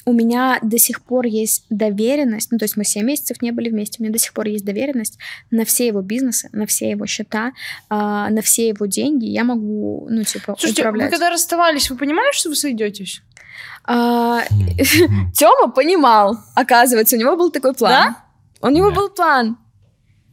[0.06, 3.68] у меня до сих пор есть доверенность, ну то есть мы 7 месяцев не были
[3.70, 5.18] вместе, у меня до сих пор есть доверенность
[5.50, 7.52] на все его бизнесы, на все его счета,
[7.88, 9.26] а, на все его деньги.
[9.26, 11.10] Я могу, ну типа, Слушайте, вы управлять.
[11.10, 13.22] когда расставались, вы понимали, что вы сойдетесь?
[13.84, 14.42] А.
[15.34, 18.16] Тёма понимал, оказывается, у него был такой план.
[18.62, 18.96] У него Да.
[18.96, 19.58] был план.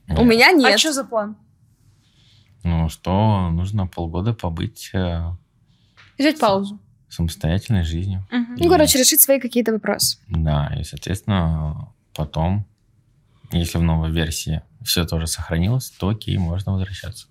[0.09, 0.75] У меня нет.
[0.75, 1.35] А что за план?
[2.63, 5.21] Ну что, нужно полгода побыть э,
[6.17, 6.79] Взять паузу.
[7.09, 8.25] Самостоятельной жизнью.
[8.31, 8.55] Мгм.
[8.57, 10.17] Ну, короче, решить свои какие-то вопросы.
[10.27, 12.65] Да, и, соответственно, потом,
[13.51, 17.27] если в новой версии все тоже сохранилось, то окей, можно возвращаться.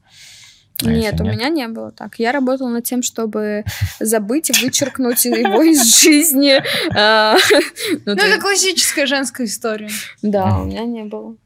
[0.85, 2.19] А нет, у меня не было так.
[2.19, 3.65] Я работала над тем, чтобы
[3.99, 6.61] забыть и вычеркнуть его из жизни.
[6.99, 7.37] А,
[7.91, 9.89] ну, Ну, то это классическая женская история.
[10.23, 11.37] Да, у меня не было.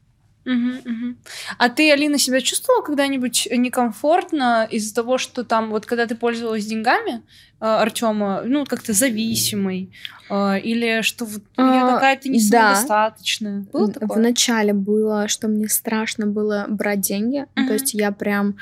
[0.45, 1.17] Мгм, мгм.
[1.59, 6.65] А ты, Алина, себя чувствовала когда-нибудь некомфортно из-за того, что там, вот когда ты пользовалась
[6.65, 7.21] деньгами
[7.59, 9.93] Артема, ну, как-то зависимой,
[10.31, 12.73] э, или что вот я А, какая-то не да.
[12.75, 13.65] самодостаточная?
[13.71, 14.17] Было такое?
[14.19, 17.45] начале было, что мне страшно было брать деньги.
[17.55, 17.67] Ну, Мгм.
[17.67, 18.57] То есть я прям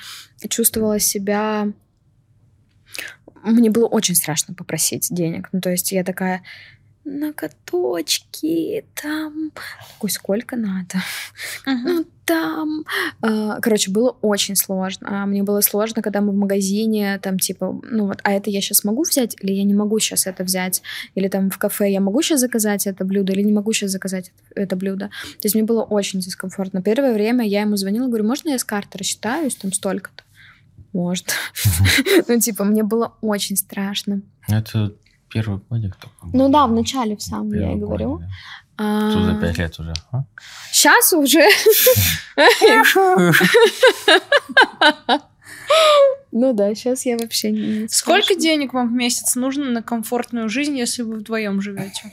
[0.49, 1.71] чувствовала себя...
[3.43, 5.47] Мне было очень страшно попросить денег.
[5.53, 6.43] Ну, то есть я такая,
[7.09, 9.51] ноготочки, там...
[10.01, 11.01] Ой, сколько надо?
[11.65, 11.83] Мгм.
[11.85, 12.85] Ну, там...
[13.21, 15.07] А, Короче, было очень сложно.
[15.23, 18.61] А Мне было сложно, когда мы в магазине, там, типа, ну вот, а это я
[18.61, 20.81] сейчас могу взять, или я не могу сейчас это взять?
[21.15, 24.31] Или там в кафе я могу сейчас заказать это блюдо, или не могу сейчас заказать
[24.55, 25.07] это блюдо?
[25.07, 26.81] То есть мне было очень дискомфортно.
[26.81, 30.23] Первое время я ему звонила, говорю, можно я с карты рассчитаюсь, там, столько-то?
[30.93, 31.33] Можно.
[32.27, 34.21] Ну, типа, мне было очень страшно.
[34.47, 34.93] Это
[35.29, 36.25] первый годик только.
[36.25, 36.31] был.
[36.39, 38.09] Ну да, в начале в самом, я Первый и говорю.
[38.15, 38.27] годик,
[38.77, 39.11] да.
[39.11, 39.93] Что за пять лет уже?
[40.11, 40.23] а?
[40.71, 41.43] Сейчас уже...
[46.31, 47.87] Ну да, сейчас я вообще не...
[47.87, 52.11] Сколько денег вам в месяц нужно на комфортную жизнь, если вы вдвоем живете?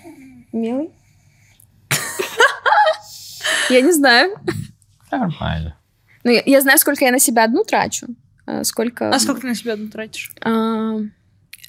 [0.53, 0.91] Милый?
[3.69, 4.37] Я не знаю.
[5.11, 5.77] Нормально.
[6.25, 8.07] Ну, я, я знаю, сколько я на себя одну трачу.
[8.47, 9.11] а Сколько...
[9.11, 10.33] А сколько ты на себя одну тратишь?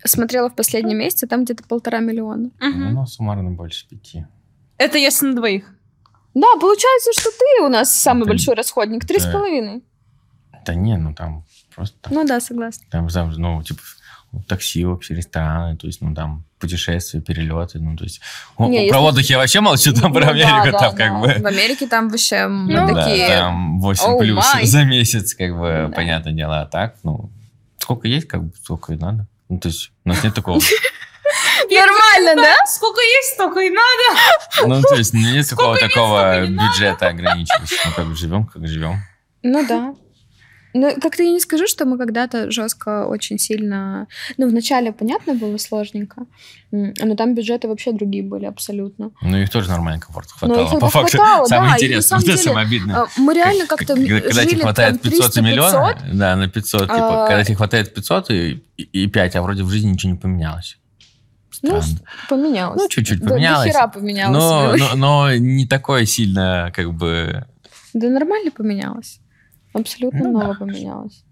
[0.07, 2.49] Смотрела в последнем месяце, там где-то полтора миллиона.
[2.59, 2.93] Мгм.
[2.93, 4.25] Ну, суммарно больше пяти.
[4.77, 5.65] Это если на двоих.
[6.33, 8.29] Да, получается, что ты у нас самый Да.
[8.29, 9.05] большой расходник.
[9.05, 9.31] Три с Да.
[9.31, 9.83] половиной.
[10.65, 11.95] Да не, ну там просто...
[12.11, 12.85] Ну да, согласна.
[12.91, 13.79] Там, там, ну, типа,
[14.47, 18.19] такси вообще, рестораны, то есть, ну, там, путешествия, перелеты, ну, то есть...
[18.57, 20.97] о, Не, про если- отдых я вообще молчу, там про Ну Америку, да, там да,
[20.97, 21.19] как да.
[21.19, 21.43] бы...
[21.43, 23.27] В Америке там вообще мы Ну да, такие...
[23.29, 24.65] там 8 Оу, плюс май.
[24.65, 25.95] за месяц, как бы, Да.
[25.95, 26.61] понятное дело.
[26.61, 27.29] А так, ну,
[27.79, 29.25] сколько есть, как бы, столько и надо.
[29.49, 30.59] Ну, то есть, у нас нет такого...
[31.69, 32.55] Нормально, да?
[32.67, 34.19] Сколько есть, столько и надо.
[34.65, 35.77] Ну, то есть, нет такого
[36.45, 37.79] бюджета ограничивающего.
[37.85, 39.01] Ну, как живем, как живем.
[39.43, 39.93] Ну да.
[40.77, 44.07] Ну, как-то я не скажу, что мы когда-то жестко очень сильно...
[44.37, 46.25] Ну, вначале, понятно, было сложненько,
[46.71, 49.11] но там бюджеты вообще другие были абсолютно.
[49.21, 50.69] Ну, их тоже нормально комфорта Ну, их хватало.
[50.69, 52.95] По иногда факту, хватало, самое да, и интересное, вот это самое обидное.
[52.95, 56.35] А, Мы реально Как- как-то когда, когда тебе жили хватает там 500 300-500, миллионов, да,
[56.35, 59.69] на 500, типа, А- когда тебе хватает 500 и, и, и 5, а вроде в
[59.69, 60.77] жизни ничего не поменялось.
[61.63, 61.99] Ну, Странно.
[62.29, 62.81] поменялось.
[62.81, 63.71] Ну, чуть-чуть Да- до поменялось.
[63.71, 64.37] хера поменялось.
[64.37, 67.45] но, но, но не такое сильно, как бы...
[67.93, 69.19] Да нормально поменялось.
[69.79, 70.59] Абсолютно Ну много да.
[70.59, 71.23] поменялось.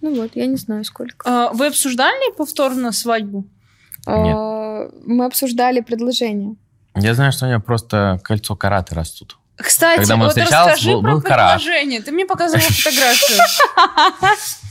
[0.00, 1.28] Ну вот, я не знаю, сколько.
[1.28, 3.46] А, Вы обсуждали повторно свадьбу?
[4.06, 4.36] Нет.
[4.36, 6.56] А, Мы обсуждали предложение.
[6.96, 9.38] Я знаю, что у меня просто кольцо караты растут.
[9.56, 11.58] Кстати, Когда мы вот расскажи был- про был карат.
[11.60, 12.00] предложение.
[12.02, 13.38] Ты мне показывала фотографию.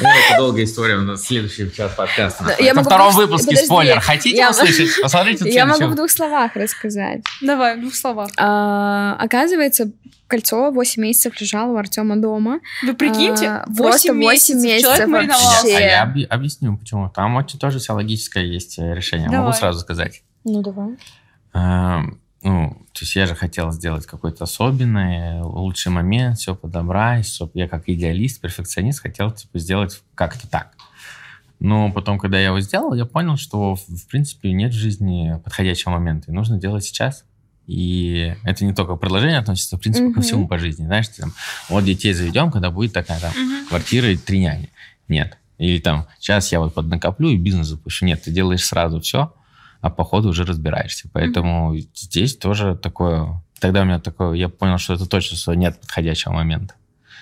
[0.00, 2.44] Ну, это долгая история, у нас следующий час подкаста.
[2.44, 4.00] Да, я могу втором выпуске подожди, спойлер.
[4.00, 4.88] Хотите я- услышать?
[5.02, 7.22] Посмотрите Я могу в двух словах рассказать.
[7.40, 8.30] Давай, в двух словах.
[8.38, 9.90] А, Оказывается,
[10.28, 12.60] кольцо 8 месяцев лежало у Артема дома.
[12.82, 15.68] Вы прикиньте, А, 8 просто восемь месяцев месяцев человек мариновался.
[15.68, 17.10] Я, а я объ- объясню, почему.
[17.10, 19.28] Там очень тоже вся логическое есть э, решение.
[19.28, 20.22] Могу сразу сказать.
[20.44, 20.96] Ну, давай.
[22.42, 27.68] Ну, то есть я же хотел сделать какой-то особенный, лучший момент, все подобрать, чтоб я
[27.68, 30.72] как идеалист, перфекционист хотел типа сделать как-то так.
[31.60, 35.90] Но потом, когда я его сделал, я понял, что в принципе нет в жизни подходящего
[35.92, 37.24] момента, и нужно делать сейчас.
[37.68, 40.22] И это не только к предложению относится, в принципе, ко Мгм.
[40.22, 40.84] всему по жизни.
[40.84, 41.32] Знаешь, там,
[41.68, 43.66] вот детей заведем, когда будет такая там Мгм.
[43.68, 44.68] квартира и три няни.
[45.06, 45.38] Нет.
[45.58, 48.04] Или там, сейчас я вот поднакоплю и бизнес запущу.
[48.04, 49.32] Нет, ты делаешь сразу все,
[49.82, 51.10] а по ходу уже разбираешься.
[51.12, 53.42] Поэтому здесь тоже такое...
[53.60, 54.34] Тогда у меня такое...
[54.34, 56.74] Я понял, что это точно, что нет подходящего момента.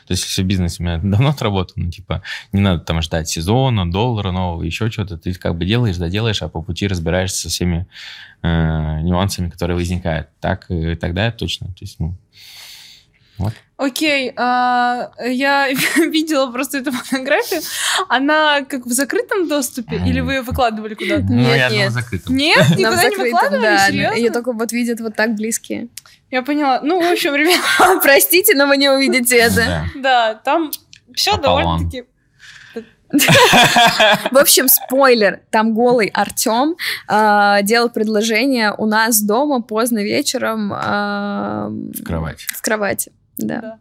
[0.07, 2.23] То есть, если в бизнесе у меня давно отработано, ну, типа,
[2.53, 5.17] не надо там ждать сезона, доллара нового, еще что-то.
[5.17, 7.87] Ты как бы делаешь, доделаешь, а по пути разбираешься со всеми
[8.43, 10.29] э, нюансами, которые возникают.
[10.41, 11.69] Так, и тогда точно.
[11.69, 12.15] То есть, ну,
[13.39, 13.55] вот.
[13.81, 17.63] Окей, а, я видела просто эту фотографию.
[18.11, 21.23] Она как в закрытом доступе или вы ее выкладывали куда-то?
[21.23, 21.93] Ну, Нет, я думаю, нет.
[21.93, 22.37] закрытым.
[22.37, 23.63] Нет, Нам никуда не закрытым, выкладывали?
[23.63, 23.87] да.
[23.87, 24.17] Серьезно?
[24.17, 25.89] Ее только вот видят вот так близкие.
[26.31, 26.81] Я поняла.
[26.83, 27.59] Ну, в общем, ребят,
[28.03, 29.87] Простите, но вы не увидите это.
[29.97, 30.35] Да.
[30.35, 30.71] там
[31.15, 32.05] все довольно-таки...
[34.31, 35.41] В общем, спойлер.
[35.51, 36.77] Там голый Артем
[37.67, 42.47] делал предложение у нас дома поздно вечером а, В кровати.
[42.55, 43.11] в кровати.
[43.41, 43.61] Да.
[43.61, 43.79] Да.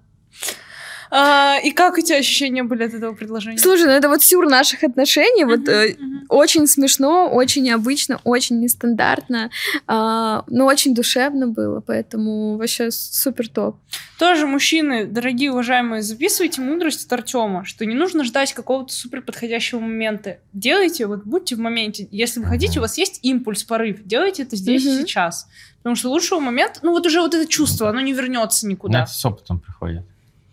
[1.12, 3.58] А, и как у тебя ощущения были от этого предложения?
[3.58, 5.44] Слушай, ну это вот сюр наших отношений.
[5.44, 6.26] Вот э, Мгм.
[6.30, 9.50] очень смешно, очень необычно, очень нестандартно,
[9.88, 13.78] а, но очень душевно было, поэтому вообще супер топ.
[14.20, 19.80] Тоже, мужчины, дорогие, уважаемые, записывайте мудрость от Артема, что не нужно ждать какого-то супер подходящего
[19.80, 20.38] момента.
[20.54, 22.08] Делайте, вот будьте в моменте.
[22.12, 25.02] Если вы хотите, у вас есть импульс, порыв, делайте это здесь и Мгм.
[25.08, 25.48] сейчас.
[25.80, 29.04] Потому что лучшего момента, ну вот уже вот это чувство, оно не вернется Ну, никуда.
[29.04, 30.06] это с опытом приходит.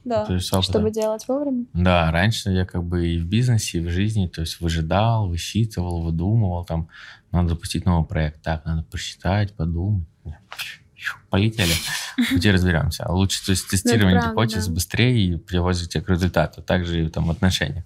[0.04, 0.24] Да.
[0.24, 0.72] То есть с опытом.
[0.72, 1.64] Чтобы делать вовремя.
[1.72, 6.00] Да, раньше я как бы и в бизнесе, и в жизни, то есть выжидал, высчитывал,
[6.02, 6.88] выдумывал, там,
[7.32, 10.06] надо запустить новый проект, так, надо посчитать, подумать.
[11.28, 11.72] Полетели.
[12.30, 13.04] Теперь разберемся.
[13.04, 14.72] А лучше, то есть тестирование правда, гипотез да.
[14.74, 16.62] быстрее и приводит тебя к результату.
[16.62, 17.84] Также и там в отношениях.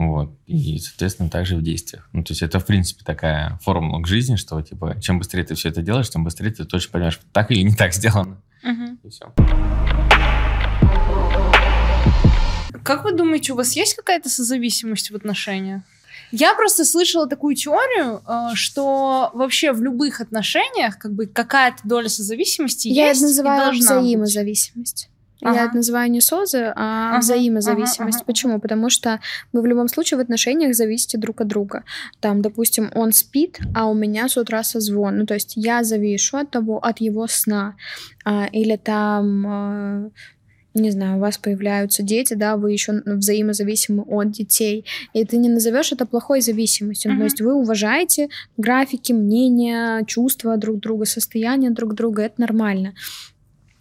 [0.00, 0.30] Вот.
[0.46, 2.08] И, соответственно, также в действиях.
[2.14, 5.54] Ну, то есть это, в принципе, такая формула к жизни, что, типа, чем быстрее ты
[5.54, 8.40] все это делаешь, тем быстрее ты точно поймешь, так или не так сделано.
[8.62, 8.98] Мгм.
[9.02, 9.30] И все.
[12.82, 15.82] Как вы думаете, у вас есть какая-то созависимость в отношениях?
[16.32, 22.08] Я просто слышала такую теорию, э, что вообще в любых отношениях как бы какая-то доля
[22.08, 25.09] созависимости Я есть это и называю взаимозависимость.
[25.42, 25.56] Ага.
[25.56, 28.00] Я это называю не соза, а Ага, взаимозависимость.
[28.00, 28.60] ага, ага, Почему?
[28.60, 29.20] Потому что
[29.52, 31.84] вы в любом случае в отношениях зависите друг от друга.
[32.20, 35.18] Там, допустим, он спит, а у меня с утра созвон.
[35.18, 37.74] Ну, то есть я завишу от того, от его сна.
[38.24, 40.10] А, или там, а,
[40.74, 44.84] не знаю, у вас появляются дети, да, вы еще взаимозависимы от детей.
[45.12, 47.10] И ты не назовешь это плохой зависимостью.
[47.10, 47.20] Мгм.
[47.20, 52.22] То есть вы уважаете графики, мнения, чувства друг друга, состояние друг друга.
[52.22, 52.94] Это нормально.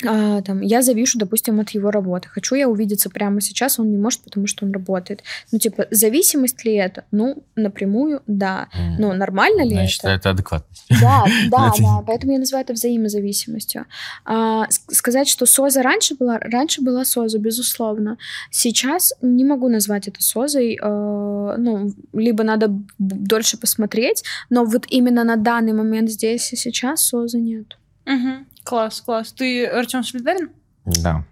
[0.06, 2.30] А, там, я завишу, допустим, от его работы.
[2.30, 5.24] Хочу я увидеться прямо сейчас, он не может, потому что он работает.
[5.52, 7.04] Ну, типа, зависимость ли это?
[7.12, 8.68] Ну, напрямую, да.
[8.98, 9.92] Но нормально ли Я это?
[9.92, 10.86] считаю, это адекватность.
[11.02, 12.04] Да, да, да.
[12.08, 13.86] Поэтому я называю это взаимозависимостью.
[14.26, 18.18] А, сказать, что СОЗа раньше была, раньше была СОЗа, безусловно.
[18.52, 20.80] Сейчас не могу назвать это СОЗой.
[20.82, 27.02] э, ну, либо надо дольше посмотреть, но вот именно на данный момент здесь и сейчас
[27.08, 27.78] СОЗа нет.
[28.06, 28.46] Мгм.
[28.70, 29.34] Класс, класс.
[29.34, 30.52] Ты, Артем, солидарен?
[30.86, 31.26] Да.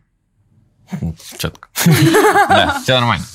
[1.38, 1.70] Четко.
[2.50, 3.26] Да, все нормально.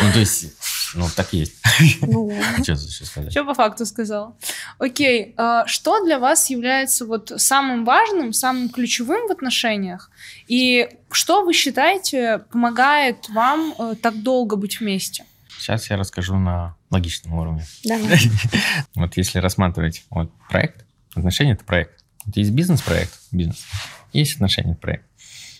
[0.00, 0.46] Ну, то есть,
[0.94, 1.54] ну, так и есть.
[2.02, 2.30] Ну.
[2.62, 3.32] Что сейчас сказать?
[3.32, 4.36] Все по факту сказала.
[4.78, 10.08] Окей, а что для вас является вот самым важным, самым ключевым в отношениях?
[10.46, 15.24] И что вы считаете помогает вам э, так долго быть вместе?
[15.58, 17.66] Сейчас я расскажу на логичном уровне.
[17.82, 18.20] Давай.
[18.94, 20.84] Вот если рассматривать вот проект,
[21.16, 21.95] отношения— это проект.
[22.26, 23.64] Вот есть бизнес-проект, бизнес,
[24.12, 25.04] есть отношения— проект.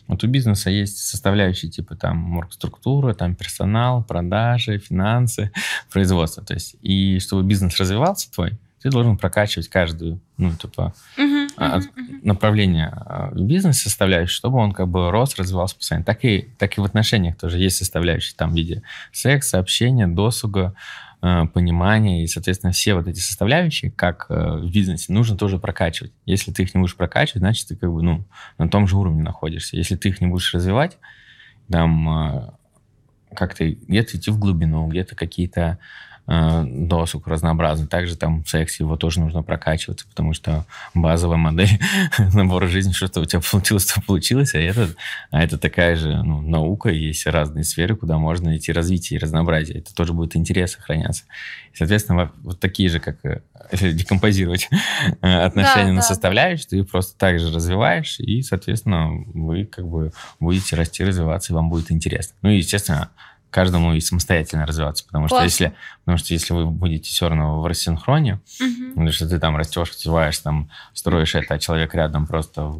[0.09, 5.51] Вот у бизнеса есть составляющие типа там оргструктура, там персонал, продажи, финансы,
[5.93, 6.45] производство.
[6.45, 11.81] То есть, и чтобы бизнес развивался твой, ты должен прокачивать каждую, ну, типа, Мгм, а,
[12.23, 16.05] направление а, в бизнесе составляющие, чтобы он как бы рос, развивался постоянно.
[16.05, 20.75] Так и, так и в отношениях тоже есть составляющие там в виде секса, общения, досуга,
[21.27, 22.23] э, понимания.
[22.23, 26.13] И, соответственно, все вот эти составляющие, как э, в бизнесе, нужно тоже прокачивать.
[26.25, 28.25] Если ты их не будешь прокачивать, значит, ты как бы, ну,
[28.59, 29.77] на том же уровне находишься.
[29.77, 30.99] Если ты их не будешь развивать,
[31.71, 32.51] там, э,
[33.35, 35.79] как-то где-то идти в глубину, где-то какие-то
[36.27, 37.87] досуг разнообразный.
[37.87, 41.79] Также там в сексе его тоже нужно прокачиваться, потому что базовая модель
[42.35, 44.89] набора жизни, что-то у тебя получилось, то получилось, а это,
[45.31, 49.79] а это такая же ну, наука, есть разные сферы, куда можно найти развитие и разнообразие.
[49.79, 51.25] Это тоже будет интерес сохраняться.
[51.73, 54.69] И, соответственно, во- вот такие же, как э, если декомпозировать
[55.23, 56.03] э, отношения Да, на да.
[56.03, 61.53] составляющие, ты их просто так же развиваешь, и, соответственно, вы как бы будете расти, развиваться,
[61.53, 62.35] и вам будет интересно.
[62.43, 63.11] Ну и, естественно,
[63.57, 65.75] каждому и самостоятельно развиваться, потому что если,
[66.05, 68.91] потому что если вы будете все равно в рассинхроне, Мгм.
[68.91, 72.71] потому что ты там растешь, развиваешь, там строишь это, а человек рядом просто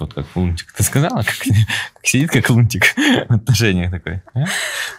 [0.00, 0.72] вот как лунтик.
[0.72, 1.36] Ты сказала, как,
[1.94, 2.94] как сидит как лунтик
[3.28, 4.22] в отношениях такой.
[4.34, 4.44] А?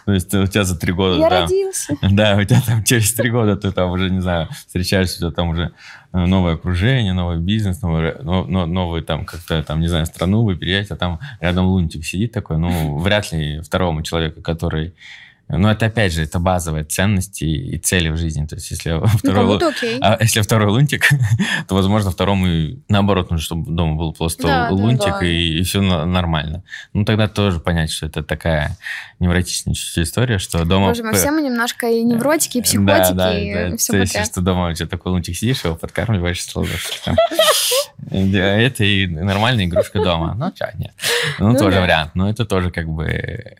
[0.06, 1.20] То есть у тебя за три года...
[1.20, 1.96] Я да, родился.
[2.02, 5.30] Да, у тебя там через три года ты там уже, не знаю, встречаешься, у тебя
[5.30, 5.72] там уже
[6.12, 10.44] э, новое окружение, новый бизнес, новый, но, но, новый там как-то там, не знаю, страну
[10.44, 14.94] вы переезжаете, а там рядом лунтик сидит такой, ну, вряд ли второму человеку, который
[15.48, 18.44] но это, опять же, это базовые ценности и цели в жизни.
[18.46, 19.98] То есть, если Ну, второй, лу- окей.
[20.00, 21.08] а если второй лунтик,
[21.68, 25.26] то, возможно, второму и наоборот нужно, чтобы дома был просто Да, да, лунтик, да.
[25.26, 26.62] и, все нормально.
[26.92, 28.76] Ну, тогда тоже понять, что это такая
[29.20, 30.88] невротичная история, что дома...
[30.88, 33.76] Боже мой, все мы немножко и невротики, и Да, психотики, да, и да.
[33.76, 36.68] все Ты, если что дома у тебя такой лунтик сидишь, его подкармливаешь сразу.
[37.98, 40.34] Да, Это и нормальная игрушка дома.
[40.38, 40.92] Ну, чё, нет.
[41.38, 41.80] Ну, Ну тоже да.
[41.82, 42.10] вариант.
[42.14, 43.56] Но это тоже как бы...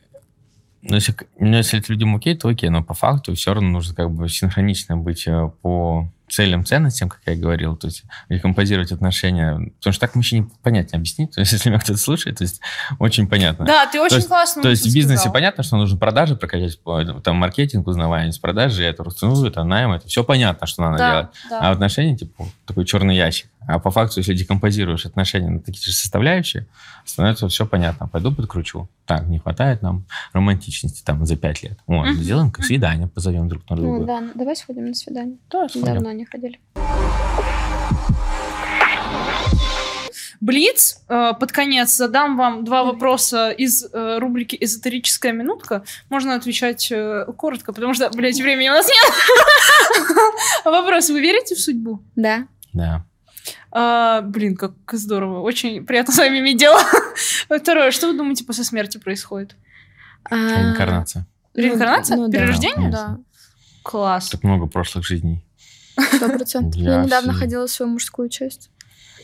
[0.83, 3.95] Ну, если, ну, если это людям окей, то окей, но по факту все равно нужно
[3.95, 9.55] как бы синхронично быть э, по целям, ценностям, как я говорил, то есть рекомпозировать отношения,
[9.79, 12.61] потому что так мужчине понятнее объяснить, то есть если меня кто-то слушает, то есть
[12.99, 13.65] очень понятно.
[13.65, 15.33] Да, ты очень есть- классно То есть в бизнесе сказал.
[15.33, 16.79] понятно, что нужно продажи прокачать,
[17.25, 21.29] там маркетинг, узнаваемость продажи, это ну, это найм, это все понятно, что надо Да, делать.
[21.51, 21.61] да.
[21.61, 23.49] А в отношении, типа, такой черный ящик.
[23.69, 26.67] А по факту, если декомпозируешь отношения на такие же составляющие,
[27.05, 28.09] становится все понятно.
[28.09, 28.89] Пойду подкручу.
[29.05, 31.79] Так, не хватает нам романтичности там за пять лет.
[31.87, 32.15] О, Мгм.
[32.15, 33.99] сделаем как свидание, позовем друг на друга.
[34.01, 35.37] Ну да, ну, давай сходим на свидание.
[35.51, 35.87] Да, сходим.
[35.95, 36.59] Давно не ходили.
[40.41, 45.83] Блиц, э, под конец задам вам два вопроса из э, рубрики «Эзотерическая минутка».
[46.11, 50.15] Можно отвечать э, коротко, потому что, блядь, времени у нас нет.
[50.65, 51.11] Вопрос.
[51.11, 52.03] Вы верите в судьбу?
[52.15, 52.47] Да.
[52.73, 53.05] Да.
[53.71, 55.41] А, блин, как здорово.
[55.41, 56.81] Очень приятно с вами иметь дело.
[57.49, 57.91] Второе.
[57.91, 59.57] Что вы думаете после смерти происходит?
[60.31, 61.27] Реинкарнация.
[61.55, 62.17] ну, Реинкарнация?
[62.17, 62.39] ну да.
[62.39, 62.91] Перерождение?
[62.91, 63.19] Да,
[63.83, 64.29] Класс.
[64.29, 65.45] Так много прошлых жизней.
[65.97, 66.75] сто процентов.
[66.81, 68.71] Я недавно ходила в свою мужскую часть.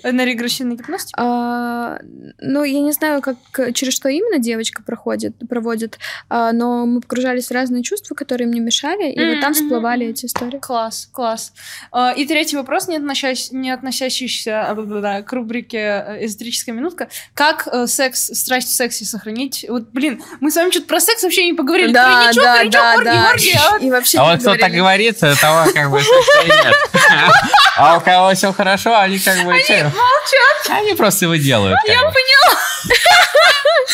[0.05, 1.15] На регрессивной гипностике?
[1.17, 1.99] А,
[2.41, 3.37] ну, я не знаю, как,
[3.75, 5.99] через что именно девочка проходит, проводит,
[6.29, 10.27] а, но мы погружались в разные чувства, которые мне мешали, и вот там всплывали эти
[10.27, 10.59] истории.
[10.59, 11.53] Класс, класс.
[11.91, 17.09] А, И третий вопрос, не, относящ- не относящийся а, бла-бла-бла, к рубрике э, «Эзотерическая минутка».
[17.35, 19.65] Как э, секс, страсть в сексе сохранить?
[19.69, 21.93] Вот, блин, мы с вами что-то про секс вообще не поговорили.
[21.93, 25.19] Про ничего, про ничего, орги, орги, а вот И вообще А вот кто так говорит,
[25.19, 26.75] того как бы секса и нет.
[27.77, 29.53] А у кого все хорошо, они как бы...
[29.53, 30.71] Они молчат.
[30.81, 31.79] Они просто его делают.
[31.87, 32.59] Я поняла.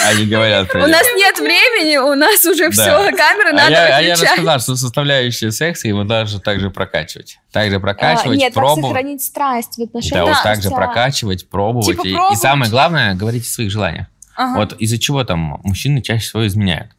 [0.06, 2.70] Они говорят про У нас нет времени, у нас уже Да.
[2.70, 7.38] все, камеры А надо а я рассказал, что составляющая секса его даже также прокачивать.
[7.52, 8.84] Также А, прокачивать, Нет, как пробовать.
[8.96, 10.26] сохранить страсть в Да, отношениях.
[10.28, 11.86] вот то так есть, же а, прокачивать, пробовать.
[12.02, 14.06] Типа и, самое главное, говорить о своих желаниях.
[14.38, 16.92] Вот из-за чего там мужчины чаще всего изменяют.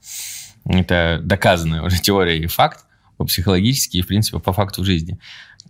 [0.65, 2.85] Это доказанная уже теория и факт,
[3.27, 5.19] психологически и, в принципе, по факту жизни.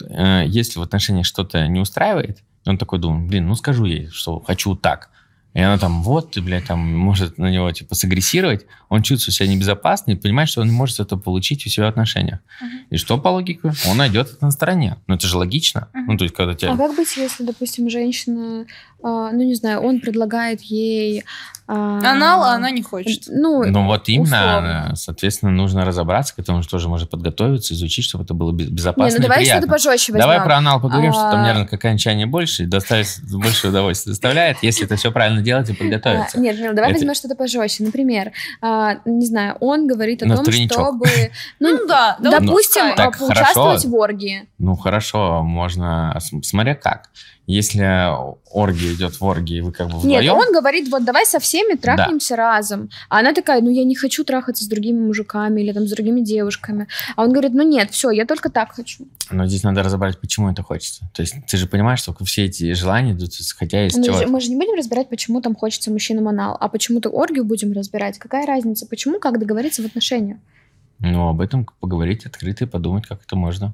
[0.09, 4.39] Э, Если в отношениях что-то не устраивает, он такой думает, блин, ну скажу ей, что
[4.39, 5.09] хочу так.
[5.53, 8.65] И она там, вот, ты, блядь, там может на него, типа, сагрессировать.
[8.87, 11.89] Он чувствует себя небезопасно и понимает, что он не может это получить у себя в
[11.89, 12.39] отношениях.
[12.61, 12.71] Мгм.
[12.89, 13.73] И что по логике?
[13.89, 14.95] Он найдет это на стороне.
[15.07, 15.89] Ну, это же логично.
[15.93, 16.05] Мгм.
[16.07, 16.71] Ну, то есть, когда тебя...
[16.71, 18.65] А как быть, если, допустим, женщина, а,
[19.03, 21.23] ну не знаю, он предлагает ей...
[21.67, 23.23] а, Анал, а она не хочет.
[23.27, 24.23] Ну, Ну вот именно,
[24.57, 24.91] условно.
[24.95, 28.73] соответственно, нужно разобраться к этому, что тоже может подготовиться, изучить, чтобы это было без- не,
[28.73, 29.61] безопасно ну и давай приятно.
[29.61, 30.27] что-то пожестче возьмем.
[30.29, 31.45] Давай про анал поговорим, что там А.
[31.47, 36.39] нервное окончание больше, доставит больше удовольствия доставляет, если это все правильно делать и А, подготовиться.
[36.39, 37.83] нет, Мил, давай Это- возьмем что-то пожестче.
[37.83, 40.71] Например, а, не знаю, он говорит о На том, турничок.
[40.73, 41.07] чтобы,
[41.59, 43.87] ну, Ну да, допустим, а, Так, поучаствовать хорошо.
[43.89, 44.47] в оргии.
[44.59, 47.09] Ну хорошо, можно, смотря как.
[47.47, 47.83] Если
[48.51, 51.75] оргия идет в оргии, вы как бы Нет, вдвоем, он говорит, вот давай со всеми
[51.75, 52.89] трахнемся разом.
[53.09, 56.21] А она такая, ну я не хочу трахаться с другими мужиками или там с другими
[56.21, 56.87] девушками.
[57.15, 59.07] А он говорит, ну нет, все, я только так хочу.
[59.31, 61.03] но здесь надо разобрать, почему это хочется.
[61.13, 64.49] То есть ты же понимаешь, что все эти желания идут исходя из чего мы же
[64.49, 68.17] не будем разбирать, почему там хочется мужчинам анал, а почему-то оргию будем разбирать.
[68.19, 68.85] Какая разница?
[68.85, 70.37] Почему, как договориться в отношениях?
[70.99, 73.73] Ну, об этом поговорить открыто и подумать, как это можно.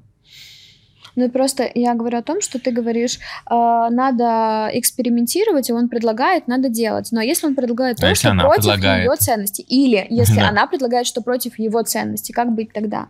[1.17, 3.15] Ну и просто я говорю о том, что ты говоришь,
[3.49, 3.53] э,
[3.89, 7.09] надо экспериментировать, и он предлагает, надо делать.
[7.11, 9.09] Но если он предлагает А то, что против предлагает?
[9.09, 10.49] ее ценностей, или если Да.
[10.49, 13.07] она предлагает, что против его ценностей, как быть тогда?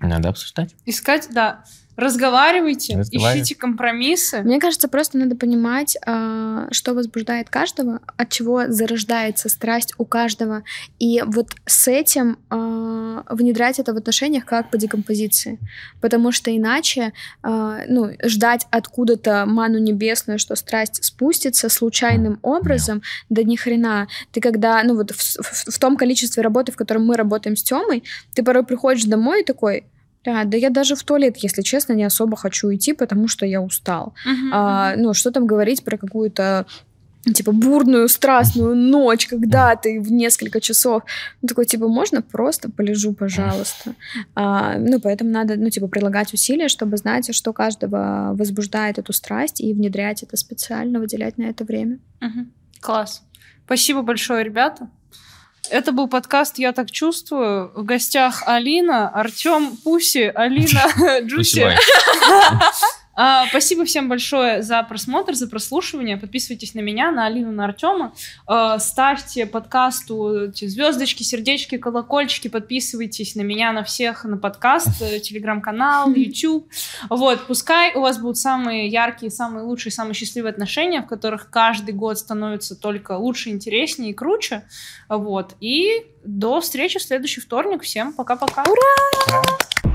[0.00, 0.74] Надо обсуждать.
[0.84, 1.62] Искать, да.
[2.00, 3.44] Разговаривайте, Разговаривать.
[3.46, 4.40] ищите компромиссы.
[4.42, 10.62] Мне кажется, просто надо понимать, а, что возбуждает каждого, от чего зарождается страсть у каждого,
[10.98, 15.58] и вот с этим а, внедрять это в отношениях как по декомпозиции,
[16.00, 17.12] потому что иначе,
[17.42, 24.08] а, ну, ждать откуда-то ману небесную, что страсть спустится случайным образом, да ни хрена.
[24.32, 27.62] Ты когда, ну вот в, в- в том количестве работы, в котором мы работаем с
[27.62, 28.04] Тёмой,
[28.34, 29.84] ты порой приходишь домой и такой,
[30.24, 33.62] «Да, да я даже в туалет, если честно, не особо хочу идти, потому что я
[33.62, 34.14] устал.
[34.52, 35.02] А, мгм.
[35.02, 36.66] ну, что там говорить про какую-то
[37.24, 41.02] типа бурную, страстную ночь, когда ты в несколько часов,
[41.42, 43.94] ну такой типа можно просто полежу, пожалуйста.
[44.34, 49.60] А, ну поэтому надо, ну типа прилагать усилия, чтобы знать, что каждого возбуждает эту страсть
[49.60, 51.98] и внедрять это специально, выделять на это время.
[52.22, 52.46] Угу.
[52.80, 53.22] Класс.
[53.66, 54.88] Спасибо большое, ребята.
[55.70, 57.70] Это был подкаст «Я так чувствую».
[57.74, 61.64] В гостях Алина, Артем, Пуси, Алина, Джуси.
[63.22, 66.16] А, спасибо всем большое за просмотр, за прослушивание.
[66.16, 68.14] Подписывайтесь на меня, на Алину, на Артема.
[68.46, 72.48] А, ставьте подкасту звездочки, сердечки, колокольчики.
[72.48, 76.66] Подписывайтесь на меня, на всех, на подкаст, э, телеграм-канал, YouTube.
[77.10, 81.92] Вот, пускай у вас будут самые яркие, самые лучшие, самые счастливые отношения, в которых каждый
[81.92, 84.62] год становится только лучше, интереснее и круче.
[85.10, 85.56] Вот.
[85.60, 87.82] И до встречи в следующий вторник.
[87.82, 88.62] Всем пока-пока.
[88.62, 89.89] Ура!